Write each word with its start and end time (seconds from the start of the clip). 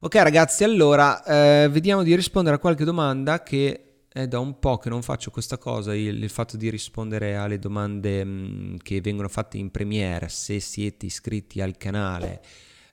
Ok 0.00 0.14
ragazzi, 0.16 0.64
allora 0.64 1.22
eh, 1.22 1.68
vediamo 1.68 2.02
di 2.02 2.16
rispondere 2.16 2.56
a 2.56 2.58
qualche 2.58 2.82
domanda 2.82 3.44
che 3.44 4.06
è 4.08 4.26
da 4.26 4.40
un 4.40 4.58
po' 4.58 4.78
che 4.78 4.88
non 4.88 5.02
faccio 5.02 5.30
questa 5.30 5.58
cosa, 5.58 5.94
il, 5.94 6.20
il 6.20 6.28
fatto 6.28 6.56
di 6.56 6.70
rispondere 6.70 7.36
alle 7.36 7.60
domande 7.60 8.24
mh, 8.24 8.30
mm, 8.30 8.76
che 8.82 9.00
vengono 9.00 9.28
fatte 9.28 9.58
in 9.58 9.70
premiere 9.70 10.28
se 10.28 10.58
siete 10.58 11.06
iscritti 11.06 11.60
al 11.60 11.76
canale. 11.76 12.40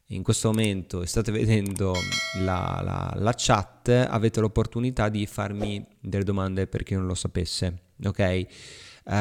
In 0.09 0.21
questo 0.21 0.49
momento 0.49 1.03
state 1.05 1.31
vedendo 1.31 1.95
la, 2.33 2.79
la, 2.83 3.13
la 3.15 3.33
chat, 3.35 3.89
avete 3.89 4.39
l'opportunità 4.39 5.09
di 5.09 5.25
farmi 5.25 5.83
delle 5.99 6.23
domande 6.23 6.67
per 6.67 6.83
chi 6.83 6.93
non 6.93 7.07
lo 7.07 7.15
sapesse, 7.15 7.93
ok? 8.03 8.45
Uh, 9.05 9.11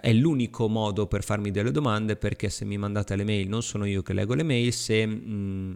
è 0.00 0.12
l'unico 0.12 0.68
modo 0.68 1.08
per 1.08 1.24
farmi 1.24 1.50
delle 1.50 1.72
domande 1.72 2.14
perché 2.14 2.48
se 2.48 2.64
mi 2.64 2.78
mandate 2.78 3.16
le 3.16 3.24
mail 3.24 3.48
non 3.48 3.62
sono 3.62 3.84
io 3.84 4.02
che 4.02 4.12
leggo 4.12 4.34
le 4.34 4.44
mail, 4.44 4.72
se... 4.72 5.04
Mh, 5.04 5.32
mm, 5.32 5.72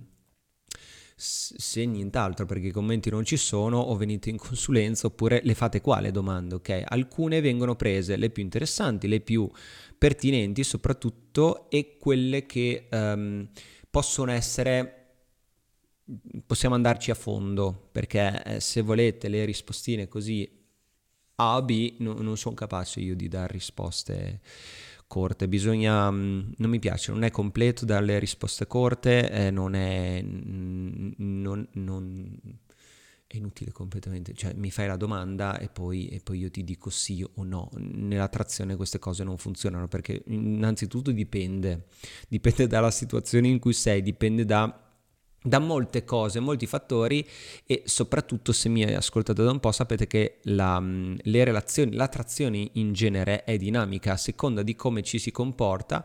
se 1.17 1.85
nient'altro 1.87 2.45
perché 2.45 2.67
i 2.67 2.73
commenti 2.73 3.09
non 3.09 3.25
ci 3.25 3.37
sono 3.37 3.79
o 3.79 3.97
venite 3.97 4.31
in 4.31 4.37
consulenza 4.37 5.07
oppure 5.07 5.41
le 5.45 5.55
fate 5.55 5.81
qua 5.81 6.01
le 6.01 6.11
domande, 6.11 6.57
ok? 6.57 6.83
Alcune 6.87 7.41
vengono 7.41 7.77
prese, 7.77 8.17
le 8.17 8.31
più 8.31 8.43
interessanti, 8.43 9.07
le 9.07 9.21
più 9.21 9.49
pertinenti 9.97 10.65
soprattutto 10.65 11.71
e 11.71 11.97
quelle 11.99 12.47
che 12.47 12.89
um, 12.91 13.49
possono 13.95 14.33
essere 14.33 15.03
possiamo 16.45 16.75
andarci 16.75 17.13
a 17.13 17.15
fondo 17.15 17.91
perché 17.93 18.43
eh, 18.43 18.61
se 18.61 18.83
volete 18.83 19.29
le 19.29 19.45
rispostine 19.45 20.09
così 20.09 20.51
A 21.37 21.57
o 21.57 21.63
B 21.63 21.99
no, 22.01 22.15
non 22.15 22.37
sono 22.37 22.57
capace 22.57 22.99
io 22.99 23.15
di 23.15 23.29
dare 23.29 23.53
risposte 23.53 24.41
corte, 25.07 25.47
bisogna, 25.47 26.11
mm, 26.11 26.55
non 26.57 26.71
mi 26.71 26.81
piace, 26.81 27.13
non 27.13 27.23
è 27.23 27.31
completo 27.31 27.85
dalle 27.85 28.19
risposte 28.19 28.67
corte, 28.67 29.31
eh, 29.31 29.51
non 29.53 29.75
è, 29.75 30.21
non, 30.23 31.69
non, 31.75 32.41
è 33.35 33.39
inutile 33.39 33.73
completamente, 33.73 34.33
cioè 34.35 34.55
mi 34.55 34.71
fai 34.71 34.87
la 34.87 34.97
domanda 34.97 35.59
e 35.59 35.69
poi, 35.69 36.09
e 36.09 36.21
poi 36.21 36.39
io 36.39 36.51
ti 36.51 36.65
dico 36.65 36.91
sì 36.91 37.25
o 37.35 37.43
no, 37.43 37.71
nella 37.77 38.29
trazione 38.29 38.77
queste 38.77 38.99
cose 38.99 39.25
non 39.25 39.39
funzionano 39.39 39.89
perché 39.89 40.23
innanzitutto 40.27 41.11
dipende, 41.11 41.87
dipende 42.29 42.67
dalla 42.67 42.91
situazione 42.91 43.49
in 43.49 43.59
cui 43.59 43.73
sei, 43.73 44.03
dipende 44.03 44.45
da 44.45 44.79
da 45.47 45.59
molte 45.59 46.05
cose, 46.05 46.41
molti 46.41 46.67
fattori 46.67 47.23
e 47.67 47.83
soprattutto 47.85 48.51
se 48.51 48.71
mi 48.71 48.83
ascoltate 48.83 49.43
da 49.43 49.51
un 49.51 49.61
po' 49.61 49.73
sapete 49.73 50.07
che 50.07 50.39
la, 50.45 50.81
le 50.81 51.45
relazioni, 51.45 51.95
l'attrazione 51.95 52.71
in 52.73 52.95
genere 52.95 53.45
è 53.45 53.59
dinamica. 53.59 54.13
A 54.13 54.17
seconda 54.17 54.63
di 54.63 54.75
come 54.75 55.03
ci 55.03 55.19
si 55.19 55.31
comporta 55.31 56.03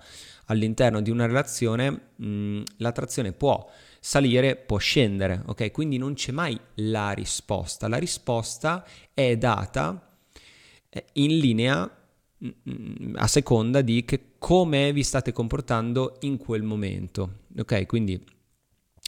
all'interno 0.47 0.99
di 0.99 1.09
una 1.09 1.25
relazione 1.25 1.89
mh, 2.17 2.27
mm, 2.27 2.61
l'attrazione 2.79 3.31
può 3.31 3.65
salire, 3.99 4.55
può 4.55 4.77
scendere, 4.77 5.41
ok? 5.45 5.71
Quindi 5.71 5.97
non 5.97 6.13
c'è 6.13 6.31
mai 6.31 6.59
la 6.75 7.11
risposta, 7.11 7.87
la 7.87 7.97
risposta 7.97 8.85
è 9.13 9.37
data 9.37 10.17
eh, 10.89 11.05
in 11.13 11.37
linea 11.37 11.89
mm, 12.43 13.15
a 13.15 13.27
seconda 13.27 13.81
di 13.81 14.05
come 14.37 14.93
vi 14.93 15.03
state 15.03 15.31
comportando 15.31 16.17
in 16.21 16.37
quel 16.37 16.63
momento, 16.63 17.39
ok? 17.57 17.85
Quindi 17.85 18.37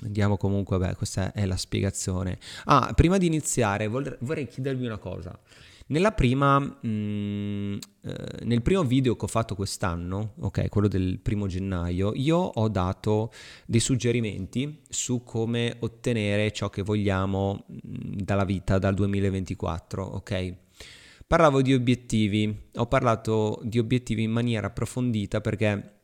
Andiamo 0.03 0.37
comunque, 0.37 0.77
beh, 0.77 0.95
questa 0.95 1.31
è 1.31 1.45
la 1.45 1.57
spiegazione. 1.57 2.39
Ah, 2.65 2.91
prima 2.95 3.17
di 3.17 3.27
iniziare 3.27 3.87
vorrei 3.87 4.47
chiedervi 4.47 4.85
una 4.85 4.97
cosa. 4.97 5.37
Prima, 6.15 6.57
mh, 6.57 6.87
mm, 6.87 7.77
eh, 8.03 8.45
nel 8.45 8.61
primo 8.61 8.83
video 8.83 9.17
che 9.17 9.25
ho 9.25 9.27
fatto 9.27 9.55
quest'anno, 9.55 10.35
ok, 10.39 10.69
quello 10.69 10.87
del 10.87 11.19
primo 11.19 11.47
gennaio, 11.47 12.13
io 12.15 12.37
ho 12.37 12.69
dato 12.69 13.29
dei 13.65 13.81
suggerimenti 13.81 14.83
su 14.87 15.23
come 15.25 15.75
ottenere 15.79 16.53
ciò 16.53 16.69
che 16.69 16.81
vogliamo 16.81 17.65
mm, 17.69 18.19
dalla 18.23 18.45
vita 18.45 18.79
dal 18.79 18.93
2024, 18.93 20.01
ok? 20.01 20.55
Parlavo 21.27 21.61
di 21.61 21.73
obiettivi, 21.73 22.69
ho 22.75 22.85
parlato 22.85 23.59
di 23.63 23.77
obiettivi 23.77 24.23
in 24.23 24.31
maniera 24.31 24.67
approfondita 24.67 25.41
perché 25.41 25.95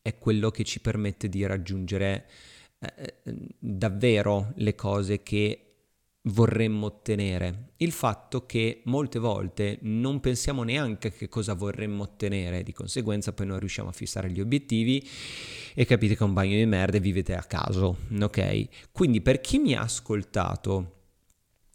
è 0.00 0.16
quello 0.16 0.50
che 0.50 0.62
ci 0.62 0.80
permette 0.80 1.28
di 1.28 1.44
raggiungere 1.44 2.28
eh, 2.78 3.14
davvero 3.58 4.52
le 4.56 4.76
cose 4.76 5.24
che 5.24 5.71
vorremmo 6.22 6.86
ottenere. 6.86 7.72
Il 7.78 7.90
fatto 7.90 8.46
che 8.46 8.82
molte 8.84 9.18
volte 9.18 9.78
non 9.82 10.20
pensiamo 10.20 10.62
neanche 10.62 11.08
a 11.08 11.10
che 11.10 11.28
cosa 11.28 11.54
vorremmo 11.54 12.04
ottenere, 12.04 12.62
di 12.62 12.72
conseguenza 12.72 13.32
poi 13.32 13.46
non 13.46 13.58
riusciamo 13.58 13.88
a 13.88 13.92
fissare 13.92 14.30
gli 14.30 14.40
obiettivi 14.40 15.06
e 15.74 15.84
capite 15.84 16.14
che 16.14 16.22
è 16.22 16.26
un 16.26 16.32
bagno 16.32 16.56
di 16.56 16.66
merda 16.66 16.98
e 16.98 17.00
vivete 17.00 17.34
a 17.34 17.42
caso, 17.42 17.96
ok? 18.20 18.90
Quindi 18.92 19.20
per 19.20 19.40
chi 19.40 19.58
mi 19.58 19.74
ha 19.74 19.80
ascoltato, 19.82 21.00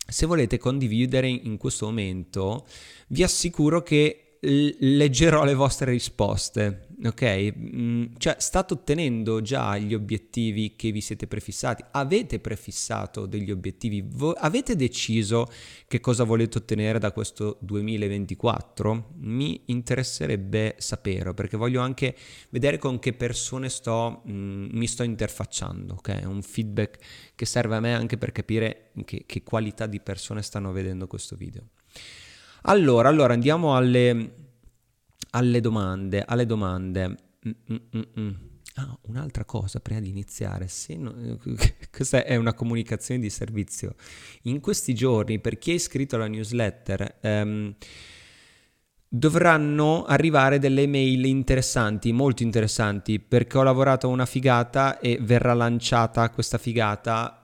se 0.08 0.26
volete 0.26 0.58
condividere 0.58 1.28
in 1.28 1.58
questo 1.58 1.86
momento, 1.88 2.66
vi 3.10 3.24
assicuro 3.24 3.84
che 3.84 4.40
leggerò 4.40 5.44
le 5.44 5.56
vostre 5.56 5.92
risposte, 5.92 6.87
ok? 7.04 7.54
Mm, 7.56 8.06
cioè 8.18 8.36
state 8.40 8.74
ottenendo 8.74 9.42
già 9.42 9.78
gli 9.78 9.94
obiettivi 9.94 10.76
che 10.76 10.92
vi 10.92 11.02
siete 11.02 11.28
prefissati, 11.28 11.84
avete 11.92 12.40
prefissato 12.40 13.26
degli 13.26 13.52
obiettivi, 13.52 14.04
Vo- 14.08 14.34
avete 14.34 14.76
deciso 14.76 15.48
che 15.88 16.00
cosa 16.00 16.24
volete 16.24 16.58
ottenere 16.58 17.00
da 17.00 17.12
questo 17.12 17.58
2024? 17.62 19.14
Mi 19.18 19.62
interesserebbe 19.66 20.76
sapere 20.78 21.34
perché 21.34 21.58
voglio 21.58 21.82
anche 21.82 22.16
vedere 22.50 22.78
con 22.78 23.00
che 23.00 23.14
persone 23.14 23.70
sto, 23.70 24.24
mm, 24.28 24.70
mi 24.72 24.88
sto 24.88 25.04
interfacciando, 25.04 25.96
ok? 25.96 26.22
Un 26.26 26.42
feedback 26.42 26.98
che 27.36 27.46
serve 27.46 27.76
a 27.76 27.80
me 27.80 27.94
anche 27.94 28.18
per 28.18 28.32
capire 28.32 28.92
che, 29.06 29.24
che 29.26 29.44
qualità 29.44 29.86
di 29.86 30.00
persone 30.00 30.42
stanno 30.42 30.72
vedendo 30.72 31.08
questo 31.08 31.36
video. 31.36 31.70
Allora, 32.64 33.08
allora 33.08 33.34
andiamo 33.34 33.76
alle, 33.76 34.47
alle 35.32 35.62
domande. 35.62 36.24
Alle 36.26 36.46
domande. 36.46 37.16
Mm-mm-mm. 37.48 38.56
Ah, 38.80 38.96
un'altra 39.04 39.44
cosa 39.44 39.80
prima 39.80 40.00
di 40.00 40.10
iniziare, 40.10 40.68
non, 40.98 41.40
questa 41.92 42.24
è 42.24 42.36
una 42.36 42.54
comunicazione 42.54 43.20
di 43.20 43.30
servizio. 43.32 43.96
In 44.44 44.60
questi 44.60 44.94
giorni, 44.94 45.40
per 45.40 45.58
chi 45.58 45.72
è 45.72 45.74
iscritto 45.74 46.16
alla 46.16 46.28
newsletter, 46.28 47.18
ehm, 47.22 47.76
dovranno 49.08 50.04
arrivare 50.06 50.60
delle 50.60 50.86
mail 50.86 51.26
interessanti, 51.26 52.12
molto 52.12 52.44
interessanti, 52.44 53.20
perché 53.20 53.58
ho 53.58 53.64
lavorato 53.64 54.10
una 54.10 54.28
figata 54.28 55.00
e 55.00 55.18
verrà 55.22 55.54
lanciata 55.54 56.30
questa 56.30 56.60
figata 56.60 57.37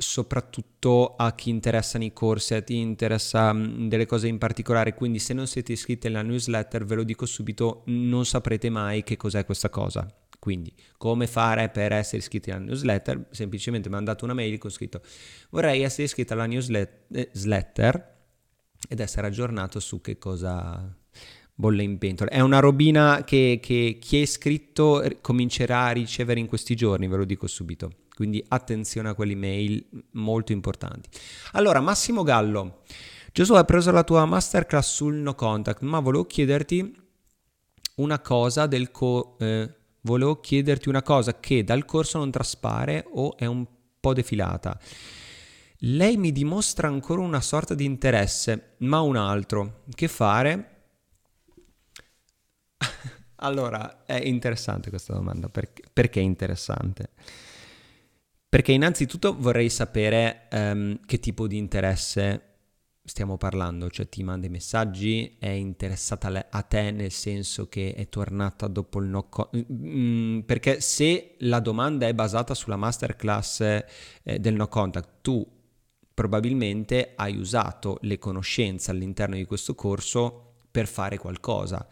soprattutto 0.00 1.16
a 1.16 1.34
chi 1.34 1.50
interessano 1.50 2.04
i 2.04 2.12
corsi, 2.12 2.54
a 2.54 2.62
chi 2.62 2.76
interessa 2.76 3.52
mm, 3.52 3.88
delle 3.88 4.06
cose 4.06 4.28
in 4.28 4.38
particolare, 4.38 4.94
quindi 4.94 5.18
se 5.18 5.34
non 5.34 5.48
siete 5.48 5.72
iscritti 5.72 6.06
alla 6.06 6.22
newsletter, 6.22 6.84
ve 6.84 6.94
lo 6.94 7.02
dico 7.02 7.26
subito, 7.26 7.82
non 7.86 8.24
saprete 8.24 8.70
mai 8.70 9.02
che 9.02 9.16
cos'è 9.16 9.44
questa 9.44 9.68
cosa. 9.68 10.06
Quindi, 10.38 10.72
come 10.96 11.26
fare 11.26 11.68
per 11.68 11.90
essere 11.90 12.18
iscritti 12.18 12.52
alla 12.52 12.64
newsletter? 12.64 13.26
Semplicemente 13.32 13.88
mandate 13.88 14.22
una 14.22 14.34
mail 14.34 14.56
con 14.58 14.70
scritto 14.70 15.02
vorrei 15.50 15.82
essere 15.82 16.04
iscritto 16.04 16.32
alla 16.34 16.46
newsletter 16.46 17.96
eh, 17.96 18.16
ed 18.88 19.00
essere 19.00 19.26
aggiornato 19.26 19.80
su 19.80 20.00
che 20.00 20.16
cosa 20.16 20.96
bolle 21.54 21.82
in 21.82 21.98
pentola. 21.98 22.30
È 22.30 22.38
una 22.38 22.60
robina 22.60 23.24
che, 23.24 23.58
che 23.60 23.98
chi 24.00 24.18
è 24.18 24.20
iscritto 24.20 25.04
comincerà 25.20 25.86
a 25.86 25.90
ricevere 25.90 26.38
in 26.38 26.46
questi 26.46 26.76
giorni, 26.76 27.08
ve 27.08 27.16
lo 27.16 27.24
dico 27.24 27.48
subito. 27.48 27.90
Quindi 28.18 28.44
attenzione 28.48 29.10
a 29.10 29.14
quelle 29.14 29.36
mail 29.36 29.86
molto 30.14 30.50
importanti. 30.50 31.08
Allora, 31.52 31.78
Massimo 31.78 32.24
Gallo, 32.24 32.82
Gesù 33.30 33.54
ha 33.54 33.62
preso 33.62 33.92
la 33.92 34.02
tua 34.02 34.24
masterclass 34.24 34.92
sul 34.92 35.14
no 35.14 35.36
contact, 35.36 35.82
ma 35.82 36.00
volevo 36.00 36.24
chiederti 36.24 37.00
una 37.94 38.18
cosa 38.18 38.66
del 38.66 38.90
co- 38.90 39.36
eh, 39.38 39.72
volevo 40.00 40.40
chiederti 40.40 40.88
una 40.88 41.04
cosa 41.04 41.38
che 41.38 41.62
dal 41.62 41.84
corso 41.84 42.18
non 42.18 42.32
traspare 42.32 43.06
o 43.08 43.36
è 43.36 43.46
un 43.46 43.64
po' 44.00 44.14
defilata. 44.14 44.76
Lei 45.82 46.16
mi 46.16 46.32
dimostra 46.32 46.88
ancora 46.88 47.20
una 47.20 47.40
sorta 47.40 47.76
di 47.76 47.84
interesse, 47.84 48.74
ma 48.78 49.00
un 49.00 49.14
altro. 49.14 49.84
Che 49.94 50.08
fare? 50.08 50.80
allora, 53.36 54.04
è 54.04 54.16
interessante 54.16 54.90
questa 54.90 55.12
domanda. 55.12 55.48
Perché, 55.48 55.84
perché 55.92 56.18
è 56.18 56.24
interessante? 56.24 57.10
Perché 58.48 58.72
innanzitutto 58.72 59.36
vorrei 59.38 59.68
sapere 59.68 60.48
um, 60.52 60.98
che 61.04 61.20
tipo 61.20 61.46
di 61.46 61.58
interesse 61.58 62.42
stiamo 63.08 63.36
parlando, 63.36 63.90
cioè 63.90 64.08
ti 64.08 64.22
manda 64.22 64.46
i 64.46 64.50
messaggi, 64.50 65.36
è 65.38 65.48
interessata 65.48 66.46
a 66.50 66.62
te 66.62 66.90
nel 66.90 67.10
senso 67.10 67.68
che 67.68 67.94
è 67.94 68.08
tornata 68.08 68.66
dopo 68.68 69.00
il 69.00 69.08
no 69.08 69.28
co- 69.28 69.50
mm, 69.56 70.40
perché 70.40 70.80
se 70.80 71.34
la 71.40 71.60
domanda 71.60 72.06
è 72.06 72.14
basata 72.14 72.54
sulla 72.54 72.76
masterclass 72.76 73.60
eh, 73.60 74.38
del 74.38 74.54
no 74.54 74.68
contact, 74.68 75.08
tu 75.22 75.46
probabilmente 76.14 77.12
hai 77.16 77.36
usato 77.36 77.98
le 78.02 78.18
conoscenze 78.18 78.90
all'interno 78.90 79.36
di 79.36 79.44
questo 79.44 79.74
corso 79.74 80.54
per 80.70 80.86
fare 80.86 81.18
qualcosa. 81.18 81.86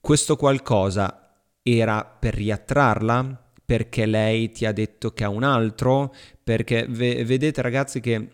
Questo 0.00 0.36
qualcosa 0.36 1.44
era 1.62 2.04
per 2.04 2.34
riattrarla? 2.34 3.49
Perché 3.70 4.04
lei 4.04 4.50
ti 4.50 4.66
ha 4.66 4.72
detto 4.72 5.12
che 5.12 5.22
ha 5.22 5.28
un 5.28 5.44
altro? 5.44 6.12
Perché 6.42 6.86
ve- 6.88 7.24
vedete 7.24 7.62
ragazzi 7.62 8.00
che 8.00 8.28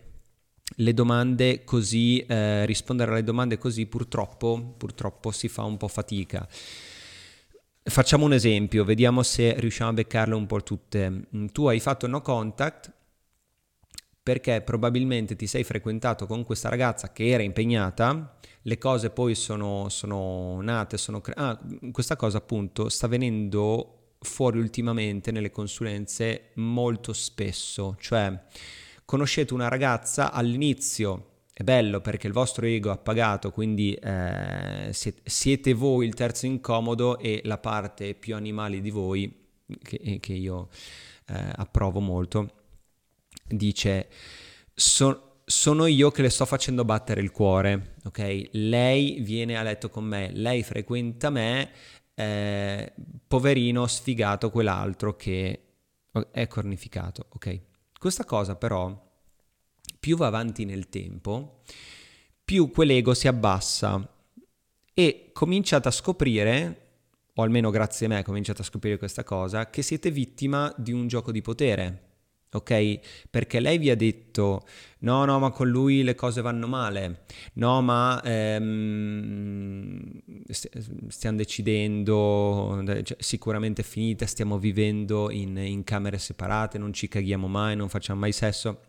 le 0.77 0.93
domande 0.95 1.63
così, 1.63 2.21
eh, 2.21 2.65
rispondere 2.65 3.11
alle 3.11 3.23
domande 3.23 3.59
così 3.59 3.85
purtroppo, 3.85 4.73
purtroppo 4.75 5.29
si 5.29 5.47
fa 5.47 5.61
un 5.61 5.77
po' 5.77 5.89
fatica. 5.89 6.47
Facciamo 7.83 8.25
un 8.25 8.33
esempio, 8.33 8.83
vediamo 8.83 9.21
se 9.21 9.53
riusciamo 9.59 9.91
a 9.91 9.93
beccarle 9.93 10.33
un 10.33 10.47
po' 10.47 10.63
tutte. 10.63 11.27
Mm, 11.35 11.45
tu 11.53 11.67
hai 11.67 11.79
fatto 11.79 12.07
no 12.07 12.21
contact 12.21 12.91
perché 14.23 14.61
probabilmente 14.61 15.35
ti 15.35 15.45
sei 15.45 15.63
frequentato 15.63 16.25
con 16.25 16.43
questa 16.43 16.67
ragazza 16.67 17.11
che 17.13 17.27
era 17.29 17.43
impegnata, 17.43 18.37
le 18.63 18.77
cose 18.77 19.11
poi 19.11 19.35
sono, 19.35 19.87
sono 19.89 20.59
nate, 20.61 20.97
sono 20.97 21.21
cre- 21.21 21.35
ah, 21.37 21.59
questa 21.91 22.15
cosa 22.15 22.39
appunto 22.39 22.89
sta 22.89 23.07
venendo 23.07 23.96
fuori 24.19 24.59
ultimamente 24.59 25.31
nelle 25.31 25.51
consulenze 25.51 26.51
molto 26.55 27.13
spesso, 27.13 27.95
cioè 27.99 28.39
conoscete 29.05 29.53
una 29.53 29.67
ragazza 29.67 30.31
all'inizio 30.31 31.35
è 31.57 31.63
bello 31.63 32.01
perché 32.01 32.27
il 32.27 32.33
vostro 32.33 32.67
ego 32.67 32.91
ha 32.91 32.97
pagato, 32.99 33.49
quindi 33.51 33.91
eh, 33.95 34.91
siete 34.91 35.73
voi 35.73 36.05
il 36.05 36.13
terzo 36.13 36.45
incomodo 36.45 37.17
e 37.17 37.41
la 37.45 37.57
parte 37.57 38.13
più 38.13 38.35
animale 38.35 38.79
di 38.79 38.91
voi, 38.91 39.47
che, 39.81 40.19
che 40.19 40.33
io 40.33 40.69
eh, 41.25 41.51
approvo 41.55 41.99
molto, 41.99 42.51
dice 43.47 44.07
so, 44.71 45.39
sono 45.45 45.87
io 45.87 46.11
che 46.11 46.21
le 46.21 46.29
sto 46.29 46.45
facendo 46.45 46.85
battere 46.85 47.21
il 47.21 47.31
cuore, 47.31 47.95
ok? 48.03 48.49
Lei 48.51 49.21
viene 49.21 49.57
a 49.57 49.63
letto 49.63 49.89
con 49.89 50.03
me, 50.03 50.29
lei 50.33 50.61
frequenta 50.61 51.31
me, 51.31 51.71
eh, 52.19 52.93
poverino 53.27 53.85
sfigato 53.85 54.49
quell'altro 54.49 55.15
che 55.15 55.61
è 56.31 56.47
cornificato, 56.47 57.27
ok? 57.29 57.59
Questa 57.99 58.25
cosa 58.25 58.55
però 58.55 59.05
più 59.99 60.17
va 60.17 60.25
avanti 60.25 60.65
nel 60.65 60.89
tempo, 60.89 61.61
più 62.43 62.71
quell'ego 62.71 63.13
si 63.13 63.27
abbassa 63.27 64.15
e 64.95 65.29
cominciate 65.31 65.87
a 65.89 65.91
scoprire, 65.91 66.81
o 67.35 67.43
almeno 67.43 67.69
grazie 67.69 68.07
a 68.07 68.09
me 68.09 68.23
cominciate 68.23 68.61
a 68.61 68.65
scoprire 68.65 68.97
questa 68.97 69.23
cosa, 69.23 69.69
che 69.69 69.83
siete 69.83 70.09
vittima 70.09 70.73
di 70.75 70.91
un 70.91 71.07
gioco 71.07 71.31
di 71.31 71.43
potere. 71.43 72.06
Ok? 72.57 72.99
Perché 73.29 73.59
lei 73.59 73.77
vi 73.77 73.89
ha 73.89 73.95
detto: 73.95 74.65
no, 74.99 75.25
no, 75.25 75.39
ma 75.39 75.51
con 75.51 75.67
lui 75.69 76.03
le 76.03 76.15
cose 76.15 76.41
vanno 76.41 76.67
male. 76.67 77.21
No, 77.53 77.81
ma 77.81 78.21
ehm, 78.23 80.21
stiamo 81.07 81.37
decidendo, 81.37 82.83
cioè, 83.03 83.17
sicuramente 83.19 83.81
è 83.81 83.85
finita, 83.85 84.25
stiamo 84.25 84.57
vivendo 84.57 85.31
in, 85.31 85.57
in 85.57 85.83
camere 85.83 86.17
separate, 86.17 86.77
non 86.77 86.93
ci 86.93 87.07
caghiamo 87.07 87.47
mai, 87.47 87.75
non 87.75 87.89
facciamo 87.89 88.19
mai 88.19 88.31
sesso. 88.31 88.81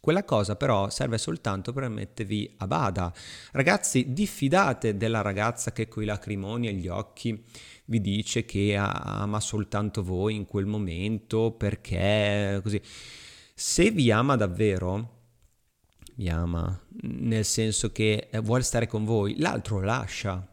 Quella 0.00 0.24
cosa 0.24 0.56
però 0.56 0.88
serve 0.88 1.18
soltanto 1.18 1.72
per 1.74 1.88
mettervi 1.88 2.54
a 2.58 2.66
bada. 2.66 3.12
Ragazzi, 3.52 4.12
diffidate 4.12 4.96
della 4.96 5.20
ragazza 5.20 5.72
che 5.72 5.88
coi 5.88 6.06
lacrimoni 6.06 6.68
agli 6.68 6.88
occhi 6.88 7.44
vi 7.84 8.00
dice 8.00 8.44
che 8.46 8.76
ama 8.76 9.40
soltanto 9.40 10.02
voi 10.02 10.36
in 10.36 10.46
quel 10.46 10.64
momento 10.64 11.50
perché 11.52 12.60
così. 12.62 12.80
Se 13.54 13.90
vi 13.90 14.10
ama 14.10 14.36
davvero, 14.36 15.18
vi 16.14 16.30
ama 16.30 16.80
nel 17.02 17.44
senso 17.44 17.92
che 17.92 18.30
vuole 18.42 18.62
stare 18.62 18.86
con 18.86 19.04
voi, 19.04 19.38
l'altro 19.38 19.80
lascia. 19.80 20.46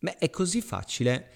Beh, 0.00 0.18
è 0.18 0.28
così 0.28 0.60
facile 0.60 1.30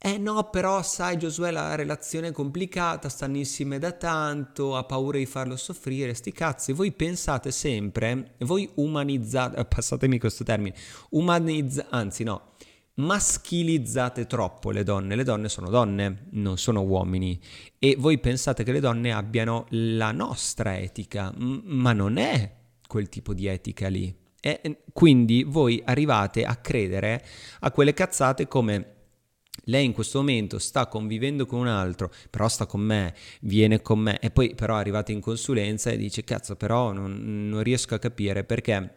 eh 0.00 0.16
no, 0.16 0.48
però 0.48 0.80
sai 0.82 1.18
Giosuè 1.18 1.50
la 1.50 1.74
relazione 1.74 2.28
è 2.28 2.32
complicata, 2.32 3.08
stanno 3.08 3.36
insieme 3.36 3.80
da 3.80 3.90
tanto, 3.90 4.76
ha 4.76 4.84
paura 4.84 5.18
di 5.18 5.26
farlo 5.26 5.56
soffrire, 5.56 6.14
sti 6.14 6.30
cazzi, 6.30 6.72
voi 6.72 6.92
pensate 6.92 7.50
sempre, 7.50 8.34
voi 8.38 8.70
umanizzate, 8.76 9.64
passatemi 9.64 10.20
questo 10.20 10.44
termine, 10.44 10.76
umanizzate, 11.10 11.88
anzi 11.90 12.22
no, 12.22 12.52
maschilizzate 12.94 14.26
troppo 14.26 14.70
le 14.70 14.84
donne, 14.84 15.16
le 15.16 15.24
donne 15.24 15.48
sono 15.48 15.68
donne, 15.68 16.26
non 16.30 16.58
sono 16.58 16.82
uomini. 16.82 17.40
E 17.80 17.96
voi 17.98 18.18
pensate 18.18 18.62
che 18.62 18.70
le 18.70 18.80
donne 18.80 19.12
abbiano 19.12 19.66
la 19.70 20.12
nostra 20.12 20.78
etica, 20.78 21.32
ma 21.36 21.92
non 21.92 22.18
è 22.18 22.54
quel 22.86 23.08
tipo 23.08 23.34
di 23.34 23.46
etica 23.46 23.88
lì. 23.88 24.14
E 24.40 24.82
quindi 24.92 25.42
voi 25.42 25.82
arrivate 25.84 26.44
a 26.44 26.54
credere 26.54 27.24
a 27.60 27.72
quelle 27.72 27.92
cazzate 27.92 28.46
come 28.46 28.97
lei 29.64 29.84
in 29.84 29.92
questo 29.92 30.18
momento 30.18 30.58
sta 30.58 30.86
convivendo 30.86 31.46
con 31.46 31.60
un 31.60 31.66
altro, 31.66 32.12
però 32.30 32.48
sta 32.48 32.66
con 32.66 32.80
me, 32.80 33.14
viene 33.40 33.80
con 33.82 33.98
me 33.98 34.18
e 34.18 34.30
poi 34.30 34.54
però 34.54 34.76
arrivate 34.76 35.12
in 35.12 35.20
consulenza 35.20 35.90
e 35.90 35.96
dice 35.96 36.24
cazzo 36.24 36.56
però 36.56 36.92
non, 36.92 37.48
non 37.48 37.62
riesco 37.62 37.94
a 37.94 37.98
capire 37.98 38.44
perché 38.44 38.96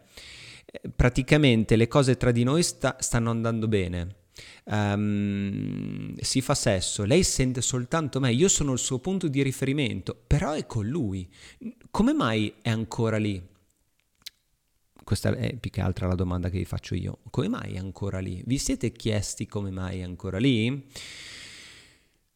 eh, 0.64 0.80
praticamente 0.94 1.76
le 1.76 1.88
cose 1.88 2.16
tra 2.16 2.30
di 2.30 2.44
noi 2.44 2.62
sta, 2.62 2.96
stanno 2.98 3.30
andando 3.30 3.68
bene. 3.68 4.16
Um, 4.64 6.14
si 6.18 6.40
fa 6.40 6.54
sesso, 6.54 7.04
lei 7.04 7.22
sente 7.22 7.60
soltanto 7.60 8.18
me, 8.20 8.32
io 8.32 8.48
sono 8.48 8.72
il 8.72 8.78
suo 8.78 8.98
punto 8.98 9.28
di 9.28 9.42
riferimento, 9.42 10.16
però 10.26 10.52
è 10.52 10.66
con 10.66 10.86
lui. 10.86 11.28
Come 11.90 12.12
mai 12.14 12.54
è 12.62 12.70
ancora 12.70 13.18
lì? 13.18 13.50
Questa 15.04 15.34
è 15.34 15.56
più 15.56 15.70
che 15.70 15.80
altro 15.80 16.08
la 16.08 16.14
domanda 16.14 16.48
che 16.48 16.58
vi 16.58 16.64
faccio 16.64 16.94
io. 16.94 17.18
Come 17.30 17.48
mai 17.48 17.74
è 17.74 17.78
ancora 17.78 18.18
lì? 18.18 18.42
Vi 18.46 18.58
siete 18.58 18.92
chiesti 18.92 19.46
come 19.46 19.70
mai 19.70 20.00
è 20.00 20.02
ancora 20.02 20.38
lì? 20.38 20.88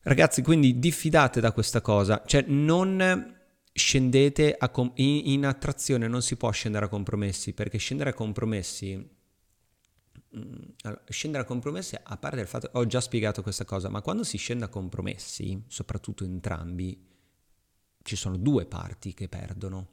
Ragazzi, 0.00 0.42
quindi 0.42 0.78
diffidate 0.78 1.40
da 1.40 1.50
questa 1.50 1.80
cosa, 1.80 2.22
cioè 2.24 2.44
non 2.46 3.34
scendete 3.72 4.56
com- 4.70 4.92
in, 4.94 5.32
in, 5.32 5.46
attrazione, 5.46 6.06
non 6.06 6.22
si 6.22 6.36
può 6.36 6.50
scendere 6.50 6.84
a 6.86 6.88
compromessi, 6.88 7.52
perché 7.52 7.78
scendere 7.78 8.10
a 8.10 8.14
compromessi, 8.14 8.94
mm, 10.36 10.54
allora, 10.82 11.02
scendere 11.08 11.42
a 11.42 11.46
compromessi, 11.46 11.96
a 12.00 12.16
parte 12.16 12.40
il 12.40 12.46
fatto, 12.46 12.70
ho 12.72 12.86
già 12.86 13.00
spiegato 13.00 13.42
questa 13.42 13.64
cosa, 13.64 13.88
ma 13.88 14.00
quando 14.00 14.22
si 14.22 14.38
scende 14.38 14.64
a 14.64 14.68
compromessi, 14.68 15.64
soprattutto 15.66 16.24
entrambi, 16.24 17.04
ci 18.02 18.16
sono 18.16 18.36
due 18.36 18.64
parti 18.66 19.12
che 19.12 19.28
perdono 19.28 19.88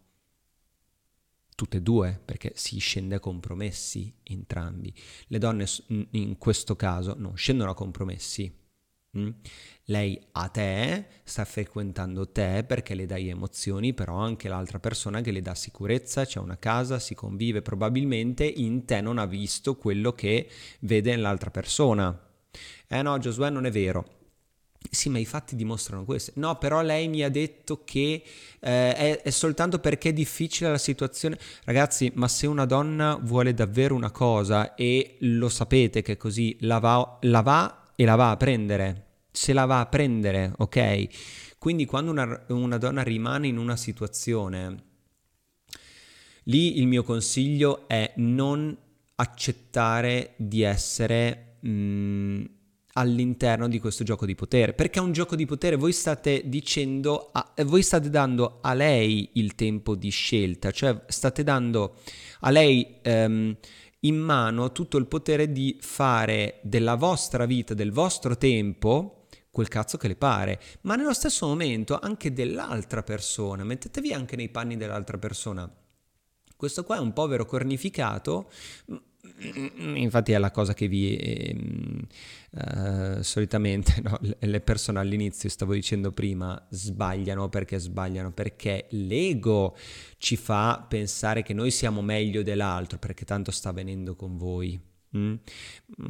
tutte 1.63 1.77
e 1.77 1.81
due, 1.81 2.19
perché 2.23 2.51
si 2.55 2.77
scende 2.79 3.15
a 3.15 3.19
compromessi 3.19 4.13
entrambi. 4.23 4.93
Le 5.27 5.37
donne 5.37 5.65
in 6.11 6.37
questo 6.37 6.75
caso 6.75 7.15
non 7.17 7.37
scendono 7.37 7.71
a 7.71 7.75
compromessi. 7.75 8.61
Mm? 9.17 9.29
Lei 9.85 10.19
a 10.33 10.47
te 10.49 11.05
sta 11.23 11.45
frequentando 11.45 12.31
te 12.31 12.65
perché 12.67 12.95
le 12.95 13.05
dai 13.05 13.29
emozioni, 13.29 13.93
però 13.93 14.17
anche 14.17 14.49
l'altra 14.49 14.79
persona 14.79 15.21
che 15.21 15.31
le 15.31 15.41
dà 15.41 15.55
sicurezza, 15.55 16.25
c'è 16.25 16.39
una 16.39 16.57
casa, 16.57 16.99
si 16.99 17.13
convive, 17.15 17.61
probabilmente 17.61 18.43
in 18.43 18.85
te 18.85 18.99
non 19.01 19.17
ha 19.17 19.25
visto 19.25 19.77
quello 19.77 20.13
che 20.13 20.49
vede 20.81 21.11
nell'altra 21.11 21.51
persona. 21.51 22.19
Eh 22.87 23.01
no, 23.01 23.17
Giosuè 23.17 23.49
non 23.49 23.65
è 23.65 23.71
vero. 23.71 24.22
Sì, 24.89 25.09
ma 25.09 25.17
i 25.17 25.25
fatti 25.25 25.55
dimostrano 25.55 26.05
questo. 26.05 26.31
No, 26.35 26.57
però 26.57 26.81
lei 26.81 27.07
mi 27.07 27.23
ha 27.23 27.29
detto 27.29 27.83
che 27.83 28.23
eh, 28.59 28.95
è, 28.95 29.21
è, 29.21 29.29
soltanto 29.29 29.79
perché 29.79 30.09
è 30.09 30.13
difficile 30.13 30.69
la 30.69 30.77
situazione. 30.77 31.37
Ragazzi, 31.63 32.11
ma 32.15 32.27
se 32.27 32.47
una 32.47 32.65
donna 32.65 33.17
vuole 33.21 33.53
davvero 33.53 33.95
una 33.95 34.11
cosa 34.11 34.75
e 34.75 35.17
lo 35.21 35.49
sapete 35.49 36.01
che 36.01 36.17
così 36.17 36.55
la 36.61 36.79
va, 36.79 37.17
la 37.21 37.41
va 37.41 37.91
e 37.95 38.05
la 38.05 38.15
va 38.15 38.31
a 38.31 38.37
prendere. 38.37 39.05
Se 39.31 39.53
la 39.53 39.65
va 39.65 39.79
a 39.79 39.85
prendere, 39.87 40.53
ok? 40.57 41.07
Quindi 41.57 41.85
quando 41.85 42.11
una, 42.11 42.45
una 42.49 42.77
donna 42.77 43.01
rimane 43.01 43.47
in 43.47 43.57
una 43.57 43.75
situazione, 43.75 44.83
lì 46.43 46.77
il 46.79 46.87
mio 46.87 47.03
consiglio 47.03 47.87
è 47.87 48.13
non 48.17 48.77
accettare 49.15 50.33
di 50.37 50.61
essere... 50.61 51.57
Mh, 51.61 51.69
mm, 51.69 52.45
all'interno 52.93 53.67
di 53.67 53.79
questo 53.79 54.03
gioco 54.03 54.25
di 54.25 54.35
potere. 54.35 54.73
Perché 54.73 54.99
è 54.99 55.01
un 55.01 55.11
gioco 55.11 55.35
di 55.35 55.45
potere, 55.45 55.75
voi 55.75 55.93
state 55.93 56.43
dicendo, 56.45 57.29
a, 57.31 57.53
voi 57.65 57.81
state 57.81 58.09
dando 58.09 58.59
a 58.61 58.73
lei 58.73 59.31
il 59.33 59.55
tempo 59.55 59.95
di 59.95 60.09
scelta, 60.09 60.71
cioè 60.71 61.03
state 61.07 61.43
dando 61.43 61.95
a 62.41 62.49
lei 62.49 62.97
ehm, 63.01 63.57
in 64.01 64.17
mano 64.17 64.71
tutto 64.71 64.97
il 64.97 65.07
potere 65.07 65.51
di 65.51 65.77
fare 65.79 66.59
della 66.61 66.95
vostra 66.95 67.45
vita, 67.45 67.73
del 67.73 67.91
vostro 67.91 68.37
tempo, 68.37 69.25
quel 69.49 69.67
cazzo 69.67 69.97
che 69.97 70.07
le 70.07 70.15
pare, 70.15 70.59
ma 70.81 70.95
nello 70.95 71.13
stesso 71.13 71.47
momento 71.47 71.99
anche 71.99 72.33
dell'altra 72.33 73.03
persona, 73.03 73.63
mettetevi 73.63 74.11
anche 74.11 74.35
nei 74.35 74.49
panni 74.49 74.77
dell'altra 74.77 75.17
persona. 75.17 75.71
Questo 76.55 76.83
qua 76.83 76.97
è 76.97 76.99
un 76.99 77.13
povero 77.13 77.45
cornificato 77.45 78.49
infatti 79.95 80.31
è 80.31 80.37
la 80.37 80.51
cosa 80.51 80.73
che 80.73 80.87
vi 80.87 81.15
eh, 81.15 81.55
eh, 82.51 83.23
solitamente 83.23 84.01
no, 84.01 84.19
le 84.39 84.61
persone 84.61 84.99
all'inizio, 84.99 85.49
stavo 85.49 85.73
dicendo 85.73 86.11
prima, 86.11 86.61
sbagliano 86.69 87.49
perché 87.49 87.79
sbagliano, 87.79 88.31
perché 88.31 88.87
l'ego 88.91 89.75
ci 90.17 90.35
fa 90.35 90.85
pensare 90.87 91.41
che 91.43 91.53
noi 91.53 91.71
siamo 91.71 92.01
meglio 92.01 92.43
dell'altro, 92.43 92.97
perché 92.99 93.25
tanto 93.25 93.51
sta 93.51 93.69
avvenendo 93.69 94.15
con 94.15 94.37
voi. 94.37 94.79
Mm? 95.15 95.35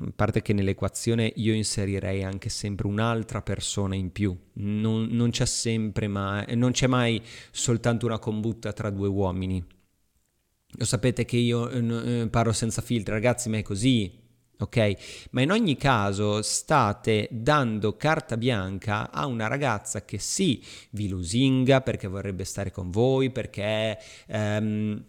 A 0.06 0.12
parte 0.16 0.42
che 0.42 0.54
nell'equazione 0.54 1.32
io 1.36 1.54
inserirei 1.54 2.24
anche 2.24 2.50
sempre 2.50 2.88
un'altra 2.88 3.42
persona 3.42 3.96
in 3.96 4.12
più, 4.12 4.38
non, 4.54 5.08
non 5.12 5.30
c'è 5.30 5.46
sempre 5.46 6.08
mai, 6.08 6.56
non 6.56 6.72
c'è 6.72 6.88
mai 6.88 7.22
soltanto 7.52 8.06
una 8.06 8.20
combutta 8.20 8.72
tra 8.72 8.90
due 8.90 9.08
uomini. 9.08 9.64
Lo 10.76 10.86
sapete 10.86 11.26
che 11.26 11.38
io 11.38 11.70
eh, 11.70 12.28
parlo 12.30 12.52
senza 12.52 12.82
filtri, 12.82 13.14
ragazzi, 13.14 13.50
ma 13.50 13.58
è 13.58 13.62
così, 13.62 14.12
ok? 14.58 15.28
Ma 15.32 15.42
in 15.42 15.52
ogni 15.52 15.78
caso 15.78 16.42
state 16.42 17.28
dando 17.32 17.96
carta 17.96 18.38
bianca 18.38 19.12
a 19.12 19.26
una 19.26 19.48
ragazza 19.48 20.04
che 20.04 20.18
sì, 20.18 20.64
vi 20.92 21.08
lusinga 21.10 21.82
perché 21.82 22.08
vorrebbe 22.08 22.44
stare 22.44 22.72
con 22.72 22.90
voi, 22.90 23.30
perché... 23.32 23.98
Um, 24.28 25.04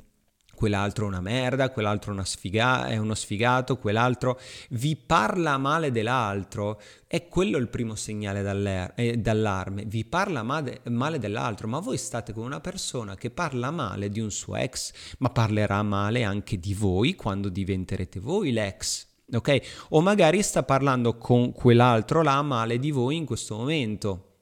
quell'altro 0.64 1.04
è 1.04 1.08
una 1.08 1.20
merda, 1.20 1.68
quell'altro 1.68 2.10
una 2.10 2.24
sfiga- 2.24 2.86
è 2.86 2.96
uno 2.96 3.14
sfigato, 3.14 3.76
quell'altro 3.76 4.40
vi 4.70 4.96
parla 4.96 5.58
male 5.58 5.92
dell'altro, 5.92 6.80
è 7.06 7.28
quello 7.28 7.58
il 7.58 7.68
primo 7.68 7.94
segnale 7.94 8.90
eh, 8.94 9.18
d'allarme, 9.18 9.84
vi 9.84 10.06
parla 10.06 10.42
male, 10.42 10.80
male 10.84 11.18
dell'altro, 11.18 11.68
ma 11.68 11.80
voi 11.80 11.98
state 11.98 12.32
con 12.32 12.44
una 12.44 12.60
persona 12.60 13.14
che 13.14 13.28
parla 13.28 13.70
male 13.70 14.08
di 14.08 14.20
un 14.20 14.30
suo 14.30 14.56
ex, 14.56 14.94
ma 15.18 15.28
parlerà 15.28 15.82
male 15.82 16.22
anche 16.22 16.58
di 16.58 16.72
voi 16.72 17.14
quando 17.14 17.50
diventerete 17.50 18.18
voi 18.18 18.50
l'ex. 18.50 19.06
Ok? 19.34 19.86
O 19.90 20.00
magari 20.00 20.42
sta 20.42 20.62
parlando 20.62 21.18
con 21.18 21.52
quell'altro 21.52 22.22
là 22.22 22.40
male 22.40 22.78
di 22.78 22.90
voi 22.90 23.16
in 23.16 23.26
questo 23.26 23.56
momento. 23.56 24.33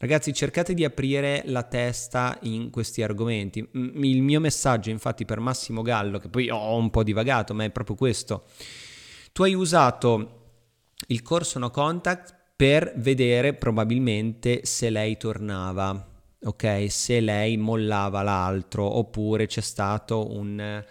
Ragazzi, 0.00 0.32
cercate 0.32 0.74
di 0.74 0.84
aprire 0.84 1.42
la 1.46 1.64
testa 1.64 2.38
in 2.42 2.70
questi 2.70 3.02
argomenti. 3.02 3.68
Il 3.72 4.22
mio 4.22 4.38
messaggio, 4.38 4.90
infatti, 4.90 5.24
per 5.24 5.40
Massimo 5.40 5.82
Gallo, 5.82 6.20
che 6.20 6.28
poi 6.28 6.48
ho 6.50 6.76
un 6.76 6.88
po' 6.90 7.02
divagato, 7.02 7.52
ma 7.52 7.64
è 7.64 7.70
proprio 7.70 7.96
questo. 7.96 8.44
Tu 9.32 9.42
hai 9.42 9.54
usato 9.54 10.34
il 11.08 11.20
corso 11.22 11.58
No 11.58 11.70
Contact 11.70 12.32
per 12.54 12.92
vedere 12.96 13.54
probabilmente 13.54 14.64
se 14.64 14.88
lei 14.88 15.16
tornava, 15.16 16.08
ok? 16.44 16.86
Se 16.88 17.18
lei 17.18 17.56
mollava 17.56 18.22
l'altro, 18.22 18.84
oppure 18.98 19.46
c'è 19.46 19.60
stato 19.60 20.30
un 20.32 20.84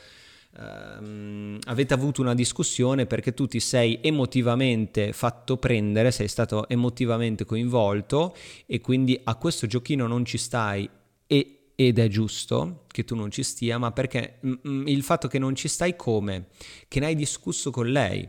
Uh, 0.49 1.59
avete 1.65 1.93
avuto 1.93 2.21
una 2.21 2.33
discussione 2.33 3.05
perché 3.05 3.33
tu 3.33 3.47
ti 3.47 3.59
sei 3.59 3.99
emotivamente 4.01 5.13
fatto 5.13 5.57
prendere, 5.57 6.09
sei 6.09 6.27
stato 6.27 6.67
emotivamente 6.67 7.45
coinvolto 7.45 8.35
e 8.65 8.81
quindi 8.81 9.19
a 9.23 9.35
questo 9.35 9.67
giochino 9.67 10.07
non 10.07 10.25
ci 10.25 10.39
stai 10.39 10.89
e, 11.27 11.57
ed 11.75 11.99
è 11.99 12.07
giusto 12.07 12.85
che 12.87 13.03
tu 13.03 13.13
non 13.13 13.29
ci 13.29 13.43
stia, 13.43 13.77
ma 13.77 13.91
perché 13.91 14.39
mm, 14.43 14.53
mm, 14.67 14.87
il 14.87 15.03
fatto 15.03 15.27
che 15.27 15.37
non 15.37 15.53
ci 15.53 15.67
stai 15.67 15.95
come? 15.95 16.47
Che 16.87 16.99
ne 16.99 17.05
hai 17.05 17.15
discusso 17.15 17.69
con 17.69 17.87
lei. 17.91 18.27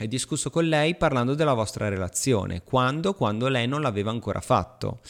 Hai 0.00 0.06
discusso 0.06 0.50
con 0.50 0.68
lei 0.68 0.94
parlando 0.94 1.34
della 1.34 1.54
vostra 1.54 1.88
relazione. 1.88 2.62
Quando? 2.62 3.14
Quando 3.14 3.48
lei 3.48 3.66
non 3.66 3.80
l'aveva 3.80 4.10
ancora 4.10 4.40
fatto. 4.40 5.00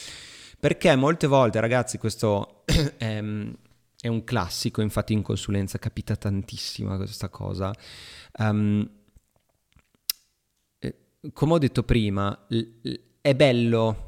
Perché 0.60 0.94
molte 0.94 1.26
volte, 1.26 1.58
ragazzi, 1.58 1.98
questo 1.98 2.62
è, 2.96 3.22
è 4.00 4.08
un 4.08 4.24
classico, 4.24 4.80
infatti 4.80 5.12
in 5.12 5.22
consulenza 5.22 5.78
capita 5.78 6.16
tantissima 6.16 6.96
questa 6.96 7.28
cosa. 7.28 7.72
Um, 8.38 8.88
come 11.32 11.52
ho 11.52 11.58
detto 11.58 11.82
prima, 11.82 12.46
è 13.20 13.34
bello 13.34 14.06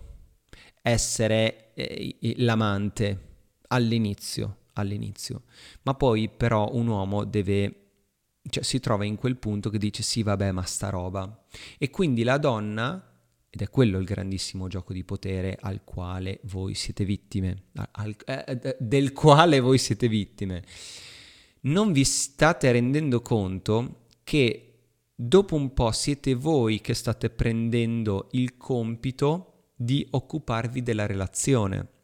essere 0.83 1.75
eh, 1.75 2.35
l'amante 2.39 3.29
all'inizio, 3.69 4.57
all'inizio, 4.75 5.43
ma 5.83 5.95
poi 5.95 6.29
però 6.29 6.71
un 6.73 6.87
uomo 6.87 7.25
deve, 7.25 7.91
cioè 8.49 8.63
si 8.63 8.79
trova 8.81 9.05
in 9.05 9.17
quel 9.17 9.37
punto 9.37 9.71
che 9.71 9.79
dice 9.79 10.03
sì 10.03 10.23
vabbè 10.23 10.53
ma 10.53 10.63
sta 10.63 10.89
roba 10.89 11.45
e 11.79 11.91
quindi 11.91 12.23
la 12.23 12.39
donna 12.39 13.10
ed 13.51 13.63
è 13.63 13.69
quello 13.69 13.99
il 13.99 14.05
grandissimo 14.05 14.69
gioco 14.69 14.93
di 14.93 15.03
potere 15.03 15.59
al 15.61 15.83
quale 15.83 16.39
voi 16.45 16.75
siete 16.75 17.05
vittime, 17.05 17.65
al, 17.93 18.15
eh, 18.25 18.45
eh, 18.47 18.77
del 18.79 19.13
quale 19.13 19.59
voi 19.59 19.77
siete 19.77 20.09
vittime. 20.09 20.63
Non 21.63 21.93
vi 21.93 22.05
state 22.05 22.71
rendendo 22.71 23.21
conto 23.21 24.07
che 24.23 24.67
dopo 25.15 25.57
un 25.57 25.75
po' 25.75 25.91
siete 25.91 26.35
voi 26.35 26.81
che 26.81 26.95
state 26.95 27.29
prendendo 27.29 28.29
il 28.33 28.57
compito 28.57 29.73
di 29.75 30.07
occuparvi 30.11 30.83
della 30.83 31.07
relazione 31.07 32.00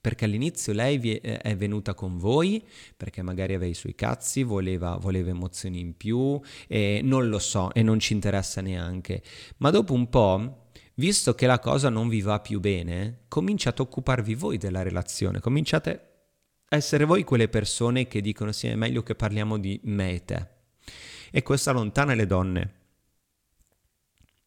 perché 0.00 0.24
all'inizio 0.24 0.72
lei 0.72 1.18
è, 1.18 1.40
è 1.40 1.56
venuta 1.56 1.94
con 1.94 2.18
voi 2.18 2.64
perché 2.96 3.22
magari 3.22 3.54
aveva 3.54 3.70
i 3.70 3.74
suoi 3.74 3.94
cazzi, 3.94 4.42
voleva, 4.42 4.96
voleva 4.96 5.30
emozioni 5.30 5.80
in 5.80 5.96
più 5.96 6.40
e 6.66 7.00
non 7.02 7.28
lo 7.28 7.38
so 7.38 7.72
e 7.72 7.82
non 7.82 7.98
ci 7.98 8.12
interessa 8.12 8.60
neanche, 8.60 9.22
ma 9.58 9.70
dopo 9.70 9.92
un 9.92 10.08
po', 10.08 10.68
visto 10.94 11.34
che 11.34 11.46
la 11.46 11.58
cosa 11.58 11.88
non 11.88 12.08
vi 12.08 12.20
va 12.20 12.40
più 12.40 12.60
bene, 12.60 13.20
cominciate 13.28 13.82
a 13.82 13.84
occuparvi 13.84 14.34
voi 14.34 14.58
della 14.58 14.82
relazione, 14.82 15.40
cominciate 15.40 15.90
a 16.68 16.76
essere 16.76 17.04
voi 17.04 17.24
quelle 17.24 17.48
persone 17.48 18.06
che 18.06 18.20
dicono 18.20 18.52
sì 18.52 18.66
è 18.66 18.74
meglio 18.74 19.02
che 19.02 19.14
parliamo 19.14 19.58
di 19.58 19.80
me 19.84 20.12
e 20.12 20.24
te. 20.24 20.46
E 21.30 21.42
questo 21.42 21.70
allontana 21.70 22.14
le 22.14 22.26
donne. 22.26 22.74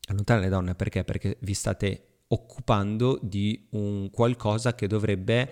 Allontana 0.07 0.41
le 0.41 0.49
donne 0.49 0.75
perché? 0.75 1.03
Perché 1.03 1.37
vi 1.41 1.53
state 1.53 2.10
occupando 2.31 3.19
di 3.21 3.67
un 3.71 4.09
qualcosa 4.09 4.75
che 4.75 4.87
dovrebbe 4.87 5.51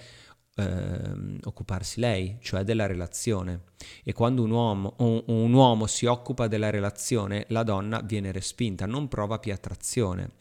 eh, 0.55 1.39
occuparsi 1.43 1.99
lei, 1.99 2.37
cioè 2.41 2.63
della 2.63 2.85
relazione. 2.85 3.63
E 4.03 4.13
quando 4.13 4.43
un 4.43 4.51
uomo, 4.51 4.95
un, 4.99 5.23
un 5.27 5.53
uomo 5.53 5.87
si 5.87 6.05
occupa 6.05 6.47
della 6.47 6.69
relazione, 6.69 7.45
la 7.49 7.63
donna 7.63 8.01
viene 8.01 8.31
respinta, 8.31 8.85
non 8.85 9.07
prova 9.07 9.39
più 9.39 9.53
attrazione. 9.53 10.31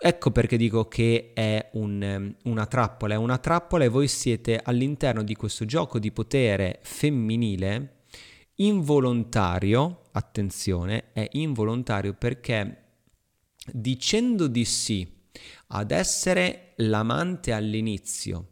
Ecco 0.00 0.30
perché 0.30 0.56
dico 0.56 0.86
che 0.86 1.32
è 1.34 1.70
un, 1.72 2.34
una 2.44 2.66
trappola, 2.66 3.14
è 3.14 3.16
una 3.16 3.38
trappola 3.38 3.84
e 3.84 3.88
voi 3.88 4.06
siete 4.06 4.60
all'interno 4.62 5.24
di 5.24 5.34
questo 5.34 5.64
gioco 5.64 5.98
di 5.98 6.12
potere 6.12 6.78
femminile 6.82 7.94
involontario, 8.60 10.02
attenzione, 10.12 11.12
è 11.12 11.28
involontario 11.32 12.14
perché 12.14 12.84
dicendo 13.72 14.46
di 14.46 14.64
sì 14.64 15.17
ad 15.68 15.90
essere 15.90 16.72
l'amante 16.76 17.52
all'inizio. 17.52 18.50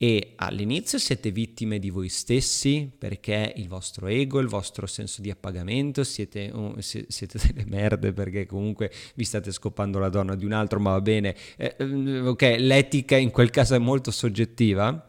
E 0.00 0.34
all'inizio 0.36 0.96
siete 0.96 1.32
vittime 1.32 1.80
di 1.80 1.90
voi 1.90 2.08
stessi 2.08 2.88
perché 2.96 3.52
il 3.56 3.66
vostro 3.66 4.06
ego, 4.06 4.38
il 4.38 4.46
vostro 4.46 4.86
senso 4.86 5.20
di 5.20 5.28
appagamento, 5.28 6.04
siete, 6.04 6.52
uh, 6.54 6.76
siete 6.78 7.38
delle 7.44 7.64
merde 7.66 8.12
perché 8.12 8.46
comunque 8.46 8.92
vi 9.16 9.24
state 9.24 9.50
scopando 9.50 9.98
la 9.98 10.08
donna 10.08 10.36
di 10.36 10.44
un 10.44 10.52
altro, 10.52 10.78
ma 10.78 10.92
va 10.92 11.00
bene, 11.00 11.34
eh, 11.56 11.74
mm, 11.82 12.28
ok, 12.28 12.56
l'etica 12.58 13.16
in 13.16 13.32
quel 13.32 13.50
caso 13.50 13.74
è 13.74 13.78
molto 13.78 14.12
soggettiva. 14.12 15.08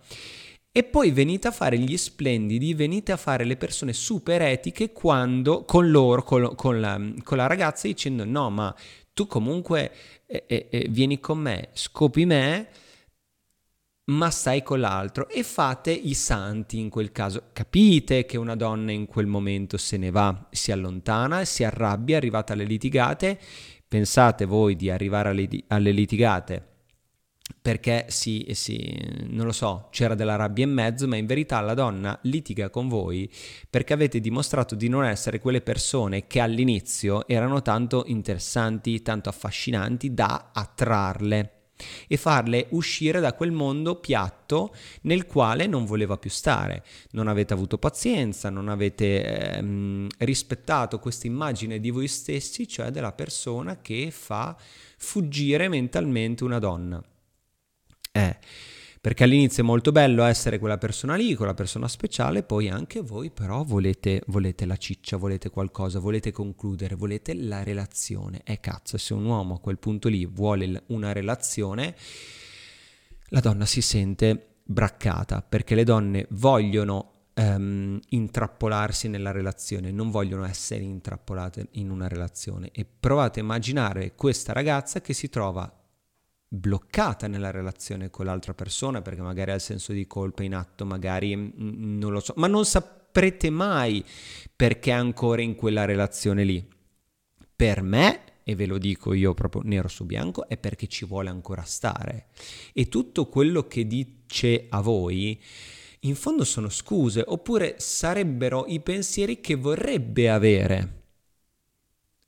E 0.72 0.84
poi 0.84 1.12
venite 1.12 1.48
a 1.48 1.52
fare 1.52 1.78
gli 1.78 1.96
splendidi, 1.96 2.74
venite 2.74 3.12
a 3.12 3.18
fare 3.18 3.44
le 3.44 3.58
persone 3.58 3.94
super 3.94 4.42
etiche 4.42 4.92
quando 4.92 5.66
con 5.66 5.92
loro, 5.92 6.24
con, 6.24 6.56
con, 6.56 6.80
la, 6.80 7.00
con 7.24 7.38
la 7.38 7.46
ragazza 7.46 7.88
dicendo 7.88 8.26
no, 8.26 8.50
ma 8.50 8.76
tu 9.14 9.28
comunque 9.28 9.92
eh, 10.32 10.44
eh, 10.46 10.68
eh, 10.70 10.88
vieni 10.92 11.20
con 11.20 11.40
me, 11.40 11.70
scopi 11.74 12.24
me, 12.24 12.68
ma 14.12 14.30
stai 14.30 14.62
con 14.62 14.80
l'altro 14.80 15.28
e 15.28 15.42
fate 15.42 15.92
i 15.92 16.14
santi 16.14 16.78
in 16.78 16.90
quel 16.90 17.12
caso. 17.12 17.46
Capite 17.52 18.26
che 18.26 18.38
una 18.38 18.56
donna 18.56 18.92
in 18.92 19.08
quel 19.08 19.26
momento 19.26 19.78
se 19.78 19.98
ne 19.98 20.12
va, 20.12 20.48
si 20.52 20.72
allontana, 20.72 21.46
si 21.46 21.64
arrabbia, 21.64 22.18
arrivata 22.18 22.54
alle 22.54 22.66
litigate. 22.66 23.40
Pensate 23.88 24.46
voi 24.46 24.76
di 24.76 24.92
arrivare 24.92 25.30
alle, 25.30 25.48
alle 25.68 25.92
litigate 25.92 26.69
perché 27.62 28.06
sì, 28.10 28.48
sì, 28.54 28.98
non 29.28 29.46
lo 29.46 29.52
so, 29.52 29.88
c'era 29.92 30.16
della 30.16 30.36
rabbia 30.36 30.66
in 30.66 30.72
mezzo, 30.72 31.08
ma 31.08 31.18
in 31.18 31.26
verità 31.26 31.60
la 31.62 31.74
donna 31.74 32.18
litiga 32.24 32.70
con 32.70 32.88
voi 32.88 33.30
perché 33.70 33.94
avete 33.94 34.20
dimostrato 34.20 34.76
di 34.76 34.88
non 34.88 35.04
essere 35.06 35.40
quelle 35.40 35.62
persone 35.62 36.28
che 36.28 36.40
all'inizio 36.40 37.28
erano 37.28 37.62
tanto 37.62 38.04
interessanti, 38.08 39.02
tanto 39.02 39.30
affascinanti 39.30 40.14
da 40.14 40.52
attrarle 40.54 41.54
e 42.08 42.18
farle 42.18 42.68
uscire 42.72 43.20
da 43.20 43.34
quel 43.34 43.52
mondo 43.52 44.00
piatto 44.00 44.74
nel 45.02 45.26
quale 45.26 45.68
non 45.68 45.86
voleva 45.86 46.18
più 46.18 46.30
stare. 46.30 46.84
Non 47.12 47.28
avete 47.28 47.54
avuto 47.54 47.78
pazienza, 47.78 48.50
non 48.50 48.70
avete 48.70 49.56
ehm, 49.58 50.08
rispettato 50.20 51.00
questa 51.00 51.28
immagine 51.28 51.80
di 51.80 51.90
voi 51.90 52.08
stessi, 52.08 52.68
cioè 52.68 52.90
della 52.90 53.14
persona 53.14 53.80
che 53.82 54.12
fa 54.12 54.58
fuggire 54.98 55.68
mentalmente 55.68 56.44
una 56.44 56.60
donna. 56.60 57.02
Eh, 58.12 58.38
Perché 59.02 59.24
all'inizio 59.24 59.64
è 59.64 59.66
molto 59.66 59.94
bello 59.94 60.24
essere 60.26 60.60
quella 60.60 60.78
persona 60.78 61.16
lì, 61.16 61.34
quella 61.34 61.54
persona 61.54 61.88
speciale, 61.88 62.44
poi 62.44 62.68
anche 62.68 63.00
voi 63.00 63.32
però 63.32 63.64
volete, 63.64 64.22
volete 64.28 64.66
la 64.66 64.76
ciccia, 64.76 65.16
volete 65.16 65.50
qualcosa, 65.50 66.00
volete 66.00 66.34
concludere, 66.34 66.96
volete 66.96 67.34
la 67.34 67.64
relazione. 67.64 68.42
E 68.44 68.60
cazzo, 68.60 68.98
se 68.98 69.14
un 69.14 69.24
uomo 69.24 69.56
a 69.56 69.60
quel 69.62 69.80
punto 69.80 70.10
lì 70.10 70.26
vuole 70.26 70.84
una 70.88 71.14
relazione, 71.14 71.96
la 73.30 73.40
donna 73.40 73.66
si 73.66 73.80
sente 73.80 74.56
braccata, 74.66 75.42
perché 75.44 75.76
le 75.76 75.86
donne 75.86 76.28
vogliono 76.32 77.30
um, 77.36 77.98
intrappolarsi 78.10 79.08
nella 79.08 79.32
relazione, 79.32 79.92
non 79.92 80.12
vogliono 80.12 80.44
essere 80.44 80.84
intrappolate 80.84 81.70
in 81.72 81.90
una 81.90 82.10
relazione. 82.10 82.70
E 82.74 82.86
provate 82.86 83.40
a 83.40 83.44
immaginare 83.44 84.14
questa 84.16 84.52
ragazza 84.52 85.00
che 85.00 85.14
si 85.14 85.30
trova 85.30 85.79
bloccata 86.52 87.28
nella 87.28 87.52
relazione 87.52 88.10
con 88.10 88.26
l'altra 88.26 88.56
persona 88.56 89.04
perché 89.04 89.22
magari 89.22 89.52
ha 89.52 89.56
il 89.56 89.62
senso 89.62 89.94
di 89.94 90.08
colpa 90.08 90.44
in 90.44 90.56
atto, 90.56 90.84
magari 90.84 91.36
mm, 91.36 91.50
mm, 91.62 92.00
non 92.00 92.12
lo 92.12 92.20
so, 92.20 92.34
ma 92.38 92.48
non 92.48 92.66
saprete 92.66 93.52
mai 93.52 94.04
perché 94.56 94.90
è 94.90 94.96
ancora 94.96 95.44
in 95.44 95.56
quella 95.56 95.86
relazione 95.86 96.44
lì. 96.44 96.68
Per 97.56 97.82
me, 97.84 98.24
e 98.44 98.56
ve 98.56 98.66
lo 98.66 98.80
dico 98.80 99.14
io 99.14 99.34
proprio 99.36 99.62
nero 99.64 99.88
su 99.88 100.06
bianco, 100.06 100.48
è 100.48 100.58
perché 100.58 100.88
ci 100.88 101.06
vuole 101.06 101.30
ancora 101.30 101.64
stare. 101.64 102.30
E 102.74 102.88
tutto 102.88 103.28
quello 103.28 103.68
che 103.68 103.86
dice 103.86 104.66
a 104.70 104.82
voi, 104.82 105.40
in 106.04 106.16
fondo 106.16 106.44
sono 106.46 106.70
scuse, 106.70 107.24
oppure 107.26 107.76
sarebbero 107.78 108.66
i 108.68 108.80
pensieri 108.80 109.40
che 109.40 109.56
vorrebbe 109.56 110.30
avere. 110.30 111.04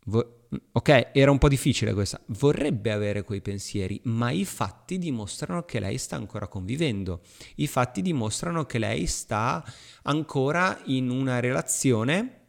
Vo- 0.05 0.40
ok, 0.71 1.11
era 1.13 1.31
un 1.31 1.37
po' 1.37 1.47
difficile 1.47 1.93
questa, 1.93 2.21
vorrebbe 2.27 2.91
avere 2.91 3.23
quei 3.23 3.41
pensieri, 3.41 3.99
ma 4.03 4.31
i 4.31 4.43
fatti 4.43 4.97
dimostrano 4.97 5.63
che 5.63 5.79
lei 5.79 5.97
sta 5.97 6.17
ancora 6.17 6.47
convivendo, 6.47 7.21
i 7.55 7.67
fatti 7.67 8.01
dimostrano 8.01 8.65
che 8.65 8.77
lei 8.77 9.05
sta 9.05 9.63
ancora 10.03 10.79
in 10.85 11.09
una 11.09 11.39
relazione 11.39 12.39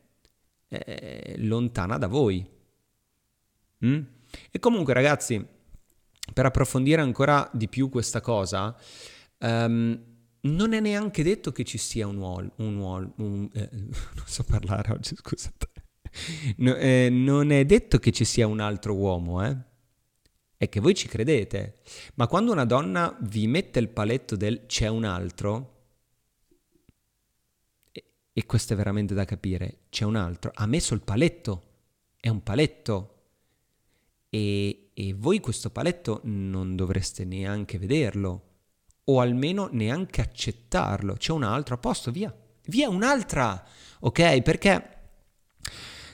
eh, 0.68 1.34
lontana 1.38 1.96
da 1.96 2.08
voi. 2.08 2.44
Mm? 3.86 4.00
E 4.50 4.58
comunque 4.58 4.94
ragazzi, 4.94 5.44
per 6.32 6.46
approfondire 6.46 7.02
ancora 7.02 7.48
di 7.52 7.68
più 7.68 7.88
questa 7.88 8.20
cosa, 8.20 8.76
um, 9.38 10.10
non 10.44 10.72
è 10.72 10.80
neanche 10.80 11.22
detto 11.22 11.52
che 11.52 11.62
ci 11.62 11.78
sia 11.78 12.06
un 12.08 12.16
wall, 12.16 12.50
un 12.56 13.12
un, 13.16 13.48
eh, 13.52 13.68
non 13.72 14.24
so 14.26 14.42
parlare 14.42 14.92
oggi, 14.92 15.14
scusate 15.14 15.71
no, 16.56 16.74
eh, 16.76 17.08
non 17.10 17.50
è 17.50 17.64
detto 17.64 17.98
che 17.98 18.12
ci 18.12 18.24
sia 18.24 18.46
un 18.46 18.60
altro 18.60 18.94
uomo, 18.94 19.44
eh? 19.44 19.56
È 20.56 20.68
che 20.68 20.80
voi 20.80 20.94
ci 20.94 21.08
credete. 21.08 21.80
Ma 22.14 22.26
quando 22.26 22.52
una 22.52 22.64
donna 22.64 23.16
vi 23.22 23.46
mette 23.46 23.78
il 23.78 23.88
paletto 23.88 24.36
del 24.36 24.66
c'è 24.66 24.86
un 24.86 25.04
altro, 25.04 25.70
e, 27.90 28.04
e 28.32 28.46
questo 28.46 28.72
è 28.72 28.76
veramente 28.76 29.14
da 29.14 29.24
capire, 29.24 29.80
c'è 29.90 30.04
un 30.04 30.16
altro, 30.16 30.52
ha 30.54 30.66
messo 30.66 30.94
il 30.94 31.02
paletto, 31.02 31.62
è 32.16 32.28
un 32.28 32.42
paletto. 32.42 33.08
E, 34.28 34.90
e 34.94 35.14
voi 35.14 35.40
questo 35.40 35.70
paletto 35.70 36.20
non 36.24 36.76
dovreste 36.76 37.24
neanche 37.24 37.78
vederlo, 37.78 38.50
o 39.04 39.20
almeno 39.20 39.68
neanche 39.72 40.20
accettarlo. 40.20 41.14
C'è 41.14 41.32
un 41.32 41.42
altro, 41.42 41.74
a 41.74 41.78
posto, 41.78 42.10
via. 42.10 42.34
Via 42.66 42.88
un'altra, 42.88 43.66
ok? 44.00 44.42
Perché 44.42 44.91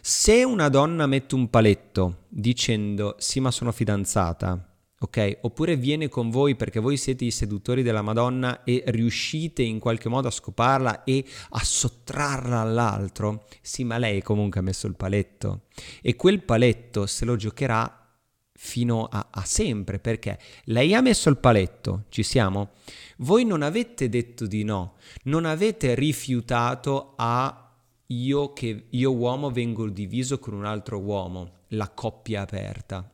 se 0.09 0.43
una 0.43 0.71
donna 0.71 1.07
mette 1.07 1.35
un 1.35 1.51
paletto 1.51 2.25
dicendo 2.29 3.17
sì 3.19 3.41
ma 3.41 3.51
sono 3.51 3.73
fidanzata, 3.73 4.75
ok? 5.01 5.41
Oppure 5.43 5.77
viene 5.77 6.09
con 6.09 6.31
voi 6.31 6.57
perché 6.57 6.81
voi 6.81 6.97
siete 6.97 7.27
i 7.27 7.31
seduttori 7.31 7.83
della 7.83 8.01
Madonna 8.01 8.65
e 8.65 8.85
riuscite 8.87 9.61
in 9.61 9.79
qualche 9.79 10.09
modo 10.09 10.29
a 10.29 10.31
scoparla 10.31 11.05
e 11.05 11.23
a 11.51 11.63
sottrarla 11.63 12.59
all'altro, 12.59 13.45
sì 13.61 13.85
ma 13.85 13.99
lei 13.99 14.23
comunque 14.23 14.61
ha 14.61 14.63
messo 14.63 14.87
il 14.87 14.97
paletto 14.97 15.65
e 16.01 16.17
quel 16.17 16.43
paletto 16.43 17.05
se 17.05 17.27
lo 17.27 17.37
giocherà 17.37 18.11
fino 18.55 19.05
a, 19.05 19.27
a, 19.31 19.45
sempre 19.45 19.99
perché 19.99 20.39
lei 20.65 20.95
ha 20.95 21.03
messo 21.03 21.29
il 21.29 21.37
paletto, 21.37 22.05
ci 22.09 22.23
siamo? 22.23 22.71
Voi 23.19 23.45
non 23.45 23.61
avete 23.61 24.09
detto 24.09 24.47
di 24.47 24.65
no, 24.65 24.95
non 25.25 25.45
avete 25.45 25.95
rifiutato 25.95 27.13
a 27.17 27.68
io 28.11 28.53
che 28.53 28.87
io 28.91 29.15
uomo 29.15 29.51
vengo 29.51 29.89
diviso 29.89 30.39
con 30.39 30.55
un 30.55 30.65
altro 30.65 30.99
uomo, 30.99 31.61
la 31.69 31.89
coppia 31.91 32.43
aperta. 32.43 33.11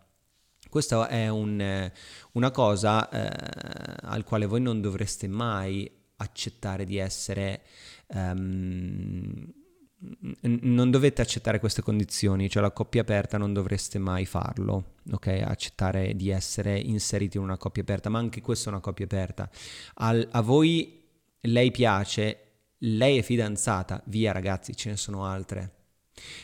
Questa 0.68 1.09
è 1.09 1.29
un, 1.29 1.90
una 2.33 2.51
cosa 2.51 3.09
eh, 3.09 3.97
al 4.03 4.25
quale 4.25 4.47
voi 4.47 4.61
non 4.61 4.81
dovreste 4.81 5.29
mai 5.29 5.90
accettare 6.16 6.85
di 6.85 6.97
essere... 6.97 7.62
Um, 8.09 9.53
non 10.42 10.90
dovete 10.90 11.23
accettare 11.23 11.59
queste 11.59 11.81
condizioni, 11.81 12.51
cioè 12.51 12.61
la 12.61 12.73
coppia 12.73 13.01
aperta 13.01 13.38
non 13.38 13.55
dovreste 13.55 13.99
mai 13.99 14.27
farlo, 14.27 14.97
ok? 15.11 15.29
Accettare 15.42 16.14
di 16.14 16.29
essere 16.29 16.79
inseriti 16.79 17.38
in 17.38 17.42
una 17.42 17.57
coppia 17.57 17.81
aperta, 17.81 18.11
ma 18.11 18.18
anche 18.18 18.42
questa 18.42 18.68
è 18.68 18.73
una 18.73 18.83
coppia 18.83 19.07
aperta. 19.07 19.49
Al, 19.95 20.29
a 20.31 20.42
voi 20.42 21.05
lei 21.40 21.71
piace 21.71 22.43
lei 22.85 23.18
è 23.18 23.23
fidanzata, 23.23 24.03
via 24.07 24.33
ragazzi, 24.33 24.77
ce 24.77 24.90
ne 24.90 24.97
sono 24.97 25.25
altre. 25.25 25.73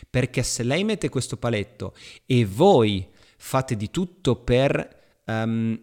Perché 0.09 0.43
se 0.43 0.63
lei 0.63 0.85
mette 0.85 1.09
questo 1.09 1.37
paletto 1.37 1.95
e 2.27 2.45
voi 2.45 3.09
fate 3.37 3.77
di 3.77 3.91
tutto 3.91 4.37
per 4.37 5.23
um, 5.27 5.79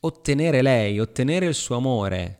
ottenere 0.00 0.62
lei, 0.62 1.00
ottenere 1.00 1.46
il 1.46 1.54
suo 1.54 1.76
amore, 1.76 2.38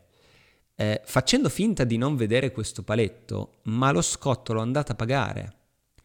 eh, 0.76 1.00
facendo 1.04 1.48
finta 1.48 1.84
di 1.84 1.96
non 1.96 2.16
vedere 2.16 2.52
questo 2.52 2.82
paletto, 2.82 3.60
ma 3.64 3.90
lo 3.90 4.02
scotto 4.02 4.52
lo 4.52 4.60
andate 4.60 4.92
a 4.92 4.96
pagare 4.96 5.56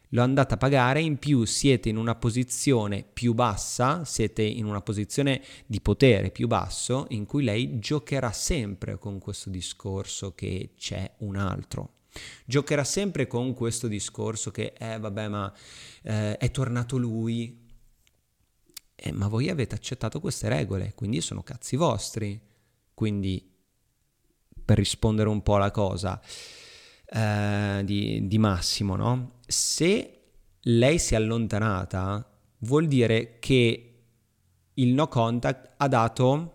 lo 0.09 0.21
andate 0.21 0.53
a 0.53 0.57
pagare, 0.57 1.01
in 1.01 1.17
più 1.17 1.43
siete 1.45 1.89
in 1.89 1.97
una 1.97 2.15
posizione 2.15 3.03
più 3.03 3.33
bassa, 3.33 4.05
siete 4.05 4.41
in 4.43 4.65
una 4.65 4.81
posizione 4.81 5.41
di 5.65 5.81
potere 5.81 6.31
più 6.31 6.47
basso 6.47 7.05
in 7.09 7.25
cui 7.25 7.43
lei 7.43 7.79
giocherà 7.79 8.31
sempre 8.31 8.97
con 8.97 9.19
questo 9.19 9.49
discorso 9.49 10.33
che 10.33 10.71
c'è 10.77 11.11
un 11.19 11.35
altro. 11.35 11.95
Giocherà 12.45 12.83
sempre 12.83 13.27
con 13.27 13.53
questo 13.53 13.87
discorso 13.87 14.49
che, 14.51 14.73
eh 14.77 14.97
vabbè, 14.97 15.27
ma 15.27 15.53
eh, 16.03 16.37
è 16.37 16.51
tornato 16.51 16.97
lui. 16.97 17.65
Eh, 18.95 19.11
ma 19.11 19.27
voi 19.27 19.49
avete 19.49 19.75
accettato 19.75 20.19
queste 20.19 20.49
regole, 20.49 20.93
quindi 20.95 21.21
sono 21.21 21.43
cazzi 21.43 21.75
vostri. 21.75 22.39
Quindi, 22.93 23.53
per 24.65 24.77
rispondere 24.77 25.29
un 25.29 25.43
po' 25.43 25.55
alla 25.55 25.69
cosa, 25.69 26.19
eh, 27.09 27.81
di, 27.83 28.27
di 28.27 28.37
Massimo, 28.37 28.95
no? 28.95 29.39
Se 29.47 30.21
lei 30.61 30.99
si 30.99 31.13
è 31.13 31.17
allontanata, 31.17 32.29
vuol 32.59 32.87
dire 32.87 33.39
che 33.39 33.93
il 34.73 34.93
no 34.93 35.07
contact 35.07 35.73
ha 35.77 35.87
dato 35.87 36.51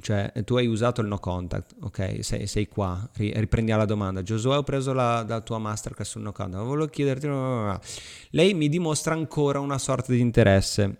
cioè 0.00 0.32
tu 0.44 0.56
hai 0.56 0.66
usato 0.68 1.00
il 1.00 1.08
no 1.08 1.18
contact, 1.18 1.74
ok, 1.80 2.18
sei, 2.20 2.46
sei 2.46 2.68
qua, 2.68 3.10
riprendiamo 3.14 3.80
la 3.80 3.86
domanda, 3.86 4.22
Giosuè 4.22 4.56
ho 4.56 4.62
preso 4.62 4.92
la, 4.92 5.24
la 5.26 5.40
tua 5.40 5.58
masterclass 5.58 6.10
sul 6.10 6.22
no 6.22 6.30
contact, 6.30 6.62
volevo 6.62 6.86
chiederti, 6.86 7.26
lei 8.30 8.54
mi 8.54 8.68
dimostra 8.68 9.14
ancora 9.14 9.58
una 9.58 9.78
sorta 9.78 10.12
di 10.12 10.20
interesse, 10.20 10.98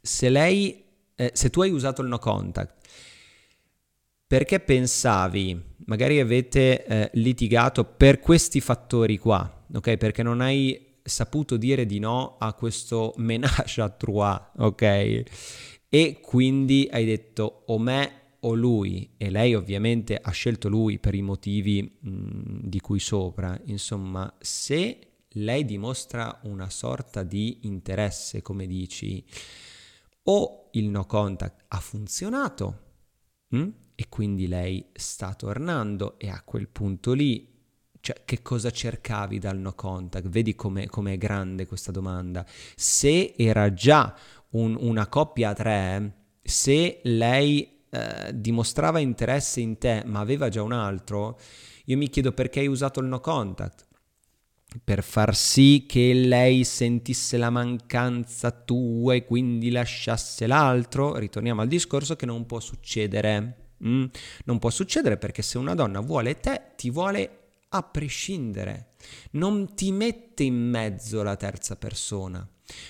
se 0.00 0.28
lei, 0.30 0.84
eh, 1.14 1.30
se 1.32 1.50
tu 1.50 1.62
hai 1.62 1.70
usato 1.70 2.02
il 2.02 2.08
no 2.08 2.18
contact 2.18 2.80
perché 4.32 4.60
pensavi, 4.60 5.71
magari 5.86 6.20
avete 6.20 6.84
eh, 6.84 7.10
litigato 7.14 7.84
per 7.84 8.20
questi 8.20 8.60
fattori 8.60 9.18
qua, 9.18 9.64
ok? 9.72 9.96
Perché 9.96 10.22
non 10.22 10.40
hai 10.40 10.90
saputo 11.02 11.56
dire 11.56 11.86
di 11.86 11.98
no 11.98 12.36
a 12.38 12.52
questo 12.54 13.14
menage 13.18 13.80
à 13.80 13.88
trois, 13.88 14.40
ok? 14.58 15.22
E 15.88 16.20
quindi 16.20 16.88
hai 16.90 17.04
detto 17.04 17.64
o 17.66 17.78
me 17.78 18.20
o 18.44 18.54
lui 18.54 19.14
e 19.16 19.30
lei 19.30 19.54
ovviamente 19.54 20.18
ha 20.20 20.30
scelto 20.30 20.68
lui 20.68 20.98
per 20.98 21.14
i 21.14 21.22
motivi 21.22 21.98
mh, 22.00 22.60
di 22.62 22.80
cui 22.80 22.98
sopra. 22.98 23.60
Insomma, 23.66 24.32
se 24.40 24.98
lei 25.36 25.64
dimostra 25.64 26.40
una 26.44 26.68
sorta 26.70 27.22
di 27.22 27.60
interesse, 27.62 28.42
come 28.42 28.66
dici, 28.66 29.24
o 30.24 30.68
il 30.72 30.88
no 30.88 31.04
contact 31.06 31.64
ha 31.68 31.78
funzionato, 31.78 32.78
mh? 33.48 33.68
E 33.94 34.08
quindi 34.08 34.48
lei 34.48 34.84
sta 34.92 35.34
tornando 35.34 36.18
e 36.18 36.28
a 36.28 36.42
quel 36.44 36.68
punto 36.68 37.12
lì, 37.12 37.48
cioè 38.00 38.22
che 38.24 38.42
cosa 38.42 38.70
cercavi 38.70 39.38
dal 39.38 39.58
no 39.58 39.74
contact? 39.74 40.28
Vedi 40.28 40.54
come 40.54 40.86
è 40.86 41.18
grande 41.18 41.66
questa 41.66 41.92
domanda. 41.92 42.44
Se 42.74 43.34
era 43.36 43.72
già 43.72 44.16
un, 44.50 44.76
una 44.78 45.06
coppia 45.06 45.50
a 45.50 45.54
tre, 45.54 46.14
se 46.42 47.00
lei 47.04 47.84
eh, 47.90 48.30
dimostrava 48.34 48.98
interesse 48.98 49.60
in 49.60 49.78
te 49.78 50.02
ma 50.06 50.20
aveva 50.20 50.48
già 50.48 50.62
un 50.62 50.72
altro, 50.72 51.38
io 51.84 51.96
mi 51.96 52.08
chiedo 52.08 52.32
perché 52.32 52.60
hai 52.60 52.68
usato 52.68 53.00
il 53.00 53.06
no 53.06 53.20
contact 53.20 53.86
per 54.82 55.02
far 55.02 55.34
sì 55.34 55.84
che 55.86 56.12
lei 56.14 56.64
sentisse 56.64 57.36
la 57.36 57.50
mancanza 57.50 58.50
tua 58.50 59.14
e 59.14 59.24
quindi 59.24 59.70
lasciasse 59.70 60.46
l'altro, 60.46 61.16
ritorniamo 61.16 61.60
al 61.60 61.68
discorso 61.68 62.16
che 62.16 62.26
non 62.26 62.46
può 62.46 62.60
succedere. 62.60 63.61
Mm? 63.86 64.04
Non 64.44 64.58
può 64.58 64.70
succedere 64.70 65.16
perché 65.16 65.42
se 65.42 65.58
una 65.58 65.74
donna 65.74 66.00
vuole 66.00 66.38
te, 66.38 66.72
ti 66.76 66.90
vuole 66.90 67.38
a 67.68 67.82
prescindere. 67.82 68.94
Non 69.32 69.74
ti 69.74 69.92
mette 69.92 70.44
in 70.44 70.54
mezzo 70.54 71.22
la 71.22 71.36
terza 71.36 71.76
persona, 71.76 72.46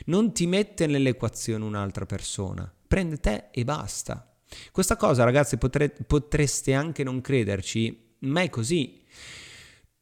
non 0.06 0.32
ti 0.32 0.46
mette 0.46 0.86
nell'equazione 0.86 1.64
un'altra 1.64 2.06
persona, 2.06 2.72
prende 2.86 3.18
te 3.18 3.48
e 3.50 3.64
basta. 3.64 4.26
Questa 4.70 4.96
cosa, 4.96 5.24
ragazzi, 5.24 5.56
potre, 5.56 5.88
potreste 5.90 6.74
anche 6.74 7.02
non 7.04 7.20
crederci, 7.20 8.16
ma 8.20 8.42
è 8.42 8.50
così. 8.50 9.00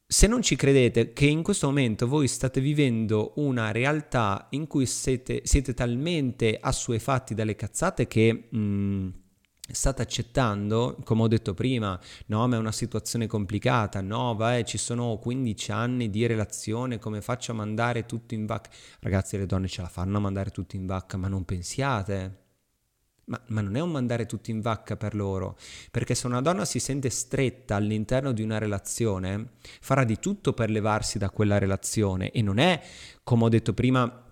Se 0.05 0.27
non 0.27 0.41
ci 0.41 0.57
credete 0.57 1.13
che 1.13 1.25
in 1.25 1.41
questo 1.41 1.67
momento 1.67 2.05
voi 2.05 2.27
state 2.27 2.59
vivendo 2.59 3.31
una 3.37 3.71
realtà 3.71 4.47
in 4.51 4.67
cui 4.67 4.85
siete, 4.85 5.41
siete 5.45 5.73
talmente 5.73 6.57
assuefatti 6.59 7.33
dalle 7.33 7.55
cazzate 7.55 8.07
che... 8.07 8.49
Mm, 8.53 9.09
state 9.73 10.01
accettando, 10.01 10.97
come 11.03 11.23
ho 11.23 11.27
detto 11.27 11.53
prima, 11.53 11.99
no, 12.27 12.47
ma 12.47 12.55
è 12.55 12.59
una 12.59 12.71
situazione 12.71 13.27
complicata, 13.27 14.01
no, 14.01 14.35
vai, 14.35 14.65
ci 14.65 14.77
sono 14.77 15.17
15 15.17 15.71
anni 15.71 16.09
di 16.09 16.25
relazione, 16.25 16.99
come 16.99 17.21
faccio 17.21 17.51
a 17.51 17.55
mandare 17.55 18.05
tutto 18.05 18.33
in 18.33 18.45
vacca? 18.45 18.69
Ragazzi, 18.99 19.37
le 19.37 19.45
donne 19.45 19.67
ce 19.67 19.81
la 19.81 19.87
fanno 19.87 20.17
a 20.17 20.21
mandare 20.21 20.51
tutto 20.51 20.75
in 20.75 20.85
vacca, 20.85 21.17
ma 21.17 21.27
non 21.27 21.45
pensiate. 21.45 22.39
Ma, 23.25 23.39
ma, 23.47 23.61
non 23.61 23.75
è 23.75 23.79
un 23.79 23.91
mandare 23.91 24.25
tutto 24.25 24.51
in 24.51 24.59
vacca 24.59 24.97
per 24.97 25.15
loro, 25.15 25.57
perché 25.89 26.15
se 26.15 26.27
una 26.27 26.41
donna 26.41 26.65
si 26.65 26.79
sente 26.79 27.09
stretta 27.09 27.75
all'interno 27.75 28.33
di 28.33 28.41
una 28.41 28.57
relazione, 28.57 29.51
farà 29.79 30.03
di 30.03 30.19
tutto 30.19 30.53
per 30.53 30.69
levarsi 30.69 31.17
da 31.17 31.29
quella 31.29 31.57
relazione 31.57 32.31
e 32.31 32.41
non 32.41 32.57
è, 32.57 32.81
come 33.23 33.45
ho 33.45 33.49
detto 33.49 33.73
prima, 33.73 34.25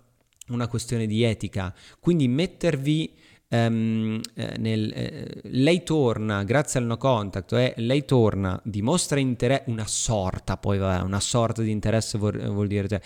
una 0.50 0.68
questione 0.68 1.06
di 1.06 1.24
etica. 1.24 1.74
Quindi 2.00 2.28
mettervi 2.28 3.16
Um, 3.52 4.22
eh, 4.36 4.58
nel, 4.60 4.92
eh, 4.94 5.42
lei 5.46 5.82
torna 5.82 6.44
grazie 6.44 6.80
al 6.80 6.86
no 6.86 6.98
contact, 6.98 7.52
eh, 7.54 7.74
lei 7.78 8.06
torna, 8.06 8.62
dimostra 8.64 9.20
interesse, 9.20 9.64
una 9.72 9.88
sorta, 9.88 10.58
poi 10.58 10.78
vabbè, 10.78 11.02
una 11.02 11.20
sorta 11.20 11.64
di 11.64 11.72
interesse 11.72 12.20
vuol, 12.20 12.40
vuol 12.52 12.68
dire, 12.68 12.88
cioè, 12.88 13.02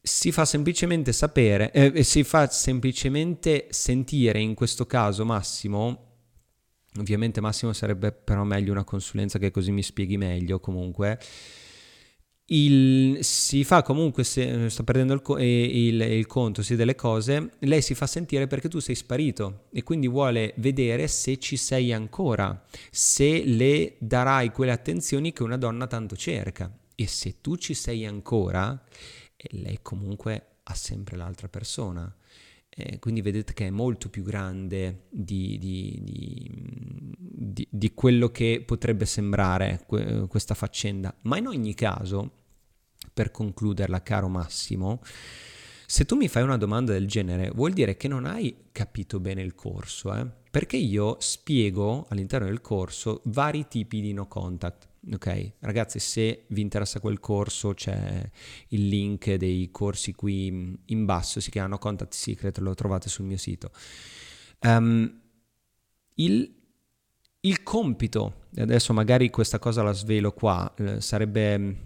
si 0.00 0.32
fa 0.32 0.46
semplicemente 0.46 1.12
sapere, 1.12 1.70
eh, 1.72 2.02
si 2.02 2.24
fa 2.24 2.48
semplicemente 2.48 3.66
sentire 3.70 4.40
in 4.40 4.54
questo 4.54 4.86
caso 4.86 5.26
Massimo, 5.26 6.04
ovviamente 6.98 7.42
Massimo 7.42 7.74
sarebbe 7.74 8.12
però 8.12 8.42
meglio 8.44 8.72
una 8.72 8.84
consulenza 8.84 9.38
che 9.38 9.50
così 9.50 9.70
mi 9.70 9.82
spieghi 9.82 10.16
meglio 10.16 10.60
comunque, 10.60 11.18
il, 12.48 13.18
si 13.24 13.64
fa 13.64 13.82
comunque, 13.82 14.22
se 14.22 14.68
sta 14.68 14.84
perdendo 14.84 15.14
il, 15.14 15.42
il, 15.42 16.00
il, 16.00 16.26
conto 16.26 16.62
sì, 16.62 16.76
delle 16.76 16.94
cose, 16.94 17.50
lei 17.60 17.82
si 17.82 17.94
fa 17.94 18.06
sentire 18.06 18.46
perché 18.46 18.68
tu 18.68 18.78
sei 18.78 18.94
sparito 18.94 19.64
e 19.72 19.82
quindi 19.82 20.06
vuole 20.06 20.54
vedere 20.58 21.08
se 21.08 21.38
ci 21.38 21.56
sei 21.56 21.92
ancora, 21.92 22.64
se 22.90 23.44
le 23.44 23.96
darai 23.98 24.52
quelle 24.52 24.72
attenzioni 24.72 25.32
che 25.32 25.42
una 25.42 25.56
donna 25.56 25.86
tanto 25.86 26.16
cerca. 26.16 26.70
E 26.94 27.06
se 27.08 27.40
tu 27.40 27.56
ci 27.56 27.74
sei 27.74 28.06
ancora, 28.06 28.80
lei 29.50 29.78
comunque 29.82 30.46
ha 30.62 30.74
sempre 30.74 31.16
l'altra 31.16 31.48
persona. 31.48 32.14
Eh, 32.78 32.98
quindi 32.98 33.22
vedete 33.22 33.54
che 33.54 33.68
è 33.68 33.70
molto 33.70 34.10
più 34.10 34.22
grande 34.22 35.06
di, 35.08 35.56
di, 35.58 35.98
di, 37.18 37.66
di 37.70 37.94
quello 37.94 38.28
che 38.28 38.62
potrebbe 38.64 39.06
sembrare 39.06 39.84
que- 39.86 40.26
questa 40.28 40.52
faccenda. 40.52 41.16
Ma 41.22 41.38
in 41.38 41.46
ogni 41.46 41.72
caso, 41.72 42.30
per 43.14 43.30
concluderla, 43.30 44.02
caro 44.02 44.28
Massimo, 44.28 45.00
se 45.86 46.04
tu 46.04 46.16
mi 46.16 46.28
fai 46.28 46.42
una 46.42 46.58
domanda 46.58 46.92
del 46.92 47.06
genere, 47.06 47.50
vuol 47.50 47.72
dire 47.72 47.96
che 47.96 48.08
non 48.08 48.26
hai 48.26 48.54
capito 48.72 49.20
bene 49.20 49.40
il 49.40 49.54
corso, 49.54 50.14
eh? 50.14 50.26
perché 50.50 50.76
io 50.76 51.16
spiego 51.20 52.06
all'interno 52.10 52.46
del 52.46 52.60
corso 52.60 53.22
vari 53.24 53.68
tipi 53.68 54.02
di 54.02 54.12
no 54.12 54.26
contact. 54.26 54.88
Ok, 55.12 55.52
ragazzi, 55.60 56.00
se 56.00 56.46
vi 56.48 56.60
interessa 56.62 56.98
quel 56.98 57.20
corso 57.20 57.74
c'è 57.74 58.28
il 58.68 58.88
link 58.88 59.34
dei 59.34 59.70
corsi 59.70 60.12
qui 60.14 60.76
in 60.84 61.04
basso, 61.04 61.38
si 61.38 61.50
chiamano 61.50 61.78
Contact 61.78 62.12
Secret, 62.12 62.58
lo 62.58 62.74
trovate 62.74 63.08
sul 63.08 63.24
mio 63.24 63.36
sito. 63.36 63.70
Um, 64.62 65.20
il, 66.14 66.52
il, 67.40 67.62
compito, 67.62 68.46
adesso 68.56 68.92
magari 68.92 69.30
questa 69.30 69.60
cosa 69.60 69.84
la 69.84 69.92
svelo 69.92 70.32
qua, 70.32 70.74
eh, 70.76 71.00
sarebbe, 71.00 71.76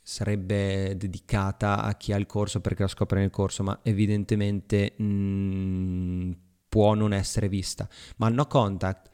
sarebbe, 0.00 0.96
dedicata 0.96 1.82
a 1.82 1.96
chi 1.96 2.12
ha 2.12 2.16
il 2.16 2.26
corso 2.26 2.60
perché 2.60 2.82
la 2.82 2.88
scopre 2.88 3.18
nel 3.18 3.30
corso, 3.30 3.64
ma 3.64 3.80
evidentemente 3.82 4.94
mh, 4.96 5.04
mm, 5.04 6.32
può 6.68 6.94
non 6.94 7.12
essere 7.12 7.48
vista. 7.48 7.88
Ma 8.18 8.28
no 8.28 8.46
contact 8.46 9.10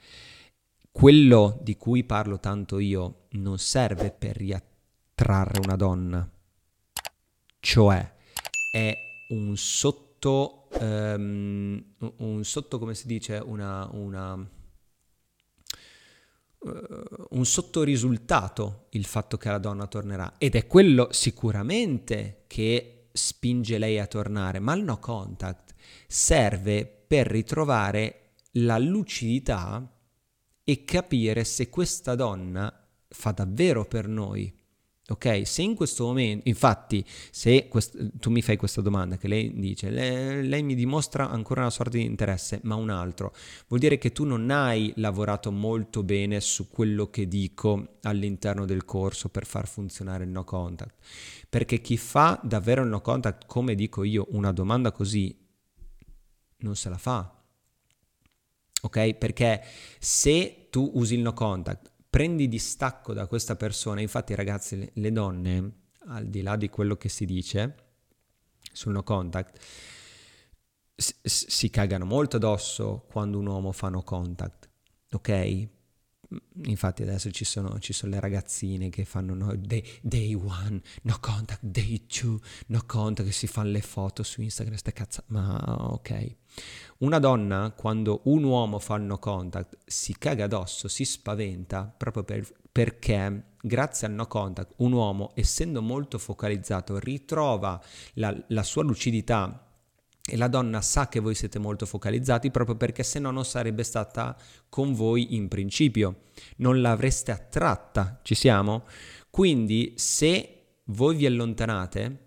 quello 0.98 1.60
di 1.62 1.76
cui 1.76 2.02
parlo 2.02 2.40
tanto 2.40 2.80
io 2.80 3.26
non 3.30 3.56
serve 3.58 4.10
per 4.10 4.36
riattrarre 4.36 5.60
una 5.62 5.76
donna, 5.76 6.28
cioè 7.60 8.14
è 8.72 8.96
un 9.28 9.56
sotto, 9.56 10.66
um, 10.80 11.80
un 12.16 12.42
sotto 12.42 12.80
come 12.80 12.96
si 12.96 13.06
dice, 13.06 13.36
una, 13.36 13.88
una, 13.92 14.34
uh, 16.58 16.68
un 17.30 17.46
sottorisultato 17.46 18.86
il 18.90 19.04
fatto 19.04 19.36
che 19.36 19.50
la 19.50 19.58
donna 19.58 19.86
tornerà. 19.86 20.34
Ed 20.36 20.56
è 20.56 20.66
quello 20.66 21.12
sicuramente 21.12 22.42
che 22.48 23.06
spinge 23.12 23.78
lei 23.78 24.00
a 24.00 24.08
tornare, 24.08 24.58
ma 24.58 24.74
il 24.74 24.82
no 24.82 24.98
contact 24.98 25.76
serve 26.08 26.84
per 27.06 27.28
ritrovare 27.28 28.32
la 28.54 28.78
lucidità 28.78 29.92
e 30.68 30.84
capire 30.84 31.44
se 31.44 31.70
questa 31.70 32.14
donna 32.14 32.70
fa 33.08 33.30
davvero 33.30 33.86
per 33.86 34.06
noi. 34.06 34.52
Ok, 35.08 35.46
se 35.46 35.62
in 35.62 35.74
questo 35.74 36.04
momento, 36.04 36.46
infatti, 36.46 37.02
se 37.30 37.68
quest- 37.68 38.18
tu 38.18 38.30
mi 38.30 38.42
fai 38.42 38.58
questa 38.58 38.82
domanda 38.82 39.16
che 39.16 39.28
lei 39.28 39.58
dice, 39.58 39.88
lei, 39.88 40.46
lei 40.46 40.62
mi 40.62 40.74
dimostra 40.74 41.30
ancora 41.30 41.62
una 41.62 41.70
sorta 41.70 41.96
di 41.96 42.04
interesse, 42.04 42.60
ma 42.64 42.74
un 42.74 42.90
altro, 42.90 43.34
vuol 43.68 43.80
dire 43.80 43.96
che 43.96 44.12
tu 44.12 44.26
non 44.26 44.50
hai 44.50 44.92
lavorato 44.96 45.50
molto 45.50 46.02
bene 46.02 46.38
su 46.40 46.68
quello 46.68 47.08
che 47.08 47.26
dico 47.26 47.96
all'interno 48.02 48.66
del 48.66 48.84
corso 48.84 49.30
per 49.30 49.46
far 49.46 49.66
funzionare 49.66 50.24
il 50.24 50.30
no 50.30 50.44
contact. 50.44 50.96
Perché 51.48 51.80
chi 51.80 51.96
fa 51.96 52.38
davvero 52.44 52.82
il 52.82 52.90
no 52.90 53.00
contact, 53.00 53.46
come 53.46 53.74
dico 53.74 54.04
io, 54.04 54.26
una 54.32 54.52
domanda 54.52 54.92
così, 54.92 55.34
non 56.58 56.76
se 56.76 56.90
la 56.90 56.98
fa 56.98 57.32
ok? 58.80 59.14
Perché 59.14 59.62
se 59.98 60.57
tu 60.70 60.90
usi 60.94 61.14
il 61.14 61.20
no 61.20 61.32
contact, 61.32 61.92
prendi 62.08 62.48
distacco 62.48 63.12
da 63.12 63.26
questa 63.26 63.56
persona, 63.56 64.00
infatti 64.00 64.34
ragazzi, 64.34 64.90
le, 64.92 65.12
donne, 65.12 65.72
al 66.06 66.26
di 66.26 66.42
là 66.42 66.56
di 66.56 66.68
quello 66.68 66.96
che 66.96 67.08
si 67.08 67.24
dice 67.24 67.74
sul 68.72 68.92
no 68.92 69.02
contact, 69.02 69.64
si 70.94 71.70
cagano 71.70 72.04
molto 72.04 72.36
addosso 72.36 73.04
quando 73.08 73.38
un 73.38 73.46
uomo 73.46 73.72
fa 73.72 73.88
no 73.88 74.02
contact, 74.02 74.68
ok? 75.12 75.68
Infatti 76.64 77.02
adesso 77.02 77.30
ci 77.30 77.44
sono, 77.44 77.78
ci 77.78 77.94
sono, 77.94 78.12
le 78.12 78.20
ragazzine 78.20 78.90
che 78.90 79.06
fanno 79.06 79.32
no, 79.34 79.54
day, 79.56 79.82
day, 80.02 80.34
one, 80.34 80.80
no 81.02 81.16
contact, 81.20 81.60
day 81.62 82.04
two, 82.06 82.38
no 82.66 82.82
contact, 82.84 83.28
che 83.28 83.34
si 83.34 83.46
fanno 83.46 83.70
le 83.70 83.80
foto 83.80 84.22
su 84.22 84.42
Instagram, 84.42 84.76
ste 84.76 84.92
cazzo. 84.92 85.22
Ma 85.28 85.58
ok. 85.92 86.36
Una 86.98 87.18
donna, 87.18 87.72
quando 87.74 88.20
un 88.24 88.42
uomo 88.42 88.78
fa 88.78 88.98
no 88.98 89.18
contact, 89.18 89.78
si 89.86 90.16
caga 90.18 90.44
addosso, 90.44 90.88
si 90.88 91.04
spaventa, 91.04 91.84
proprio 91.84 92.24
per, 92.24 92.46
perché 92.70 93.44
grazie 93.60 94.06
al 94.06 94.12
no 94.12 94.26
contact 94.26 94.74
un 94.78 94.92
uomo, 94.92 95.30
essendo 95.34 95.80
molto 95.80 96.18
focalizzato, 96.18 96.98
ritrova 96.98 97.80
la, 98.14 98.36
la 98.48 98.62
sua 98.62 98.82
lucidità 98.82 99.67
e 100.28 100.36
la 100.36 100.48
donna 100.48 100.80
sa 100.82 101.08
che 101.08 101.20
voi 101.20 101.34
siete 101.34 101.58
molto 101.58 101.86
focalizzati 101.86 102.50
proprio 102.50 102.76
perché 102.76 103.02
se 103.02 103.18
no 103.18 103.30
non 103.30 103.44
sarebbe 103.44 103.82
stata 103.82 104.36
con 104.68 104.92
voi 104.92 105.34
in 105.34 105.48
principio, 105.48 106.24
non 106.56 106.80
l'avreste 106.80 107.32
attratta, 107.32 108.20
ci 108.22 108.34
siamo? 108.34 108.84
Quindi 109.30 109.94
se 109.96 110.80
voi 110.84 111.16
vi 111.16 111.26
allontanate 111.26 112.26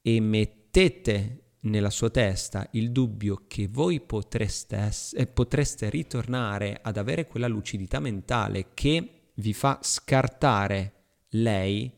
e 0.00 0.20
mettete 0.20 1.44
nella 1.60 1.90
sua 1.90 2.10
testa 2.10 2.68
il 2.72 2.90
dubbio 2.90 3.44
che 3.46 3.68
voi 3.68 4.00
potreste, 4.00 4.76
ess- 4.76 5.14
eh, 5.16 5.26
potreste 5.26 5.88
ritornare 5.88 6.78
ad 6.82 6.96
avere 6.96 7.26
quella 7.26 7.48
lucidità 7.48 8.00
mentale 8.00 8.68
che 8.74 9.30
vi 9.34 9.52
fa 9.52 9.78
scartare 9.82 10.92
lei 11.30 11.90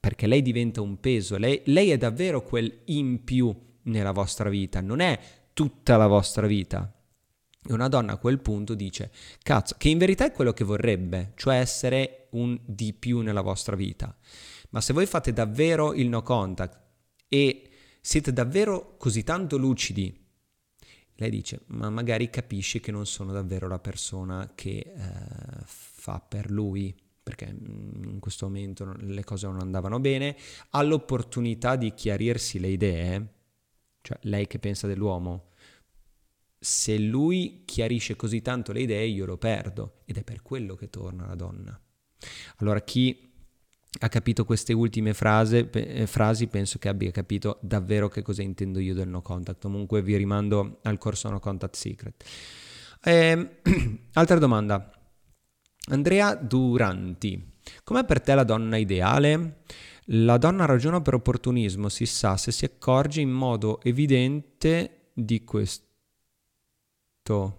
perché 0.00 0.26
lei 0.26 0.40
diventa 0.40 0.80
un 0.80 0.98
peso, 0.98 1.36
lei, 1.36 1.60
lei, 1.66 1.90
è 1.90 1.98
davvero 1.98 2.42
quel 2.42 2.80
in 2.86 3.22
più 3.22 3.54
nella 3.82 4.12
vostra 4.12 4.48
vita, 4.48 4.80
non 4.80 5.00
è 5.00 5.20
tutta 5.52 5.98
la 5.98 6.06
vostra 6.06 6.46
vita. 6.46 6.90
E 7.62 7.72
una 7.74 7.88
donna 7.88 8.14
a 8.14 8.16
quel 8.16 8.40
punto 8.40 8.74
dice, 8.74 9.12
cazzo, 9.42 9.74
che 9.76 9.90
in 9.90 9.98
verità 9.98 10.24
è 10.24 10.32
quello 10.32 10.54
che 10.54 10.64
vorrebbe, 10.64 11.32
cioè 11.36 11.58
essere 11.58 12.28
un 12.30 12.58
di 12.64 12.94
più 12.94 13.20
nella 13.20 13.42
vostra 13.42 13.76
vita. 13.76 14.16
Ma 14.70 14.80
se 14.80 14.94
voi 14.94 15.04
fate 15.04 15.34
davvero 15.34 15.92
il 15.92 16.08
no 16.08 16.22
contact 16.22 16.78
e 17.28 17.68
siete 18.00 18.32
davvero 18.32 18.96
così 18.96 19.22
tanto 19.22 19.58
lucidi, 19.58 20.16
lei 21.16 21.30
dice, 21.30 21.60
ma 21.66 21.90
magari 21.90 22.30
capisce 22.30 22.80
che 22.80 22.90
non 22.90 23.04
sono 23.04 23.32
davvero 23.32 23.68
la 23.68 23.78
persona 23.78 24.52
che 24.54 24.78
eh, 24.78 24.94
fa 25.64 26.18
per 26.18 26.50
lui, 26.50 26.94
perché 27.30 27.52
mm, 27.52 28.04
in 28.04 28.18
questo 28.18 28.46
momento 28.46 28.92
le 28.98 29.24
cose 29.24 29.46
non 29.46 29.60
andavano 29.60 30.00
bene, 30.00 30.36
ha 30.70 30.82
l'opportunità 30.82 31.76
di 31.76 31.94
chiarirsi 31.94 32.58
le 32.58 32.68
idee, 32.68 33.28
cioè 34.02 34.18
lei 34.22 34.46
che 34.46 34.58
pensa 34.58 34.86
dell'uomo, 34.86 35.50
se 36.58 36.98
lui 36.98 37.62
chiarisce 37.64 38.16
così 38.16 38.42
tanto 38.42 38.72
le 38.72 38.82
idee 38.82 39.06
io 39.06 39.24
lo 39.24 39.38
perdo 39.38 40.02
ed 40.04 40.18
è 40.18 40.24
per 40.24 40.42
quello 40.42 40.74
che 40.74 40.90
torna 40.90 41.26
la 41.26 41.34
donna. 41.36 41.80
Allora 42.56 42.80
chi 42.82 43.28
ha 44.00 44.08
capito 44.08 44.44
queste 44.44 44.72
ultime 44.72 45.14
frase, 45.14 45.70
eh, 45.70 46.06
frasi, 46.06 46.48
penso 46.48 46.78
che 46.78 46.88
abbia 46.88 47.10
capito 47.10 47.58
davvero 47.62 48.08
che 48.08 48.22
cosa 48.22 48.42
intendo 48.42 48.78
io 48.78 48.94
del 48.94 49.08
no 49.08 49.22
contact. 49.22 49.62
Comunque 49.62 50.02
vi 50.02 50.16
rimando 50.16 50.80
al 50.82 50.98
corso 50.98 51.30
No 51.30 51.40
Contact 51.40 51.74
Secret. 51.76 52.24
Eh, 53.02 53.60
altra 54.12 54.38
domanda. 54.38 54.99
Andrea 55.90 56.36
Duranti. 56.36 57.54
Com'è 57.82 58.04
per 58.04 58.20
te 58.20 58.34
la 58.34 58.44
donna 58.44 58.76
ideale? 58.76 59.62
La 60.12 60.38
donna 60.38 60.64
ragiona 60.64 61.00
per 61.00 61.14
opportunismo, 61.14 61.88
si 61.88 62.06
sa, 62.06 62.36
se 62.36 62.52
si 62.52 62.64
accorge 62.64 63.20
in 63.20 63.30
modo 63.30 63.80
evidente 63.82 65.10
di 65.12 65.42
questo. 65.42 65.88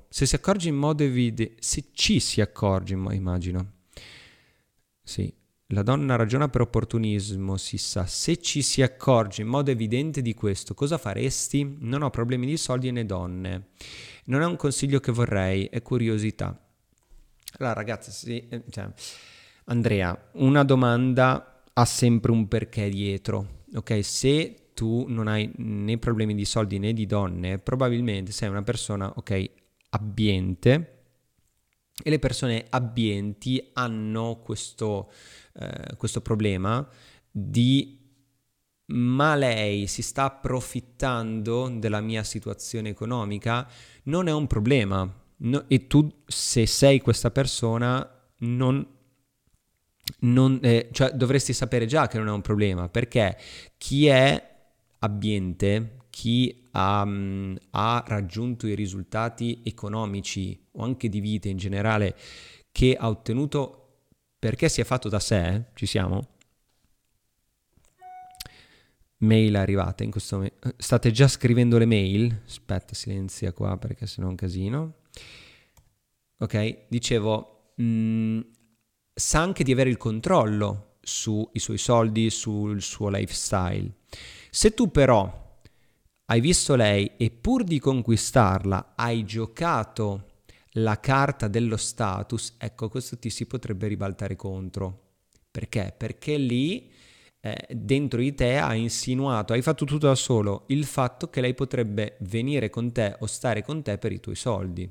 Se 0.09 0.25
si 0.25 0.35
accorge 0.35 0.69
in 0.69 0.75
modo 0.75 1.03
evidente, 1.03 1.57
se 1.59 1.89
ci 1.91 2.21
si 2.21 2.39
accorge, 2.39 2.93
immagino. 2.93 3.73
Sì, 5.03 5.33
la 5.67 5.83
donna 5.83 6.15
ragiona 6.15 6.47
per 6.47 6.61
opportunismo, 6.61 7.57
si 7.57 7.77
sa. 7.77 8.05
Se 8.05 8.37
ci 8.37 8.61
si 8.61 8.81
accorge 8.81 9.41
in 9.41 9.49
modo 9.49 9.71
evidente 9.71 10.21
di 10.21 10.33
questo, 10.33 10.73
cosa 10.73 10.97
faresti? 10.97 11.77
Non 11.79 12.01
ho 12.01 12.09
problemi 12.09 12.45
di 12.45 12.55
soldi 12.55 12.91
né 12.91 13.05
donne. 13.05 13.71
Non 14.25 14.41
è 14.41 14.45
un 14.45 14.55
consiglio 14.55 15.01
che 15.01 15.11
vorrei, 15.11 15.65
è 15.65 15.81
curiosità. 15.81 16.60
Allora 17.57 17.73
ragazzi, 17.73 18.11
sì, 18.11 18.47
eh, 18.47 18.63
cioè, 18.69 18.87
Andrea, 19.65 20.29
una 20.33 20.63
domanda 20.63 21.63
ha 21.73 21.85
sempre 21.85 22.31
un 22.31 22.47
perché 22.47 22.89
dietro, 22.89 23.63
ok? 23.75 24.03
Se 24.03 24.71
tu 24.73 25.05
non 25.07 25.27
hai 25.27 25.51
né 25.57 25.97
problemi 25.97 26.33
di 26.33 26.45
soldi 26.45 26.79
né 26.79 26.93
di 26.93 27.05
donne, 27.05 27.59
probabilmente 27.59 28.31
sei 28.31 28.49
una 28.49 28.63
persona, 28.63 29.11
ok, 29.15 29.49
abbiente 29.89 30.97
e 32.03 32.09
le 32.09 32.19
persone 32.19 32.65
abbienti 32.69 33.69
hanno 33.73 34.39
questo, 34.43 35.11
eh, 35.53 35.95
questo 35.97 36.21
problema 36.21 36.87
di 37.29 37.99
ma 38.93 39.35
lei 39.35 39.87
si 39.87 40.01
sta 40.01 40.25
approfittando 40.25 41.69
della 41.69 42.01
mia 42.01 42.23
situazione 42.23 42.89
economica, 42.89 43.65
non 44.03 44.27
è 44.27 44.33
un 44.33 44.47
problema. 44.47 45.20
No, 45.43 45.65
e 45.67 45.87
tu, 45.87 46.21
se 46.27 46.67
sei 46.67 46.99
questa 46.99 47.31
persona, 47.31 48.07
non, 48.39 48.85
non, 50.19 50.59
eh, 50.61 50.89
cioè, 50.91 51.11
dovresti 51.11 51.53
sapere 51.53 51.85
già 51.87 52.07
che 52.07 52.17
non 52.17 52.27
è 52.27 52.31
un 52.31 52.41
problema, 52.41 52.89
perché 52.89 53.37
chi 53.77 54.07
è 54.07 54.49
abbiente, 54.99 55.97
chi 56.11 56.69
ha, 56.71 57.01
um, 57.01 57.57
ha 57.71 58.03
raggiunto 58.05 58.67
i 58.67 58.75
risultati 58.75 59.61
economici 59.63 60.67
o 60.73 60.83
anche 60.83 61.09
di 61.09 61.19
vita 61.19 61.47
in 61.49 61.57
generale 61.57 62.15
che 62.71 62.95
ha 62.95 63.07
ottenuto 63.07 63.77
perché 64.37 64.69
si 64.69 64.81
è 64.81 64.83
fatto 64.83 65.09
da 65.09 65.19
sé, 65.19 65.65
ci 65.73 65.85
siamo? 65.85 66.29
Mail 69.17 69.55
arrivate 69.55 70.03
in 70.03 70.11
questo 70.11 70.35
momento. 70.37 70.73
State 70.77 71.11
già 71.11 71.27
scrivendo 71.27 71.77
le 71.77 71.85
mail? 71.85 72.41
Aspetta, 72.45 72.95
silenzia 72.95 73.53
qua 73.53 73.77
perché 73.77 74.07
sennò 74.07 74.27
è 74.27 74.29
un 74.31 74.35
casino. 74.35 74.95
Ok, 76.37 76.87
dicevo, 76.87 77.73
mh, 77.75 77.83
mm, 77.83 78.39
sa 79.13 79.41
anche 79.41 79.63
di 79.63 79.71
avere 79.71 79.89
il 79.89 79.97
controllo 79.97 80.95
sui 81.01 81.47
suoi 81.55 81.77
soldi, 81.77 82.29
sul 82.29 82.81
suo 82.81 83.09
lifestyle. 83.09 83.91
Se 84.49 84.73
tu 84.73 84.89
però 84.89 85.59
hai 86.25 86.39
visto 86.39 86.75
lei 86.75 87.11
e 87.17 87.29
pur 87.29 87.63
di 87.63 87.79
conquistarla 87.79 88.93
hai 88.95 89.23
giocato 89.25 90.29
la 90.75 90.99
carta 90.99 91.47
dello 91.47 91.77
status, 91.77 92.55
ecco 92.57 92.89
questo 92.89 93.17
ti 93.17 93.29
si 93.29 93.45
potrebbe 93.45 93.87
ribaltare 93.87 94.35
contro. 94.35 95.09
Perché? 95.51 95.93
Perché 95.95 96.37
lì 96.37 96.89
eh, 97.41 97.67
dentro 97.69 98.19
di 98.19 98.33
te 98.33 98.57
ha 98.57 98.73
insinuato, 98.73 99.53
hai 99.53 99.61
fatto 99.61 99.83
tutto 99.83 100.07
da 100.07 100.15
solo, 100.15 100.63
il 100.67 100.85
fatto 100.85 101.29
che 101.29 101.41
lei 101.41 101.53
potrebbe 101.53 102.15
venire 102.21 102.69
con 102.69 102.91
te 102.91 103.17
o 103.19 103.25
stare 103.25 103.63
con 103.63 103.81
te 103.81 103.97
per 103.97 104.11
i 104.11 104.19
tuoi 104.19 104.35
soldi. 104.35 104.89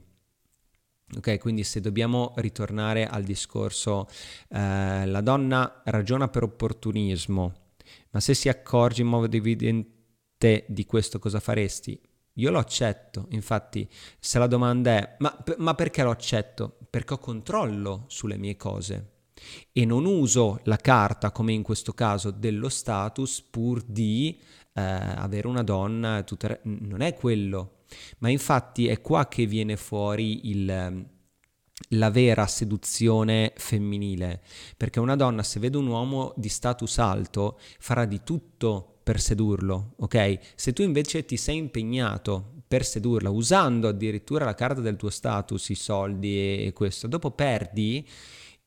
Ok, 1.16 1.38
quindi 1.38 1.64
se 1.64 1.80
dobbiamo 1.80 2.34
ritornare 2.36 3.06
al 3.06 3.24
discorso, 3.24 4.06
eh, 4.48 5.06
la 5.06 5.20
donna 5.20 5.82
ragiona 5.86 6.28
per 6.28 6.44
opportunismo, 6.44 7.54
ma 8.10 8.20
se 8.20 8.34
si 8.34 8.48
accorge 8.48 9.02
in 9.02 9.08
modo 9.08 9.34
evidente 9.34 10.64
di 10.68 10.84
questo 10.84 11.18
cosa 11.18 11.40
faresti? 11.40 12.00
Io 12.34 12.50
lo 12.52 12.58
accetto, 12.58 13.26
infatti 13.30 13.88
se 14.20 14.38
la 14.38 14.46
domanda 14.46 14.92
è 14.92 15.16
ma, 15.18 15.36
ma 15.58 15.74
perché 15.74 16.04
lo 16.04 16.10
accetto? 16.10 16.78
Perché 16.88 17.14
ho 17.14 17.18
controllo 17.18 18.04
sulle 18.06 18.38
mie 18.38 18.56
cose 18.56 19.18
e 19.72 19.84
non 19.84 20.04
uso 20.04 20.60
la 20.64 20.76
carta, 20.76 21.32
come 21.32 21.52
in 21.52 21.62
questo 21.62 21.92
caso, 21.92 22.30
dello 22.30 22.68
status 22.68 23.42
pur 23.42 23.82
di 23.82 24.38
avere 24.72 25.46
una 25.46 25.62
donna, 25.62 26.22
tutta... 26.22 26.58
non 26.62 27.00
è 27.00 27.14
quello, 27.14 27.82
ma 28.18 28.28
infatti 28.28 28.86
è 28.86 29.00
qua 29.00 29.28
che 29.28 29.46
viene 29.46 29.76
fuori 29.76 30.48
il, 30.50 31.06
la 31.88 32.10
vera 32.10 32.46
seduzione 32.46 33.52
femminile, 33.56 34.42
perché 34.76 35.00
una 35.00 35.16
donna 35.16 35.42
se 35.42 35.60
vede 35.60 35.76
un 35.76 35.86
uomo 35.86 36.32
di 36.36 36.48
status 36.48 36.98
alto 36.98 37.58
farà 37.78 38.04
di 38.04 38.22
tutto 38.22 39.00
per 39.02 39.20
sedurlo, 39.20 39.94
ok? 39.96 40.38
Se 40.54 40.72
tu 40.72 40.82
invece 40.82 41.24
ti 41.24 41.36
sei 41.36 41.56
impegnato 41.56 42.62
per 42.68 42.84
sedurla 42.84 43.30
usando 43.30 43.88
addirittura 43.88 44.44
la 44.44 44.54
carta 44.54 44.80
del 44.80 44.96
tuo 44.96 45.10
status, 45.10 45.70
i 45.70 45.74
soldi 45.74 46.64
e 46.66 46.72
questo, 46.72 47.08
dopo 47.08 47.32
perdi 47.32 48.06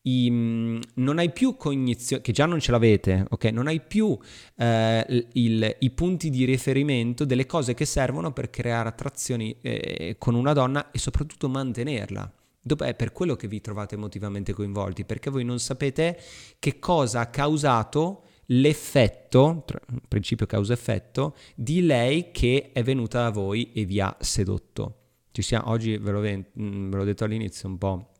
i, 0.03 0.29
mm, 0.29 0.79
non 0.95 1.17
hai 1.17 1.31
più 1.31 1.55
cognizione, 1.55 2.21
che 2.21 2.31
già 2.31 2.45
non 2.45 2.59
ce 2.59 2.71
l'avete, 2.71 3.25
ok? 3.29 3.45
Non 3.45 3.67
hai 3.67 3.81
più 3.81 4.17
eh, 4.57 5.25
il, 5.33 5.75
i 5.79 5.89
punti 5.91 6.29
di 6.29 6.45
riferimento 6.45 7.25
delle 7.25 7.45
cose 7.45 7.73
che 7.73 7.85
servono 7.85 8.31
per 8.31 8.49
creare 8.49 8.89
attrazioni 8.89 9.55
eh, 9.61 10.15
con 10.17 10.35
una 10.35 10.53
donna 10.53 10.91
e 10.91 10.97
soprattutto 10.97 11.47
mantenerla. 11.49 12.31
Dopo 12.65 12.85
è 12.85 12.95
per 12.95 13.11
quello 13.11 13.35
che 13.35 13.47
vi 13.47 13.61
trovate 13.61 13.95
emotivamente 13.95 14.53
coinvolti, 14.53 15.03
perché 15.03 15.29
voi 15.29 15.43
non 15.43 15.59
sapete 15.59 16.17
che 16.59 16.79
cosa 16.79 17.21
ha 17.21 17.27
causato 17.27 18.23
l'effetto, 18.47 19.65
principio 20.07 20.45
causa-effetto, 20.45 21.35
di 21.55 21.85
lei 21.85 22.31
che 22.31 22.71
è 22.73 22.83
venuta 22.83 23.23
da 23.23 23.29
voi 23.31 23.71
e 23.73 23.85
vi 23.85 23.99
ha 23.99 24.15
sedotto. 24.19 24.97
Ci 25.31 25.41
siamo, 25.41 25.69
oggi 25.69 25.97
ve, 25.97 26.11
ve 26.11 26.97
l'ho 26.97 27.03
detto 27.03 27.23
all'inizio 27.23 27.67
un 27.67 27.77
po' 27.77 28.11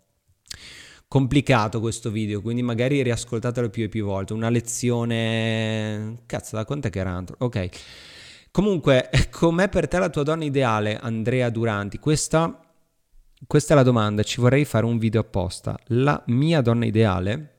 complicato 1.13 1.79
questo 1.79 2.09
video, 2.09 2.41
quindi 2.41 2.63
magari 2.63 3.03
riascoltatelo 3.03 3.69
più 3.69 3.83
e 3.83 3.87
più 3.87 4.03
volte. 4.03 4.33
Una 4.33 4.49
lezione... 4.49 6.23
Cazzo, 6.25 6.55
da 6.55 6.65
quant'è 6.65 6.89
che 6.89 6.97
era? 6.97 7.23
Ok. 7.37 7.69
Comunque, 8.49 9.11
com'è 9.29 9.69
per 9.69 9.87
te 9.87 9.99
la 9.99 10.09
tua 10.09 10.23
donna 10.23 10.43
ideale, 10.43 10.97
Andrea 10.97 11.51
Duranti? 11.51 11.99
Questa, 11.99 12.59
questa 13.45 13.73
è 13.73 13.77
la 13.77 13.83
domanda, 13.83 14.23
ci 14.23 14.41
vorrei 14.41 14.65
fare 14.65 14.87
un 14.87 14.97
video 14.97 15.21
apposta. 15.21 15.77
La 15.89 16.19
mia 16.27 16.61
donna 16.61 16.85
ideale... 16.85 17.49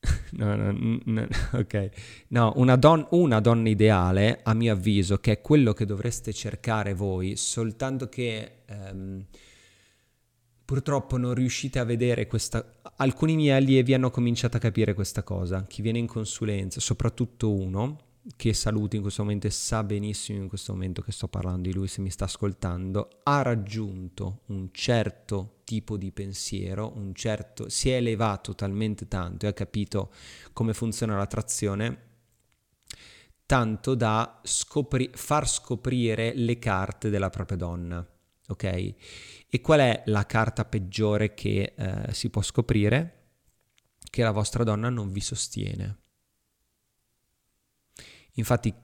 No, 0.32 0.56
no, 0.56 0.76
no, 1.04 1.26
ok. 1.52 1.88
No, 2.28 2.52
una, 2.56 2.76
don- 2.76 3.06
una, 3.12 3.40
donna 3.40 3.70
ideale, 3.70 4.40
a 4.42 4.52
mio 4.52 4.72
avviso, 4.72 5.16
che 5.18 5.32
è 5.32 5.40
quello 5.40 5.72
che 5.72 5.86
dovreste 5.86 6.34
cercare 6.34 6.92
voi, 6.92 7.36
soltanto 7.36 8.08
che 8.08 8.64
um, 8.68 9.24
Purtroppo 10.64 11.16
non 11.16 11.34
riuscite 11.34 11.78
a 11.78 11.84
vedere 11.84 12.26
questa... 12.26 12.80
Alcuni 12.96 13.36
miei 13.36 13.56
allievi 13.56 13.92
hanno 13.92 14.10
cominciato 14.10 14.56
a 14.56 14.60
capire 14.60 14.94
questa 14.94 15.22
cosa. 15.22 15.64
Chi 15.66 15.82
viene 15.82 15.98
in 15.98 16.06
consulenza, 16.06 16.80
soprattutto 16.80 17.52
uno, 17.52 17.98
che 18.36 18.54
saluto 18.54 18.96
in 18.96 19.02
questo 19.02 19.22
momento 19.22 19.46
e 19.46 19.50
sa 19.50 19.84
benissimo 19.84 20.40
in 20.40 20.48
questo 20.48 20.72
momento 20.72 21.02
che 21.02 21.12
sto 21.12 21.28
parlando 21.28 21.68
di 21.68 21.74
lui 21.74 21.88
se 21.88 22.00
mi 22.00 22.10
sta 22.10 22.24
ascoltando, 22.24 23.20
ha 23.24 23.42
raggiunto 23.42 24.40
un 24.46 24.70
certo 24.72 25.56
tipo 25.64 25.96
di 25.96 26.10
pensiero, 26.10 26.92
un 26.96 27.14
certo, 27.14 27.68
si 27.68 27.90
è 27.90 27.96
elevato 27.96 28.54
talmente 28.54 29.08
tanto 29.08 29.44
e 29.44 29.50
ha 29.50 29.52
capito 29.52 30.12
come 30.54 30.72
funziona 30.72 31.16
l'attrazione, 31.16 31.98
tanto 33.44 33.94
da 33.94 34.40
scopri- 34.42 35.10
far 35.12 35.46
scoprire 35.46 36.32
le 36.34 36.58
carte 36.58 37.10
della 37.10 37.28
propria 37.28 37.58
donna. 37.58 38.06
Ok? 38.48 38.94
E 39.54 39.60
qual 39.60 39.78
è 39.78 40.02
la 40.06 40.26
carta 40.26 40.64
peggiore 40.64 41.32
che 41.32 41.74
eh, 41.76 42.12
si 42.12 42.28
può 42.28 42.42
scoprire? 42.42 43.26
Che 44.00 44.22
la 44.24 44.32
vostra 44.32 44.64
donna 44.64 44.88
non 44.88 45.12
vi 45.12 45.20
sostiene. 45.20 45.98
Infatti, 48.32 48.74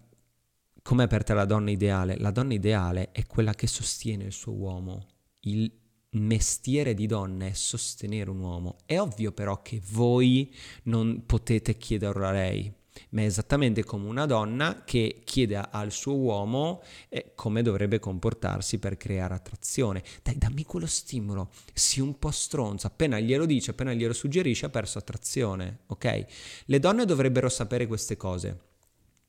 com'è 0.80 1.09
per 1.09 1.24
te 1.24 1.35
la 1.35 1.44
donna 1.44 1.72
ideale? 1.72 2.18
La 2.18 2.30
donna 2.30 2.54
ideale 2.54 3.11
è 3.11 3.26
quella 3.26 3.52
che 3.52 3.66
sostiene 3.66 4.22
il 4.22 4.33
suo 4.33 4.52
uomo. 4.52 5.09
Il 5.40 5.76
mestiere 6.11 6.94
di 6.94 7.06
donna 7.06 7.46
è 7.46 7.52
sostenere 7.52 8.30
un 8.30 8.38
uomo. 8.38 8.76
È 8.87 8.96
ovvio 8.96 9.33
però 9.33 9.62
che 9.62 9.83
voi 9.90 10.54
non 10.85 11.26
potete 11.26 11.76
chiederlo 11.78 12.28
a 12.28 12.30
lei, 12.30 12.72
ma 13.10 13.22
è 13.22 13.24
esattamente 13.24 13.84
come 13.84 14.06
una 14.06 14.26
donna 14.26 14.82
che 14.84 15.22
chiede 15.24 15.56
al 15.56 15.92
suo 15.92 16.16
uomo 16.16 16.82
eh, 17.08 17.32
come 17.34 17.62
dovrebbe 17.62 17.98
comportarsi 17.98 18.78
per 18.78 18.96
creare 18.96 19.34
attrazione. 19.34 20.02
Dai, 20.22 20.38
dammi 20.38 20.64
quello 20.64 20.86
stimolo, 20.86 21.50
sii 21.72 22.02
un 22.02 22.18
po' 22.18 22.30
stronzo, 22.30 22.86
appena 22.86 23.18
glielo 23.18 23.46
dice, 23.46 23.72
appena 23.72 23.92
glielo 23.92 24.12
suggerisce, 24.12 24.66
ha 24.66 24.70
perso 24.70 24.98
attrazione, 24.98 25.80
ok? 25.86 26.24
Le 26.66 26.78
donne 26.78 27.04
dovrebbero 27.04 27.48
sapere 27.48 27.86
queste 27.86 28.16
cose 28.16 28.68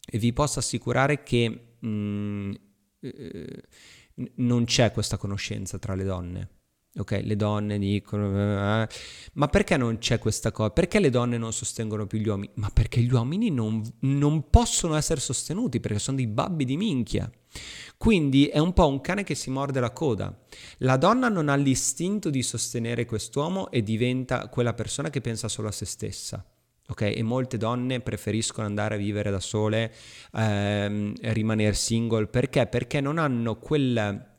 e 0.06 0.18
vi 0.18 0.34
posso 0.34 0.60
assicurare 0.60 1.24
che 1.24 1.76
mm, 1.86 2.54
eh, 3.00 3.64
non 4.36 4.66
c'è 4.66 4.92
questa 4.92 5.18
conoscenza 5.18 5.78
tra 5.78 5.96
le 5.96 6.04
donne. 6.04 6.50
Ok, 6.98 7.22
le 7.24 7.38
donne 7.38 7.80
dicono, 7.80 8.84
eh, 8.84 8.88
ma 9.34 9.48
perché 9.48 9.78
non 9.78 9.98
c'è 9.98 10.20
questa 10.20 10.52
cosa? 10.52 10.72
Perché 10.72 11.00
le 11.00 11.10
donne 11.10 11.38
non 11.38 11.54
sostengono 11.54 12.06
più 12.06 12.20
gli 12.20 12.28
uomini? 12.28 12.52
Ma 12.56 12.70
perché 12.70 13.00
gli 13.00 13.12
uomini 13.14 13.50
non, 13.50 13.82
non 14.00 14.50
possono 14.50 14.96
essere 14.96 15.22
sostenuti, 15.22 15.80
perché 15.80 16.00
sono 16.00 16.18
dei 16.18 16.28
babbi 16.28 16.66
di 16.66 16.76
minchia. 16.76 17.32
Quindi 17.96 18.48
è 18.48 18.58
un 18.58 18.74
po' 18.74 18.88
un 18.88 19.00
cane 19.00 19.24
che 19.24 19.36
si 19.36 19.50
morde 19.50 19.80
la 19.80 19.92
coda. 19.92 20.38
La 20.80 20.98
donna 20.98 21.30
non 21.30 21.48
ha 21.48 21.56
l'istinto 21.56 22.30
di 22.30 22.44
sostenere 22.44 23.06
quest'uomo 23.06 23.72
e 23.72 23.84
diventa 23.84 24.50
quella 24.50 24.74
persona 24.74 25.10
che 25.10 25.22
pensa 25.22 25.48
solo 25.48 25.70
a 25.70 25.72
se 25.72 25.86
stessa. 25.86 26.46
Ok, 26.90 27.04
e 27.04 27.24
molte 27.24 27.56
donne 27.56 28.02
preferiscono 28.02 28.68
andare 28.68 28.96
a 28.96 28.98
vivere 28.98 29.32
da 29.32 29.40
sole, 29.40 29.94
ehm, 30.34 31.14
rimanere 31.22 31.74
single, 31.74 32.28
perché? 32.28 32.68
Perché 32.68 33.00
non 33.00 33.18
hanno 33.18 33.58
quel 33.60 34.30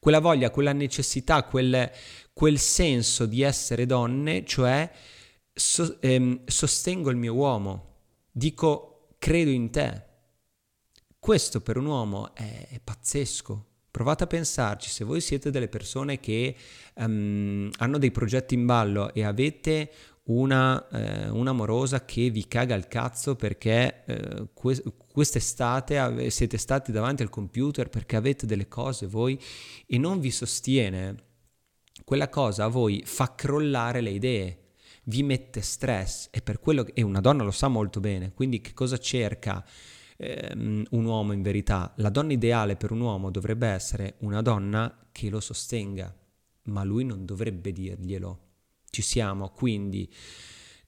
quella 0.00 0.18
voglia, 0.18 0.50
quella 0.50 0.72
necessità, 0.72 1.44
quel, 1.44 1.90
quel 2.32 2.58
senso 2.58 3.26
di 3.26 3.42
essere 3.42 3.86
donne, 3.86 4.44
cioè 4.44 4.90
so, 5.52 6.00
ehm, 6.00 6.42
sostengo 6.46 7.10
il 7.10 7.16
mio 7.16 7.34
uomo, 7.34 7.96
dico 8.32 9.14
credo 9.18 9.50
in 9.50 9.70
te. 9.70 10.08
Questo 11.18 11.60
per 11.60 11.76
un 11.76 11.84
uomo 11.84 12.34
è, 12.34 12.68
è 12.70 12.80
pazzesco. 12.82 13.66
Provate 13.90 14.24
a 14.24 14.26
pensarci, 14.28 14.88
se 14.88 15.04
voi 15.04 15.20
siete 15.20 15.50
delle 15.50 15.68
persone 15.68 16.20
che 16.20 16.54
um, 16.94 17.68
hanno 17.78 17.98
dei 17.98 18.12
progetti 18.12 18.54
in 18.54 18.64
ballo 18.64 19.12
e 19.12 19.24
avete 19.24 19.90
una, 20.24 20.88
eh, 20.88 21.28
un'amorosa 21.28 22.04
che 22.04 22.30
vi 22.30 22.46
caga 22.46 22.74
il 22.74 22.86
cazzo 22.86 23.34
perché 23.34 24.04
eh, 24.04 24.48
que- 24.54 24.82
quest'estate 25.12 25.98
ave- 25.98 26.30
siete 26.30 26.56
stati 26.56 26.92
davanti 26.92 27.22
al 27.22 27.30
computer 27.30 27.88
perché 27.88 28.16
avete 28.16 28.46
delle 28.46 28.68
cose 28.68 29.06
voi 29.06 29.38
e 29.86 29.98
non 29.98 30.20
vi 30.20 30.30
sostiene, 30.30 31.14
quella 32.04 32.28
cosa 32.28 32.64
a 32.64 32.68
voi 32.68 33.02
fa 33.04 33.34
crollare 33.34 34.00
le 34.00 34.10
idee, 34.10 34.58
vi 35.04 35.22
mette 35.22 35.60
stress 35.62 36.28
e 36.30 36.42
per 36.42 36.60
quello 36.60 36.84
che, 36.84 37.02
una 37.02 37.20
donna 37.20 37.42
lo 37.42 37.50
sa 37.50 37.68
molto 37.68 37.98
bene, 37.98 38.32
quindi 38.32 38.60
che 38.60 38.72
cosa 38.72 38.98
cerca 38.98 39.64
ehm, 40.20 40.84
un 40.90 41.04
uomo 41.04 41.32
in 41.32 41.42
verità? 41.42 41.92
La 41.96 42.10
donna 42.10 42.32
ideale 42.32 42.76
per 42.76 42.90
un 42.90 43.00
uomo 43.00 43.30
dovrebbe 43.30 43.68
essere 43.68 44.16
una 44.18 44.42
donna 44.42 45.08
che 45.10 45.30
lo 45.30 45.40
sostenga, 45.40 46.14
ma 46.64 46.84
lui 46.84 47.04
non 47.04 47.24
dovrebbe 47.24 47.72
dirglielo 47.72 48.48
ci 48.90 49.02
siamo, 49.02 49.50
quindi 49.50 50.12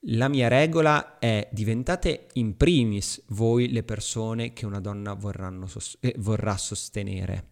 la 0.06 0.28
mia 0.28 0.48
regola 0.48 1.18
è 1.18 1.48
diventate 1.52 2.26
in 2.34 2.56
primis 2.56 3.22
voi 3.28 3.70
le 3.70 3.84
persone 3.84 4.52
che 4.52 4.66
una 4.66 4.80
donna 4.80 5.16
sos- 5.66 5.96
eh, 6.00 6.14
vorrà 6.18 6.56
sostenere. 6.56 7.50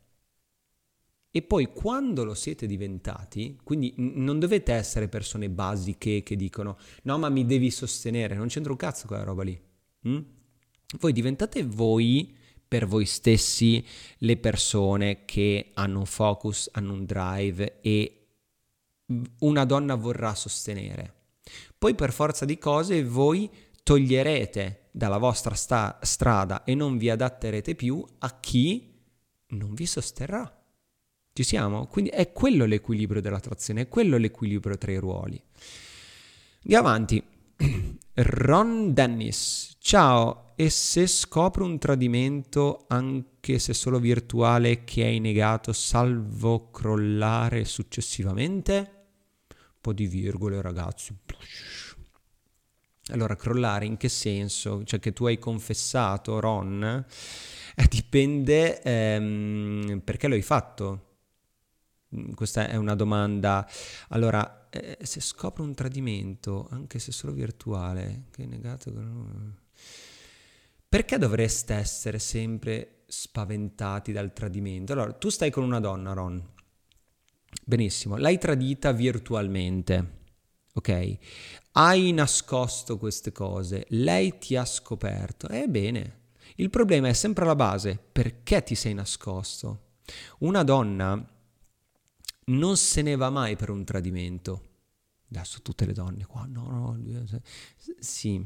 E 1.33 1.43
poi 1.43 1.73
quando 1.73 2.25
lo 2.25 2.35
siete 2.35 2.67
diventati, 2.67 3.57
quindi 3.63 3.95
non 3.97 4.41
dovete 4.41 4.73
essere 4.73 5.09
persone 5.09 5.49
basiche 5.49 6.25
che 6.25 6.35
dicono 6.35 6.77
no 7.05 7.19
ma 7.19 7.29
mi 7.29 7.47
devi 7.47 7.71
sostenere, 7.71 8.35
non 8.35 8.49
c'entra 8.49 8.73
un 8.73 8.79
cazzo 8.79 9.07
quella 9.07 9.23
roba 9.23 9.45
lì. 9.45 9.61
Mm? 10.09 10.19
Voi 10.99 11.13
diventate 11.13 11.63
voi 11.65 12.37
per 12.67 12.87
voi 12.87 13.05
stessi 13.05 13.85
le 14.19 14.37
persone 14.37 15.25
che 15.25 15.71
hanno 15.75 15.99
un 16.01 16.07
focus, 16.07 16.69
hanno 16.73 16.93
un 16.93 17.05
drive 17.05 17.81
e 17.81 18.27
una 19.41 19.65
donna 19.65 19.95
vorrà 19.95 20.35
sostenere. 20.35 21.15
Poi 21.77 21.95
per 21.95 22.13
forza 22.13 22.45
di 22.45 22.59
cose 22.59 23.05
voi 23.05 23.51
toglierete 23.83 24.89
dalla 24.93 25.19
vostra 25.19 25.55
sta- 25.55 25.99
strada 26.03 26.65
e 26.65 26.75
non 26.75 26.97
vi 26.97 27.11
adatterete 27.11 27.75
più 27.75 28.05
a 28.19 28.39
chi 28.39 28.93
non 29.49 29.75
vi 29.75 29.87
sosterrà. 29.87 30.57
Ci 31.33 31.43
siamo? 31.43 31.87
Quindi 31.87 32.11
è 32.11 32.33
quello 32.33 32.67
l'equilibrio 32.67 33.21
dell'attrazione, 33.21 33.83
è 33.83 33.89
quello 33.89 34.17
l'equilibrio 34.17 34.77
tra 34.77 34.93
i 34.93 34.97
ruoli. 34.97 35.43
Andiamo 36.63 36.89
avanti. 36.89 37.23
Ron 38.15 38.93
Dennis, 38.93 39.77
ciao, 39.79 40.50
e 40.61 40.69
se 40.69 41.07
scopro 41.07 41.65
un 41.65 41.79
tradimento, 41.79 42.85
anche 42.89 43.59
se 43.59 43.73
solo 43.73 43.99
virtuale, 43.99 44.85
che 44.85 45.09
è 45.09 45.19
negato, 45.19 45.73
salvo 45.73 46.71
crollare 46.71 47.65
successivamente? 47.65 48.99
po' 49.81 49.95
di 49.95 50.07
virgole, 50.07 50.61
ragazzi. 50.61 51.17
Allora, 53.07 53.37
crollare 53.37 53.87
in 53.87 53.97
che 53.97 54.11
senso? 54.11 54.85
Cioè 54.85 55.01
che 55.01 55.15
tu 55.15 55.25
hai 55.25 55.39
confessato, 55.39 56.39
Ron? 56.41 57.07
Eh, 57.75 57.87
dipende 57.89 58.83
ehm, 58.83 60.03
perché 60.05 60.29
lo 60.29 60.35
hai 60.35 60.43
fatto. 60.43 61.07
Mm, 62.15 62.33
questa 62.33 62.69
è 62.69 62.77
una 62.77 62.95
domanda. 62.95 63.67
Allora, 64.09 64.69
eh, 64.69 64.99
se 65.01 65.23
scopro 65.23 65.65
un 65.65 65.73
tradimento, 65.73 66.69
anche 66.71 66.99
se 66.99 67.13
solo 67.13 67.33
virtuale, 67.33 68.25
che 68.31 68.43
è 68.43 68.47
negato... 68.47 69.60
Perché 70.91 71.19
dovreste 71.19 71.75
essere 71.75 72.19
sempre 72.19 73.05
spaventati 73.07 74.11
dal 74.11 74.33
tradimento? 74.33 74.93
Allora, 74.93 75.13
tu 75.13 75.29
stai 75.29 75.49
con 75.49 75.63
una 75.63 75.79
donna, 75.79 76.13
Ron, 76.15 76.45
Benissimo, 77.65 78.17
l'hai 78.17 78.39
tradita 78.39 78.91
virtualmente, 78.91 80.23
ok? 80.73 81.19
Hai 81.73 82.11
nascosto 82.11 82.99
queste 82.99 83.31
cose, 83.31 83.87
lei 83.91 84.39
ti 84.39 84.57
ha 84.57 84.65
scoperto, 84.65 85.49
ebbene, 85.49 86.23
il 86.57 86.71
problema 86.71 87.07
è 87.07 87.13
sempre 87.13 87.45
alla 87.45 87.55
base, 87.55 87.97
perché 88.11 88.65
ti 88.65 88.75
sei 88.75 88.93
nascosto? 88.93 89.99
Una 90.39 90.65
donna 90.65 91.25
non 92.47 92.77
se 92.77 93.03
ne 93.03 93.15
va 93.15 93.31
mai 93.31 93.55
per 93.55 93.71
un 93.71 93.85
tradimento. 93.85 94.70
Adesso 95.33 95.63
tutte 95.63 95.87
le 95.87 95.93
donne 95.93 96.27
qua, 96.27 96.45
no, 96.49 96.69
no, 96.69 97.01
sì, 98.01 98.45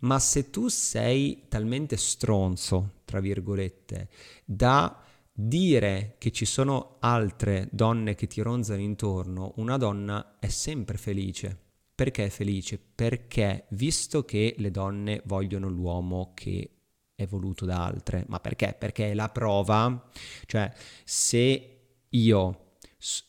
ma 0.00 0.18
se 0.18 0.50
tu 0.50 0.66
sei 0.66 1.44
talmente 1.48 1.96
stronzo, 1.96 3.02
tra 3.04 3.20
virgolette, 3.20 4.08
da 4.44 5.00
dire 5.32 6.16
che 6.18 6.32
ci 6.32 6.44
sono 6.44 6.96
altre 7.00 7.68
donne 7.70 8.14
che 8.14 8.26
ti 8.26 8.40
ronzano 8.40 8.80
intorno, 8.80 9.52
una 9.56 9.76
donna 9.76 10.38
è 10.40 10.48
sempre 10.48 10.96
felice. 10.96 11.58
Perché 11.94 12.26
è 12.26 12.30
felice? 12.30 12.78
Perché 12.78 13.66
visto 13.70 14.24
che 14.24 14.56
le 14.58 14.72
donne 14.72 15.22
vogliono 15.26 15.68
l'uomo 15.68 16.32
che 16.34 16.70
è 17.14 17.26
voluto 17.26 17.64
da 17.64 17.84
altre, 17.84 18.24
ma 18.28 18.40
perché? 18.40 18.74
Perché 18.76 19.12
è 19.12 19.14
la 19.14 19.28
prova, 19.28 20.10
cioè 20.46 20.72
se 21.04 21.78
io, 22.08 22.76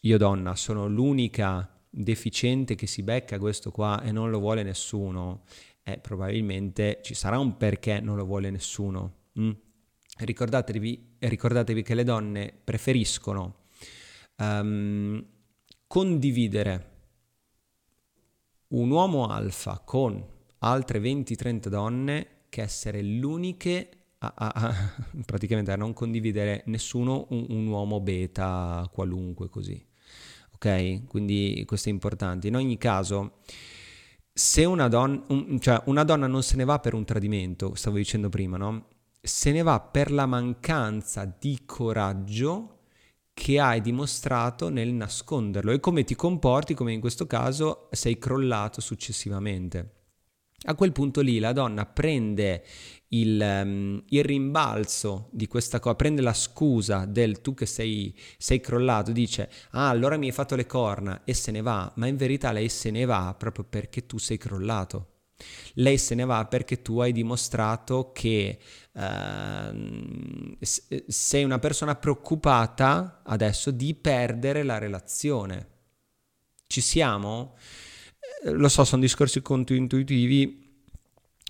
io 0.01 0.17
donna, 0.17 0.55
sono 0.55 0.87
l'unica 0.87 1.74
deficiente 2.03 2.75
che 2.75 2.87
si 2.87 3.03
becca 3.03 3.39
questo 3.39 3.71
qua 3.71 4.01
e 4.01 4.11
non 4.11 4.29
lo 4.29 4.39
vuole 4.39 4.63
nessuno, 4.63 5.43
eh, 5.83 5.97
probabilmente 5.97 6.99
ci 7.03 7.13
sarà 7.13 7.39
un 7.39 7.57
perché 7.57 7.99
non 7.99 8.15
lo 8.15 8.25
vuole 8.25 8.49
nessuno. 8.49 9.13
Mm? 9.39 9.51
ricordatevi, 10.17 11.15
ricordatevi 11.19 11.81
che 11.83 11.95
le 11.95 12.03
donne 12.03 12.53
preferiscono 12.63 13.65
um, 14.37 15.23
condividere 15.87 16.93
un 18.67 18.89
uomo 18.89 19.27
alfa 19.27 19.79
con 19.79 20.23
altre 20.59 20.99
20-30 20.99 21.67
donne 21.67 22.27
che 22.49 22.61
essere 22.61 23.01
l'uniche 23.01 23.89
a, 24.19 24.33
a, 24.35 24.47
a, 24.47 24.73
praticamente 25.25 25.71
a 25.71 25.75
non 25.75 25.93
condividere 25.93 26.63
nessuno 26.67 27.27
un, 27.29 27.45
un, 27.49 27.67
uomo 27.67 27.99
beta 27.99 28.89
qualunque 28.91 29.49
così. 29.49 29.85
Ok? 30.65 31.07
Quindi 31.07 31.63
questo 31.65 31.89
è 31.89 31.91
importante. 31.91 32.47
In 32.47 32.55
ogni 32.55 32.77
caso, 32.77 33.37
se 34.33 34.65
una 34.65 34.87
donna, 34.87 35.23
un, 35.27 35.59
cioè 35.59 35.81
una 35.85 36.03
donna 36.03 36.27
non 36.27 36.43
se 36.43 36.55
ne 36.55 36.65
va 36.65 36.79
per 36.79 36.93
un 36.93 37.05
tradimento, 37.05 37.75
stavo 37.75 37.97
dicendo 37.97 38.29
prima, 38.29 38.57
no? 38.57 38.87
se 39.25 39.51
ne 39.51 39.63
va 39.63 39.79
per 39.79 40.11
la 40.11 40.27
mancanza 40.27 41.25
di 41.39 41.61
coraggio 41.65 42.79
che 43.33 43.59
hai 43.59 43.81
dimostrato 43.81 44.69
nel 44.69 44.93
nasconderlo 44.93 45.71
e 45.71 45.79
come 45.79 46.03
ti 46.03 46.15
comporti, 46.15 46.73
come 46.73 46.93
in 46.93 47.01
questo 47.01 47.25
caso 47.25 47.89
sei 47.91 48.17
crollato 48.17 48.81
successivamente. 48.81 49.93
A 50.67 50.75
quel 50.75 50.91
punto 50.91 51.21
lì 51.21 51.39
la 51.39 51.51
donna 51.51 51.85
prende 51.85 52.63
il, 53.09 53.39
um, 53.39 54.03
il, 54.09 54.23
rimbalzo 54.23 55.29
di 55.31 55.47
questa 55.47 55.79
cosa, 55.79 55.95
prende 55.95 56.21
la 56.21 56.33
scusa 56.33 57.05
del 57.05 57.41
tu 57.41 57.53
che 57.53 57.65
sei, 57.65 58.17
sei, 58.37 58.59
crollato, 58.59 59.11
dice 59.11 59.49
ah 59.71 59.89
allora 59.89 60.17
mi 60.17 60.27
hai 60.27 60.31
fatto 60.31 60.55
le 60.55 60.65
corna 60.65 61.23
e 61.23 61.33
se 61.33 61.51
ne 61.51 61.61
va, 61.61 61.91
ma 61.95 62.07
in 62.07 62.17
verità 62.17 62.51
lei 62.51 62.69
se 62.69 62.91
ne 62.91 63.05
va 63.05 63.35
proprio 63.37 63.65
perché 63.65 64.05
tu 64.05 64.17
sei 64.17 64.37
crollato. 64.37 65.09
Lei 65.73 65.97
se 65.97 66.15
ne 66.15 66.23
va 66.23 66.45
perché 66.45 66.81
tu 66.81 66.99
hai 66.99 67.11
dimostrato 67.11 68.11
che 68.13 68.57
uh, 68.93 70.57
sei 70.61 71.43
una 71.43 71.59
persona 71.59 71.95
preoccupata 71.95 73.21
adesso 73.23 73.71
di 73.71 73.93
perdere 73.95 74.63
la 74.63 74.77
relazione. 74.77 75.67
Ci 76.67 76.79
siamo? 76.79 77.55
Eh, 78.43 78.51
lo 78.51 78.69
so, 78.69 78.85
sono 78.85 79.01
discorsi 79.01 79.41
controintuitivi. 79.41 80.64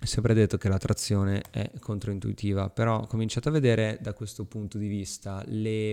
Sempre 0.06 0.34
detto 0.34 0.56
che 0.56 0.68
l'attrazione 0.68 1.42
è 1.50 1.70
controintuitiva, 1.80 2.70
però 2.70 3.06
cominciate 3.06 3.48
a 3.48 3.52
vedere 3.52 3.98
da 4.00 4.14
questo 4.14 4.44
punto 4.44 4.78
di 4.78 4.86
vista 4.86 5.42
le... 5.46 5.92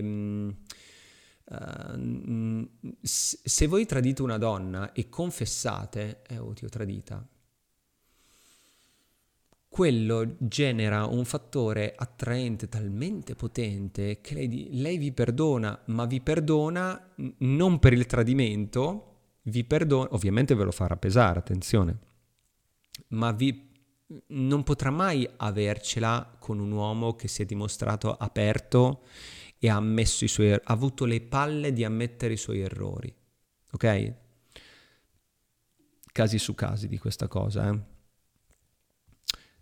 Uh, 1.45 2.70
se 3.01 3.68
voi 3.68 3.86
tradite 3.86 4.22
una 4.22 4.38
donna 4.38 4.93
e 4.93 5.09
confessate, 5.09 6.22
eh, 6.28 6.38
oh, 6.38 6.53
ti 6.53 6.64
ho 6.64 6.70
tradita, 6.70 7.28
quello 9.68 10.36
genera 10.38 11.05
un 11.05 11.26
fattore 11.26 11.93
attraente 11.97 12.70
talmente 12.70 13.34
potente 13.34 14.22
che 14.22 14.36
lei, 14.36 14.70
lei, 14.72 14.97
vi 14.99 15.11
perdona, 15.11 15.82
ma 15.86 16.05
vi 16.05 16.22
perdona 16.22 17.14
non 17.39 17.80
per 17.80 17.93
il 17.93 18.05
tradimento, 18.05 19.38
vi 19.43 19.64
perdona, 19.64 20.09
ovviamente 20.11 20.53
ve 20.53 20.64
lo 20.64 20.72
farà 20.72 20.95
pesare, 20.95 21.39
attenzione, 21.39 21.97
ma 23.09 23.32
vi, 23.32 23.72
non 24.28 24.64
potrà 24.64 24.89
mai 24.89 25.28
avercela 25.38 26.36
con 26.39 26.60
un 26.60 26.72
uomo 26.72 27.16
che 27.16 27.28
si 27.28 27.41
è 27.41 27.45
dimostrato 27.45 28.14
aperto 28.14 29.06
e 29.58 29.70
ha, 29.70 29.82
suoi, 30.04 30.51
ha 30.51 30.62
avuto 30.66 31.06
le 31.06 31.22
palle 31.22 31.72
di 31.72 31.84
ammettere 31.84 32.34
i 32.34 32.38
suoi 32.38 32.60
errori, 32.60 33.14
ok? 33.72 34.14
Casi 36.12 36.38
su 36.38 36.54
casi 36.54 36.88
di 36.88 36.97
questa 36.97 37.28
cosa, 37.28 37.70
eh? 37.70 37.80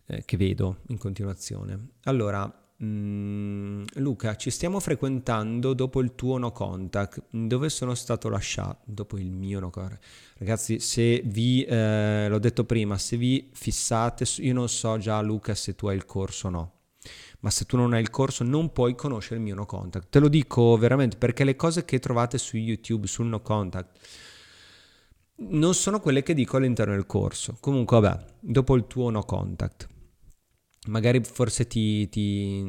eh, 0.07 0.25
che 0.25 0.37
vedo 0.37 0.81
in 0.87 0.97
continuazione. 0.97 1.91
Allora, 2.03 2.70
mm, 2.83 3.83
Luca, 3.95 4.35
ci 4.35 4.49
stiamo 4.49 4.79
frequentando 4.79 5.73
dopo 5.73 6.01
il 6.01 6.15
tuo 6.15 6.37
no 6.37 6.51
contact. 6.51 7.23
Dove 7.29 7.69
sono 7.69 7.93
stato 7.95 8.29
lasciato? 8.29 8.79
Dopo 8.85 9.17
il 9.17 9.31
mio 9.31 9.59
no 9.59 9.69
contact. 9.69 10.03
Ragazzi, 10.37 10.79
se 10.79 11.21
vi, 11.25 11.63
eh, 11.63 12.27
l'ho 12.29 12.39
detto 12.39 12.63
prima, 12.65 12.97
se 12.97 13.17
vi 13.17 13.49
fissate, 13.53 14.25
io 14.37 14.53
non 14.53 14.69
so 14.69 14.97
già 14.97 15.21
Luca 15.21 15.55
se 15.55 15.75
tu 15.75 15.87
hai 15.87 15.95
il 15.95 16.05
corso 16.05 16.47
o 16.47 16.49
no 16.49 16.73
ma 17.41 17.49
se 17.49 17.65
tu 17.65 17.75
non 17.75 17.93
hai 17.93 18.01
il 18.01 18.09
corso 18.09 18.43
non 18.43 18.71
puoi 18.71 18.95
conoscere 18.95 19.35
il 19.37 19.41
mio 19.41 19.55
no 19.55 19.65
contact. 19.65 20.09
Te 20.09 20.19
lo 20.19 20.27
dico 20.27 20.77
veramente 20.77 21.17
perché 21.17 21.43
le 21.43 21.55
cose 21.55 21.85
che 21.85 21.99
trovate 21.99 22.37
su 22.37 22.57
YouTube, 22.57 23.07
sul 23.07 23.25
no 23.27 23.41
contact, 23.41 23.97
non 25.37 25.73
sono 25.73 25.99
quelle 25.99 26.21
che 26.21 26.33
dico 26.33 26.57
all'interno 26.57 26.93
del 26.93 27.07
corso. 27.07 27.57
Comunque, 27.59 27.99
vabbè, 27.99 28.25
dopo 28.39 28.75
il 28.75 28.85
tuo 28.87 29.09
no 29.09 29.23
contact 29.23 29.89
magari 30.87 31.21
forse 31.23 31.67
ti, 31.67 32.09
ti, 32.09 32.63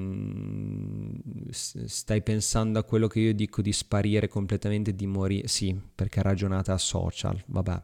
stai 1.51 2.23
pensando 2.23 2.79
a 2.79 2.83
quello 2.83 3.07
che 3.07 3.21
io 3.21 3.35
dico 3.35 3.63
di 3.63 3.73
sparire 3.73 4.29
completamente, 4.29 4.95
di 4.95 5.07
morire, 5.07 5.49
sì, 5.49 5.79
perché 5.95 6.21
è 6.21 6.23
ragionata 6.23 6.75
a 6.75 6.79
social, 6.79 7.43
vabbè. 7.47 7.83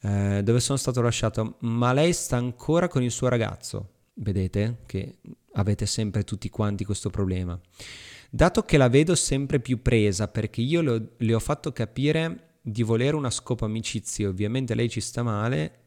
Eh, 0.00 0.42
dove 0.42 0.60
sono 0.60 0.78
stato 0.78 1.00
lasciato? 1.02 1.56
Ma 1.60 1.92
lei 1.92 2.12
sta 2.12 2.36
ancora 2.36 2.88
con 2.88 3.02
il 3.02 3.10
suo 3.10 3.28
ragazzo, 3.28 3.88
vedete 4.14 4.78
che 4.86 5.16
avete 5.52 5.86
sempre 5.86 6.24
tutti 6.24 6.48
quanti 6.48 6.84
questo 6.84 7.10
problema. 7.10 7.58
Dato 8.30 8.62
che 8.64 8.76
la 8.76 8.88
vedo 8.88 9.14
sempre 9.14 9.60
più 9.60 9.80
presa 9.80 10.26
perché 10.28 10.60
io 10.60 10.80
le 10.80 10.90
ho, 10.90 11.08
le 11.18 11.34
ho 11.34 11.38
fatto 11.38 11.72
capire 11.72 12.56
di 12.60 12.82
volere 12.82 13.14
una 13.14 13.30
scopa 13.30 13.66
amicizia, 13.66 14.28
ovviamente 14.28 14.74
lei 14.74 14.88
ci 14.88 15.00
sta 15.00 15.22
male 15.22 15.82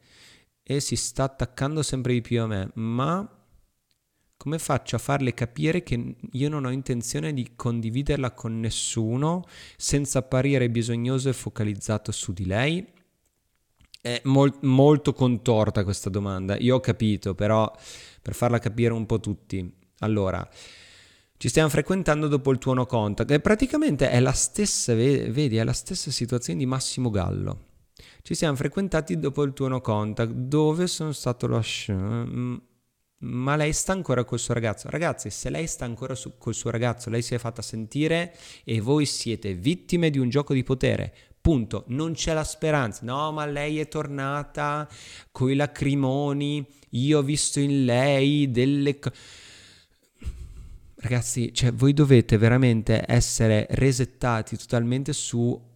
e 0.62 0.80
si 0.80 0.96
sta 0.96 1.24
attaccando 1.24 1.82
sempre 1.82 2.12
di 2.14 2.20
più 2.20 2.40
a 2.40 2.46
me, 2.46 2.70
ma 2.74 3.37
come 4.38 4.60
faccio 4.60 4.94
a 4.94 5.00
farle 5.00 5.34
capire 5.34 5.82
che 5.82 6.14
io 6.30 6.48
non 6.48 6.64
ho 6.64 6.70
intenzione 6.70 7.34
di 7.34 7.50
condividerla 7.56 8.30
con 8.30 8.60
nessuno 8.60 9.44
senza 9.76 10.20
apparire 10.20 10.70
bisognoso 10.70 11.28
e 11.28 11.32
focalizzato 11.32 12.12
su 12.12 12.32
di 12.32 12.46
lei? 12.46 12.86
È 14.00 14.20
mol- 14.24 14.56
molto 14.62 15.12
contorta 15.12 15.82
questa 15.82 16.08
domanda, 16.08 16.56
io 16.56 16.76
ho 16.76 16.80
capito, 16.80 17.34
però 17.34 17.70
per 18.22 18.34
farla 18.34 18.60
capire 18.60 18.92
un 18.92 19.06
po' 19.06 19.18
tutti. 19.18 19.74
Allora, 19.98 20.48
ci 21.36 21.48
stiamo 21.48 21.68
frequentando 21.68 22.28
dopo 22.28 22.52
il 22.52 22.58
tuo 22.58 22.74
no 22.74 22.86
contact 22.86 23.32
e 23.32 23.40
praticamente 23.40 24.08
è 24.08 24.20
la 24.20 24.32
stessa, 24.32 24.94
vedi, 24.94 25.56
è 25.56 25.64
la 25.64 25.72
stessa 25.72 26.12
situazione 26.12 26.60
di 26.60 26.66
Massimo 26.66 27.10
Gallo. 27.10 27.66
Ci 28.22 28.36
siamo 28.36 28.54
frequentati 28.54 29.18
dopo 29.18 29.42
il 29.42 29.52
tuo 29.52 29.66
no 29.66 29.80
contact, 29.80 30.30
dove 30.30 30.86
sono 30.86 31.10
stato 31.10 31.48
lasciato 31.48 32.67
ma 33.20 33.56
lei 33.56 33.72
sta 33.72 33.92
ancora 33.92 34.24
col 34.24 34.38
suo 34.38 34.54
ragazzo. 34.54 34.88
Ragazzi, 34.90 35.30
se 35.30 35.50
lei 35.50 35.66
sta 35.66 35.84
ancora 35.84 36.14
su, 36.14 36.38
col 36.38 36.54
suo 36.54 36.70
ragazzo, 36.70 37.10
lei 37.10 37.22
si 37.22 37.34
è 37.34 37.38
fatta 37.38 37.62
sentire 37.62 38.36
e 38.64 38.80
voi 38.80 39.06
siete 39.06 39.54
vittime 39.54 40.10
di 40.10 40.18
un 40.18 40.28
gioco 40.28 40.54
di 40.54 40.62
potere. 40.62 41.14
Punto. 41.40 41.84
Non 41.88 42.12
c'è 42.12 42.32
la 42.34 42.44
speranza. 42.44 43.04
No, 43.04 43.32
ma 43.32 43.46
lei 43.46 43.80
è 43.80 43.88
tornata 43.88 44.88
coi 45.32 45.54
lacrimoni. 45.54 46.66
Io 46.90 47.18
ho 47.18 47.22
visto 47.22 47.60
in 47.60 47.84
lei 47.84 48.50
delle 48.50 48.98
cose. 48.98 49.16
Ragazzi, 51.00 51.54
cioè, 51.54 51.72
voi 51.72 51.92
dovete 51.92 52.36
veramente 52.38 53.04
essere 53.06 53.66
resettati 53.70 54.56
totalmente 54.56 55.12
su 55.12 55.67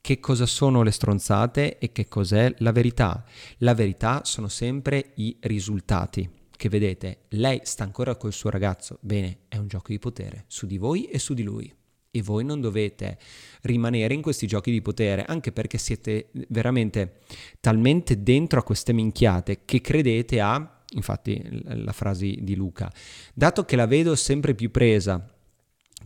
che 0.00 0.20
cosa 0.20 0.46
sono 0.46 0.82
le 0.82 0.90
stronzate 0.90 1.78
e 1.78 1.92
che 1.92 2.08
cos'è 2.08 2.54
la 2.58 2.72
verità. 2.72 3.24
La 3.58 3.74
verità 3.74 4.22
sono 4.24 4.48
sempre 4.48 5.12
i 5.16 5.36
risultati. 5.40 6.28
Che 6.50 6.68
vedete, 6.68 7.24
lei 7.30 7.60
sta 7.62 7.84
ancora 7.84 8.16
col 8.16 8.32
suo 8.32 8.50
ragazzo, 8.50 8.98
bene, 9.00 9.40
è 9.48 9.58
un 9.58 9.68
gioco 9.68 9.92
di 9.92 9.98
potere 9.98 10.44
su 10.48 10.66
di 10.66 10.76
voi 10.76 11.04
e 11.04 11.18
su 11.18 11.34
di 11.34 11.42
lui. 11.42 11.72
E 12.10 12.22
voi 12.22 12.44
non 12.44 12.60
dovete 12.60 13.18
rimanere 13.62 14.14
in 14.14 14.22
questi 14.22 14.46
giochi 14.46 14.72
di 14.72 14.82
potere, 14.82 15.24
anche 15.24 15.52
perché 15.52 15.78
siete 15.78 16.30
veramente 16.48 17.18
talmente 17.60 18.22
dentro 18.22 18.58
a 18.58 18.64
queste 18.64 18.92
minchiate 18.92 19.64
che 19.64 19.80
credete 19.80 20.40
a, 20.40 20.82
infatti 20.94 21.40
la 21.62 21.92
frase 21.92 22.34
di 22.40 22.56
Luca, 22.56 22.92
dato 23.34 23.64
che 23.64 23.76
la 23.76 23.86
vedo 23.86 24.16
sempre 24.16 24.54
più 24.54 24.70
presa 24.70 25.37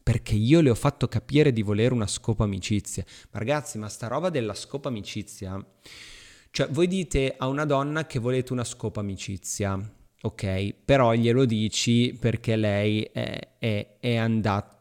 perché 0.02 0.34
io 0.34 0.60
le 0.60 0.70
ho 0.70 0.74
fatto 0.74 1.08
capire 1.08 1.52
di 1.52 1.62
volere 1.62 1.94
una 1.94 2.06
scopa 2.06 2.44
amicizia. 2.44 3.04
Ma 3.30 3.38
ragazzi, 3.38 3.78
ma 3.78 3.88
sta 3.88 4.08
roba 4.08 4.30
della 4.30 4.54
scopa 4.54 4.88
amicizia, 4.88 5.64
cioè 6.50 6.68
voi 6.68 6.86
dite 6.86 7.34
a 7.36 7.46
una 7.46 7.64
donna 7.64 8.06
che 8.06 8.18
volete 8.18 8.52
una 8.52 8.64
scopa 8.64 9.00
amicizia, 9.00 9.78
ok? 10.20 10.74
Però 10.84 11.14
glielo 11.14 11.44
dici 11.44 12.16
perché 12.18 12.56
lei 12.56 13.02
è, 13.12 13.54
è, 13.58 13.96
è 13.98 14.16
andata, 14.16 14.78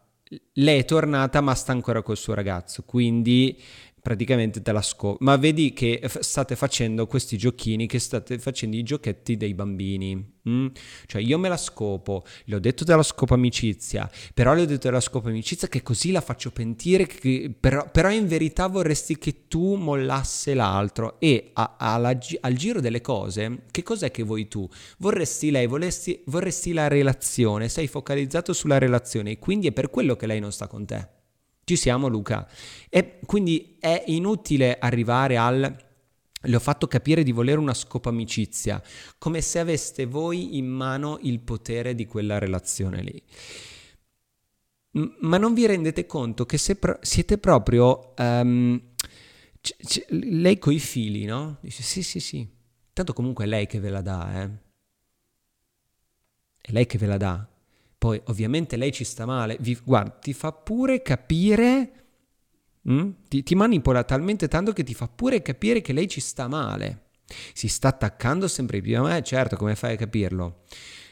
lei 0.53 0.80
è 0.80 0.86
tornata 0.86 1.39
ma 1.41 1.55
sta 1.55 1.72
ancora 1.72 2.01
col 2.01 2.18
suo 2.18 2.34
ragazzo, 2.34 2.84
quindi 2.84 3.57
praticamente 4.02 4.62
te 4.62 4.72
la 4.72 4.82
scopri. 4.82 5.24
Ma 5.24 5.38
vedi 5.38 5.74
che 5.74 6.02
state 6.20 6.56
facendo 6.56 7.08
questi 7.08 7.38
giochini, 7.38 7.88
che 7.88 7.99
state 7.99 8.39
facendo 8.39 8.76
i 8.76 8.84
giochetti 8.84 9.38
dei 9.38 9.54
bambini. 9.54 10.39
Mm? 10.49 10.68
Cioè 11.06 11.22
io 11.22 11.38
me 11.38 11.49
la 11.49 11.58
scopo, 11.58 12.24
le 12.45 12.56
ho 12.56 12.60
detto 12.60 12.84
della 12.84 13.04
scopa 13.04 13.36
amicizia, 13.36 14.10
però 14.34 14.54
le 14.54 14.62
ho 14.62 14.66
detto 14.66 14.88
della 14.88 14.99
scopa 14.99 15.30
amicizia 15.30 15.68
che 15.68 15.84
così 15.84 16.12
la 16.12 16.22
faccio 16.22 16.52
pentire, 16.52 17.06
che, 17.06 17.54
però, 17.58 17.88
però, 17.91 18.10
in 18.10 18.28
verità 18.28 18.68
vorresti 18.68 19.18
che 19.18 19.47
tu 19.47 19.76
mollasse 19.76 20.56
l'altro 20.56 21.20
e 21.20 21.52
a, 21.54 21.76
a, 21.78 21.93
alla, 21.93 22.18
al 22.39 22.54
giro 22.54 22.82
delle 22.82 23.02
cose, 23.02 23.64
che 23.70 23.84
cos'è 23.84 24.10
che 24.10 24.24
vuoi 24.24 24.47
tu? 24.47 24.68
Vorresti 24.97 25.52
lei, 25.52 25.68
vorresti, 25.68 26.24
vorresti 26.26 26.74
la 26.74 26.88
relazione, 26.88 27.70
sei 27.70 27.88
focalizzato 27.88 28.52
sulla 28.54 28.80
relazione 28.80 29.32
e 29.32 29.39
quindi 29.39 29.68
è 29.68 29.72
per 29.72 29.89
quello 29.91 30.16
che 30.16 30.26
lei 30.26 30.39
non 30.39 30.52
sta 30.52 30.68
con 30.68 30.86
te. 30.86 31.20
Ci 31.72 31.78
siamo 31.78 32.09
Luca. 32.09 32.45
E 32.89 33.22
quindi 33.26 33.78
è 33.80 34.03
inutile 34.07 34.78
arrivare 34.78 35.38
al... 35.38 35.89
Le 36.43 36.55
ho 36.55 36.59
fatto 36.59 36.86
capire 36.86 37.24
di 37.24 37.32
volere 37.32 37.59
una 37.59 37.74
scopa 37.74 38.09
amicizia, 38.09 38.84
come 39.17 39.39
se 39.39 39.57
aveste 39.59 40.05
voi 40.05 40.57
in 40.57 40.67
mano 40.67 41.17
il 41.22 41.39
potere 41.39 41.95
di 41.95 42.05
quella 42.05 42.39
relazione 42.39 43.01
lì. 43.01 43.24
Ma 45.22 45.38
non 45.38 45.53
vi 45.53 45.65
rendete 45.65 46.05
conto 46.05 46.45
che 46.45 46.57
se 46.57 46.76
pro- 46.76 46.99
siete 46.99 47.38
proprio... 47.38 48.13
Um, 48.17 48.82
c- 49.61 49.78
c- 49.78 50.05
lei 50.09 50.59
coi 50.59 50.80
fili, 50.80 51.24
no? 51.24 51.57
Dice 51.61 51.84
sì, 51.84 52.03
sì, 52.03 52.19
sì. 52.19 52.45
Tanto 52.91 53.13
comunque 53.13 53.45
è 53.45 53.47
lei 53.47 53.65
che 53.65 53.80
ve 53.80 53.91
la 53.91 54.01
dà, 54.01 54.41
eh. 54.41 54.49
È 56.59 56.72
lei 56.74 56.86
che 56.86 56.97
ve 56.97 57.05
la 57.05 57.17
dà. 57.17 57.49
Poi 58.02 58.20
ovviamente 58.26 58.78
lei 58.78 58.91
ci 58.91 59.04
sta 59.04 59.28
male, 59.28 59.58
vi, 59.60 59.78
guarda, 59.84 60.10
ti 60.10 60.34
fa 60.34 60.52
pure 60.52 61.04
capire, 61.04 61.91
mm? 62.89 63.10
ti, 63.28 63.43
ti 63.43 63.54
manipola 63.54 64.04
talmente 64.04 64.47
tanto 64.47 64.74
che 64.74 64.82
ti 64.82 64.95
fa 64.95 65.08
pure 65.08 65.43
capire 65.43 65.82
che 65.82 65.93
lei 65.93 66.08
ci 66.08 66.20
sta 66.20 66.47
male. 66.47 67.10
Si 67.54 67.68
sta 67.68 67.89
attaccando 67.89 68.47
sempre 68.47 68.82
più 68.82 68.97
a 68.97 69.04
me, 69.04 69.22
certo, 69.22 69.56
come 69.56 69.76
fai 69.76 69.93
a 69.93 69.97
capirlo? 69.97 70.64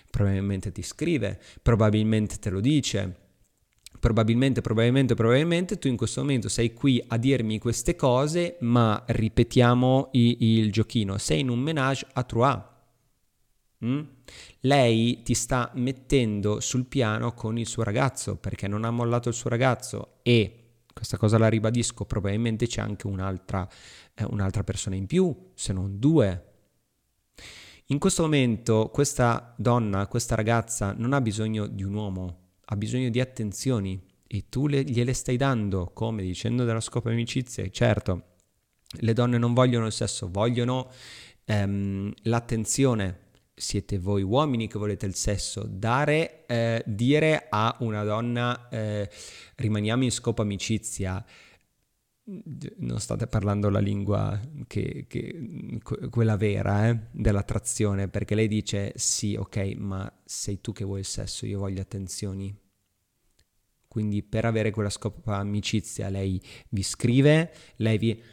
Probabilmente 0.10 0.72
ti 0.72 0.82
scrive, 0.82 1.40
probabilmente 1.62 2.40
te 2.40 2.50
lo 2.50 2.60
dice, 2.60 3.18
probabilmente, 4.00 4.62
probabilmente, 4.62 5.14
probabilmente 5.14 5.78
tu 5.78 5.90
in 5.90 5.96
questo 5.96 6.22
momento 6.22 6.50
sei 6.50 6.74
qui 6.74 7.04
a 7.06 7.18
dirmi 7.18 7.60
queste 7.60 7.96
cose, 7.96 8.58
ma 8.62 9.04
ripetiamo 9.06 10.10
il, 10.14 10.38
il 10.40 10.72
giochino, 10.72 11.20
sei 11.20 11.42
in 11.42 11.50
un 11.50 11.60
menage 11.60 12.08
a 12.14 12.24
trois. 12.24 12.60
Mm? 13.86 14.02
Lei 14.62 15.22
ti 15.24 15.34
sta 15.34 15.72
mettendo 15.76 16.60
sul 16.60 16.86
piano 16.86 17.34
con 17.34 17.58
il 17.58 17.68
suo 17.68 17.84
ragazzo 17.84 18.36
perché 18.36 18.68
non 18.68 18.84
ha 18.84 18.92
mollato 18.92 19.30
il 19.30 19.36
suo 19.36 19.50
ragazzo 19.50 20.20
e 20.22 20.60
questa 20.94 21.18
cosa 21.18 21.38
la 21.38 21.48
ribadisco, 21.48 22.06
probabilmente 22.06 22.68
c'è 22.68 22.82
anche 22.82 23.08
un'altra, 23.08 23.68
eh, 24.14 24.26
un'altra 24.26 24.64
persona 24.64 24.96
in 24.96 25.06
più, 25.06 25.52
se 25.54 25.72
non 25.72 25.98
due. 25.98 26.44
In 27.86 28.00
questo 28.00 28.24
momento 28.24 28.90
questa 28.92 29.54
donna, 29.58 30.08
questa 30.08 30.36
ragazza 30.36 30.94
non 30.98 31.14
ha 31.14 31.22
bisogno 31.22 31.68
di 31.68 31.84
un 31.84 31.94
uomo, 31.94 32.38
ha 32.66 32.76
bisogno 32.76 33.10
di 33.10 33.22
attenzioni 33.22 34.00
e 34.28 34.46
tu 34.50 34.68
le, 34.68 34.84
gliele 34.84 35.14
stai 35.14 35.38
dando, 35.38 35.92
come 35.94 36.22
dicendo 36.22 36.66
della 36.66 36.82
scopa 36.82 37.10
amicizia, 37.10 37.68
certo, 37.70 38.24
le 39.00 39.14
donne 39.14 39.38
non 39.38 39.54
vogliono 39.54 39.86
il 39.86 39.92
sesso, 39.92 40.30
vogliono 40.30 40.92
ehm, 41.46 42.12
l'attenzione. 42.24 43.28
Siete 43.60 44.00
voi 44.00 44.22
uomini 44.22 44.70
che 44.70 44.80
volete 44.80 45.06
il 45.06 45.16
sesso, 45.16 45.66
dare, 45.68 46.46
eh, 46.46 46.82
dire 46.86 47.48
a 47.50 47.76
una 47.82 48.06
donna 48.06 48.70
eh, 48.70 49.10
rimaniamo 49.56 50.06
in 50.06 50.12
scopo 50.12 50.42
amicizia, 50.42 51.22
non 52.78 53.00
state 53.02 53.28
parlando 53.28 53.70
la 53.70 53.80
lingua 53.80 54.40
che, 54.66 55.08
che 55.10 55.80
quella 56.10 56.38
vera 56.38 56.88
eh, 56.88 57.00
dell'attrazione, 57.12 58.08
perché 58.08 58.34
lei 58.34 58.48
dice 58.48 58.94
sì, 58.96 59.36
ok, 59.36 59.58
ma 59.76 60.10
sei 60.24 60.62
tu 60.62 60.72
che 60.72 60.86
vuoi 60.86 61.00
il 61.00 61.06
sesso, 61.06 61.46
io 61.46 61.60
voglio 61.60 61.82
attenzioni. 61.82 62.58
Quindi 63.90 64.24
per 64.24 64.46
avere 64.46 64.72
quella 64.72 64.90
scopa 64.90 65.36
amicizia 65.36 66.08
lei 66.08 66.42
vi 66.70 66.82
scrive, 66.82 67.52
lei 67.76 67.98
vi... 67.98 68.24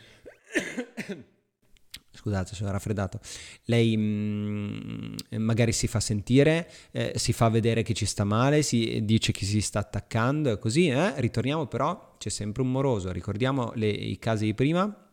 Scusate, 2.17 2.55
sono 2.55 2.71
raffreddato. 2.71 3.21
Lei 3.64 3.97
mh, 3.97 4.01
mm, 4.01 5.14
magari 5.37 5.73
si 5.73 5.87
fa 5.87 6.01
sentire, 6.01 6.71
eh, 6.91 7.12
si 7.17 7.33
fa 7.33 7.49
vedere 7.49 7.83
che 7.83 7.95
ci 7.95 8.07
sta 8.07 8.25
male, 8.25 8.62
si 8.62 9.05
dice 9.05 9.33
che 9.33 9.45
si 9.45 9.61
sta 9.61 9.81
attaccando 9.81 10.51
e 10.51 10.59
così, 10.59 10.89
eh? 10.89 11.21
ritorniamo 11.21 11.67
però, 11.67 12.14
c'è 12.19 12.31
sempre 12.31 12.62
un 12.62 12.71
moroso, 12.71 13.12
ricordiamo 13.12 13.73
le, 13.75 13.89
i 13.89 14.19
casi 14.19 14.47
di 14.47 14.55
prima, 14.55 15.05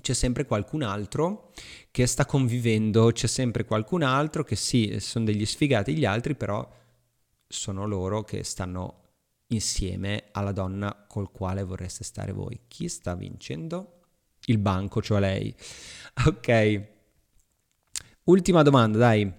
c'è 0.00 0.12
sempre 0.12 0.44
qualcun 0.44 0.82
altro 0.82 1.52
che 1.90 2.06
sta 2.06 2.26
convivendo, 2.26 3.10
c'è 3.12 3.26
sempre 3.26 3.64
qualcun 3.64 4.02
altro 4.02 4.44
che 4.44 4.56
sì, 4.56 4.96
sono 5.00 5.24
degli 5.24 5.46
sfigati 5.46 5.96
gli 5.96 6.04
altri, 6.04 6.34
però 6.34 6.68
sono 7.48 7.86
loro 7.86 8.22
che 8.22 8.44
stanno 8.44 9.02
insieme 9.48 10.24
alla 10.32 10.52
donna 10.52 11.06
col 11.08 11.30
quale 11.30 11.62
vorreste 11.62 12.04
stare 12.04 12.32
voi. 12.32 12.60
Chi 12.68 12.88
sta 12.88 13.14
vincendo? 13.14 13.95
Il 14.46 14.58
banco, 14.58 15.00
cioè 15.02 15.20
lei. 15.20 15.54
Ok. 16.26 16.82
Ultima 18.24 18.62
domanda, 18.62 18.96
dai. 18.96 19.30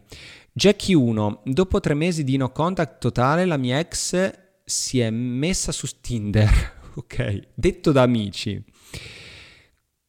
Jackie 0.54 0.96
1. 0.96 1.42
Dopo 1.46 1.80
tre 1.80 1.96
mesi 1.96 2.24
di 2.24 2.38
no 2.38 2.52
contact 2.52 3.00
totale, 3.00 3.46
la 3.46 3.58
mia 3.58 3.80
ex 3.80 4.32
si 4.64 5.00
è 5.00 5.10
messa 5.10 5.72
su 5.72 5.88
Tinder. 6.00 6.74
ok. 6.96 7.48
Detto 7.54 7.92
da 7.92 8.04
amici. 8.04 8.64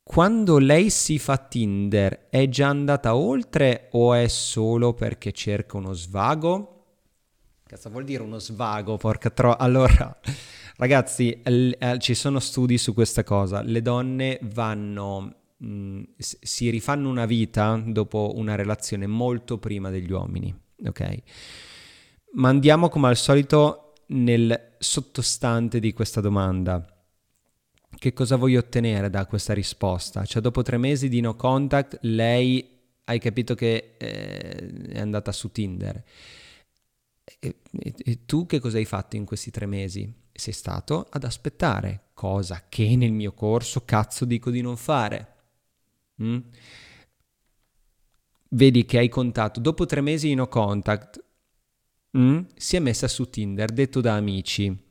Quando 0.03 0.59
lei 0.59 0.91
si 0.91 1.19
fa 1.19 1.37
Tinder, 1.37 2.29
è 2.31 2.49
già 2.49 2.69
andata 2.69 3.15
oltre 3.15 3.89
o 3.93 4.15
è 4.15 4.27
solo 4.29 4.95
perché 4.95 5.33
cerca 5.33 5.77
uno 5.77 5.93
svago? 5.93 6.85
Cosa 7.69 7.91
vuol 7.91 8.05
dire 8.05 8.23
uno 8.23 8.39
svago? 8.39 8.97
Porca 8.97 9.29
tro... 9.29 9.55
Allora, 9.55 10.19
ragazzi, 10.79 11.39
l- 11.45 11.71
eh, 11.79 11.99
ci 11.99 12.15
sono 12.15 12.41
studi 12.41 12.79
su 12.79 12.95
questa 12.95 13.23
cosa. 13.23 13.63
Le 13.63 13.83
donne 13.83 14.39
vanno, 14.43 15.35
mh, 15.57 15.69
mm, 15.69 16.03
si 16.17 16.71
rifanno 16.71 17.09
una 17.09 17.27
vita 17.27 17.81
dopo 17.87 18.33
una 18.35 18.55
relazione 18.55 19.07
molto 19.07 19.59
prima 19.59 19.91
degli 19.91 20.11
uomini, 20.11 20.55
ok? 20.85 21.23
Ma 22.33 22.49
andiamo 22.49 22.89
come 22.89 23.09
al 23.09 23.17
solito 23.17 23.93
nel 24.09 24.75
sottostante 24.79 25.81
di 25.81 25.93
questa 25.93 26.21
domanda. 26.21 26.85
Che 27.91 28.13
cosa 28.13 28.37
voglio 28.37 28.61
ottenere 28.61 29.11
da 29.11 29.27
questa 29.27 29.55
risposta? 29.55 30.25
Cioè, 30.25 30.43
dopo 30.43 30.63
tre 30.63 30.77
mesi 30.79 31.09
di 31.09 31.21
no 31.21 31.35
contact, 31.37 31.99
lei 32.03 32.77
hai 33.05 33.19
capito 33.19 33.55
che 33.55 33.95
eh, 33.99 34.89
è 34.89 35.01
andata 35.01 35.33
su 35.33 35.51
Tinder 35.51 36.05
e, 37.41 37.57
e, 37.79 37.95
e 37.97 38.25
tu 38.27 38.47
che 38.47 38.61
cosa 38.61 38.79
hai 38.79 38.85
fatto 38.85 39.17
in 39.17 39.25
questi 39.25 39.51
tre 39.51 39.67
mesi? 39.67 40.11
Sei 40.39 40.53
stato 40.53 41.09
ad 41.11 41.25
aspettare, 41.25 42.11
cosa 42.15 42.67
che 42.69 42.95
nel 42.95 43.11
mio 43.11 43.33
corso 43.33 43.85
cazzo 43.85 44.25
dico 44.25 44.51
di 44.51 44.61
non 44.61 44.77
fare. 44.77 45.35
Mm? 46.23 46.39
Vedi 48.51 48.85
che 48.85 48.99
hai 48.99 49.09
contato, 49.09 49.59
dopo 49.59 49.85
tre 49.85 50.01
mesi 50.01 50.29
di 50.29 50.35
no 50.35 50.47
contact, 50.47 51.25
mm? 52.17 52.41
si 52.55 52.77
è 52.77 52.79
messa 52.79 53.09
su 53.09 53.29
Tinder, 53.29 53.73
detto 53.73 54.01
da 54.01 54.15
amici 54.15 54.87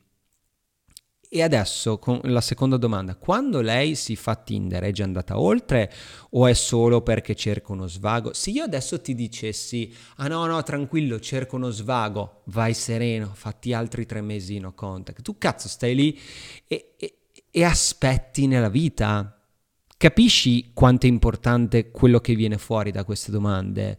e 1.30 1.42
adesso 1.42 1.98
con 1.98 2.20
la 2.24 2.40
seconda 2.40 2.76
domanda, 2.76 3.14
quando 3.14 3.60
lei 3.60 3.94
si 3.94 4.16
fa 4.16 4.34
Tinder 4.34 4.82
è 4.82 4.92
già 4.92 5.04
andata 5.04 5.38
oltre 5.38 5.92
o 6.30 6.46
è 6.46 6.54
solo 6.54 7.02
perché 7.02 7.34
cerca 7.34 7.72
uno 7.72 7.86
svago? 7.86 8.32
Se 8.32 8.50
io 8.50 8.64
adesso 8.64 9.00
ti 9.00 9.14
dicessi, 9.14 9.94
ah 10.16 10.28
no 10.28 10.46
no 10.46 10.62
tranquillo 10.62 11.20
cerco 11.20 11.56
uno 11.56 11.70
svago, 11.70 12.42
vai 12.46 12.72
sereno, 12.72 13.32
fatti 13.34 13.72
altri 13.72 14.06
tre 14.06 14.20
mesi 14.22 14.58
no 14.58 14.72
contact, 14.74 15.22
tu 15.22 15.36
cazzo 15.36 15.68
stai 15.68 15.94
lì 15.94 16.18
e, 16.66 16.94
e, 16.96 17.18
e 17.50 17.64
aspetti 17.64 18.46
nella 18.46 18.70
vita? 18.70 19.37
Capisci 19.98 20.70
quanto 20.74 21.06
è 21.06 21.08
importante 21.08 21.90
quello 21.90 22.20
che 22.20 22.36
viene 22.36 22.56
fuori 22.56 22.92
da 22.92 23.02
queste 23.02 23.32
domande? 23.32 23.98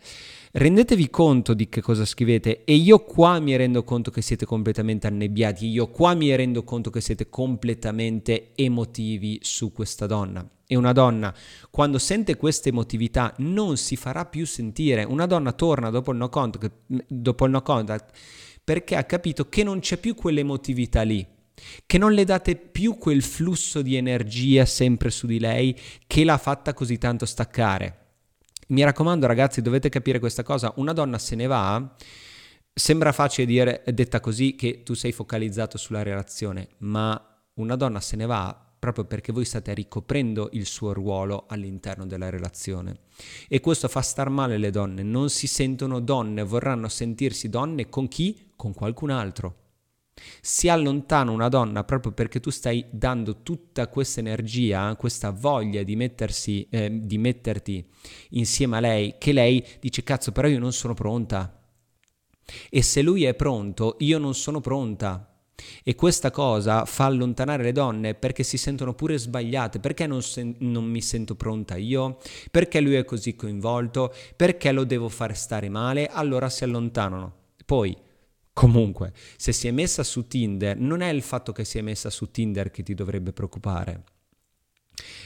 rendetevi 0.52 1.10
conto 1.10 1.54
di 1.54 1.68
che 1.68 1.82
cosa 1.82 2.06
scrivete 2.06 2.64
e 2.64 2.74
io 2.74 3.04
qua 3.04 3.40
mi 3.40 3.54
rendo 3.58 3.84
conto 3.84 4.10
che 4.10 4.22
siete 4.22 4.46
completamente 4.46 5.08
annebbiati, 5.08 5.68
io 5.68 5.90
qua 5.90 6.14
mi 6.14 6.34
rendo 6.34 6.64
conto 6.64 6.90
che 6.90 7.02
siete 7.02 7.30
completamente 7.30 8.52
emotivi 8.56 9.40
su 9.42 9.74
questa 9.74 10.06
donna. 10.06 10.48
E 10.66 10.78
una 10.78 10.94
donna, 10.94 11.36
quando 11.70 11.98
sente 11.98 12.38
questa 12.38 12.70
emotività, 12.70 13.34
non 13.40 13.76
si 13.76 13.98
farà 13.98 14.26
più 14.26 14.46
sentire. 14.46 15.04
Una 15.04 15.26
donna 15.26 15.52
torna 15.52 15.90
dopo 15.90 16.12
il 16.12 16.18
no 16.18 16.30
contact, 16.30 16.72
dopo 17.08 17.44
il 17.44 17.52
no 17.52 17.62
contact 17.62 18.18
perché 18.64 18.96
ha 18.96 19.04
capito 19.04 19.50
che 19.50 19.64
non 19.64 19.80
c'è 19.80 19.98
più 19.98 20.16
quell'emotività 20.16 21.02
lì 21.02 21.28
che 21.86 21.98
non 21.98 22.14
le 22.14 22.24
date 22.24 22.56
più 22.56 22.98
quel 22.98 23.22
flusso 23.22 23.82
di 23.82 23.96
energia 23.96 24.66
sempre 24.66 25.10
su 25.10 25.28
di 25.28 25.40
lei 25.40 25.78
che 26.08 26.24
l'ha 26.24 26.38
fatta 26.38 26.74
così 26.74 26.98
tanto 26.98 27.26
staccare. 27.26 27.98
Mi 28.70 28.84
raccomando 28.84 29.26
ragazzi, 29.26 29.62
dovete 29.62 29.90
capire 29.90 30.20
questa 30.20 30.44
cosa, 30.44 30.74
una 30.76 30.94
donna 30.94 31.18
se 31.18 31.36
ne 31.36 31.48
va, 31.48 31.96
sembra 32.74 33.12
facile 33.12 33.48
dire, 33.48 33.84
detta 33.88 34.20
così, 34.20 34.56
che 34.56 34.84
tu 34.84 34.94
sei 34.94 35.12
focalizzato 35.12 35.78
sulla 35.78 36.04
relazione, 36.04 36.70
ma 36.80 37.20
una 37.56 37.76
donna 37.76 38.00
se 38.00 38.16
ne 38.16 38.26
va 38.26 38.64
proprio 38.80 39.04
perché 39.04 39.34
voi 39.34 39.44
state 39.44 39.74
ricoprendo 39.74 40.50
il 40.54 40.66
suo 40.66 40.94
ruolo 40.94 41.46
all'interno 41.50 42.08
della 42.08 42.30
relazione. 42.30 43.02
E 43.50 43.60
questo 43.60 43.90
fa 43.90 44.02
star 44.02 44.30
male 44.30 44.58
le 44.58 44.72
donne, 44.72 45.04
non 45.04 45.30
si 45.30 45.48
sentono 45.48 46.00
donne, 46.00 46.44
vorranno 46.44 46.88
sentirsi 46.88 47.50
donne 47.50 47.90
con 47.90 48.08
chi? 48.08 48.52
Con 48.56 48.74
qualcun 48.74 49.10
altro. 49.10 49.56
Si 50.42 50.70
allontana 50.70 51.32
una 51.32 51.50
donna 51.50 51.84
proprio 51.84 52.12
perché 52.12 52.40
tu 52.40 52.50
stai 52.50 52.86
dando 52.90 53.42
tutta 53.42 53.88
questa 53.88 54.20
energia, 54.20 54.96
questa 54.96 55.32
voglia 55.32 55.84
di, 55.84 55.96
mettersi, 55.96 56.68
eh, 56.70 57.00
di 57.02 57.18
metterti 57.18 57.86
insieme 58.30 58.78
a 58.78 58.80
lei, 58.80 59.16
che 59.18 59.34
lei 59.34 59.66
dice 59.80 60.04
cazzo 60.04 60.32
però 60.32 60.48
io 60.48 60.60
non 60.60 60.74
sono 60.74 60.94
pronta. 60.94 61.54
E 62.70 62.82
se 62.82 63.02
lui 63.02 63.26
è 63.26 63.36
pronto, 63.36 63.96
io 64.00 64.18
non 64.18 64.34
sono 64.34 64.60
pronta. 64.60 65.30
E 65.84 65.96
questa 65.96 66.32
cosa 66.32 66.86
fa 66.86 67.06
allontanare 67.06 67.64
le 67.64 67.72
donne 67.72 68.16
perché 68.16 68.44
si 68.44 68.58
sentono 68.58 68.94
pure 68.94 69.18
sbagliate. 69.18 69.80
Perché 69.80 70.08
non, 70.08 70.22
sen- 70.22 70.56
non, 70.60 70.86
mi 70.86 71.02
sento 71.02 71.36
pronta 71.36 71.76
io? 71.76 72.18
Perché 72.50 72.80
lui 72.82 72.96
è 72.96 73.06
così 73.06 73.36
coinvolto? 73.36 74.14
Perché 74.36 74.72
lo 74.72 74.84
devo 74.84 75.10
fare 75.10 75.34
stare 75.34 75.70
male? 75.70 76.08
Allora 76.08 76.50
si 76.50 76.64
allontanano. 76.64 77.36
Poi 77.66 77.96
Comunque, 78.60 79.14
se 79.38 79.54
si 79.54 79.70
è 79.70 79.72
messa 79.72 80.04
su 80.04 80.28
Tinder, 80.28 80.78
non 80.78 81.00
è 81.00 81.08
il 81.08 81.22
fatto 81.22 81.54
che 81.54 81.64
si 81.64 81.78
è 81.78 81.82
messa 81.82 82.10
su 82.10 82.30
Tinder 82.30 82.72
che 82.72 82.84
ti 82.84 82.94
dovrebbe 82.94 83.32
preoccupare. 83.32 84.04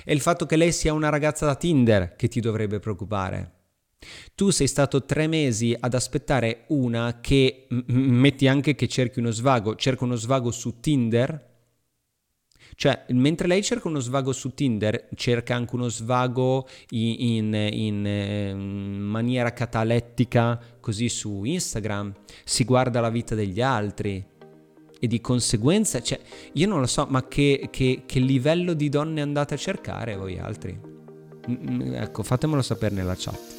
È 0.04 0.12
il 0.12 0.22
fatto 0.22 0.46
che 0.46 0.56
lei 0.56 0.72
sia 0.72 0.94
una 0.94 1.10
ragazza 1.10 1.48
da 1.48 1.56
Tinder 1.56 2.16
che 2.16 2.28
ti 2.28 2.40
dovrebbe 2.40 2.78
preoccupare. 2.78 3.54
Tu 4.36 4.52
sei 4.52 4.68
stato 4.68 5.04
tre 5.06 5.26
mesi 5.26 5.76
ad 5.80 5.96
aspettare 5.96 6.66
una 6.68 7.22
che, 7.22 7.66
m- 7.70 7.82
metti 7.88 8.48
anche 8.48 8.76
che 8.76 8.88
cerchi 8.88 9.18
uno 9.18 9.32
svago, 9.32 9.76
cerca 9.78 10.04
uno 10.04 10.16
svago 10.16 10.52
su 10.52 10.80
Tinder. 10.80 11.53
Cioè, 12.76 13.06
mentre 13.10 13.48
lei 13.48 13.64
cerca 13.64 13.88
uno 13.88 14.00
svago 14.00 14.32
su 14.32 14.54
Tinder, 14.54 15.10
cerca 15.16 15.56
anche 15.56 15.76
uno 15.76 15.90
svago 15.90 16.68
in, 16.90 17.54
in, 17.54 17.54
in, 17.54 18.06
in 18.06 19.00
maniera 19.00 19.54
catalettica 19.54 20.60
così 20.80 21.10
su 21.10 21.44
Instagram, 21.44 22.14
si 22.44 22.64
guarda 22.64 23.00
la 23.00 23.10
vita 23.10 23.36
degli 23.36 23.62
altri, 23.62 24.32
e 25.04 25.08
di 25.08 25.20
conseguenza, 25.20 26.02
cioè, 26.02 26.18
io 26.54 26.66
non 26.66 26.80
lo 26.80 26.88
so, 26.88 27.06
ma 27.10 27.28
che, 27.28 27.68
che, 27.70 28.04
che 28.06 28.20
livello 28.20 28.74
di 28.74 28.88
donne 28.88 29.20
andate 29.20 29.54
a 29.56 29.58
cercare 29.58 30.16
voi 30.16 30.40
altri? 30.40 30.80
Ecco, 31.46 32.24
fatemelo 32.24 32.62
sapere 32.62 32.96
nella 32.96 33.16
chat. 33.18 33.53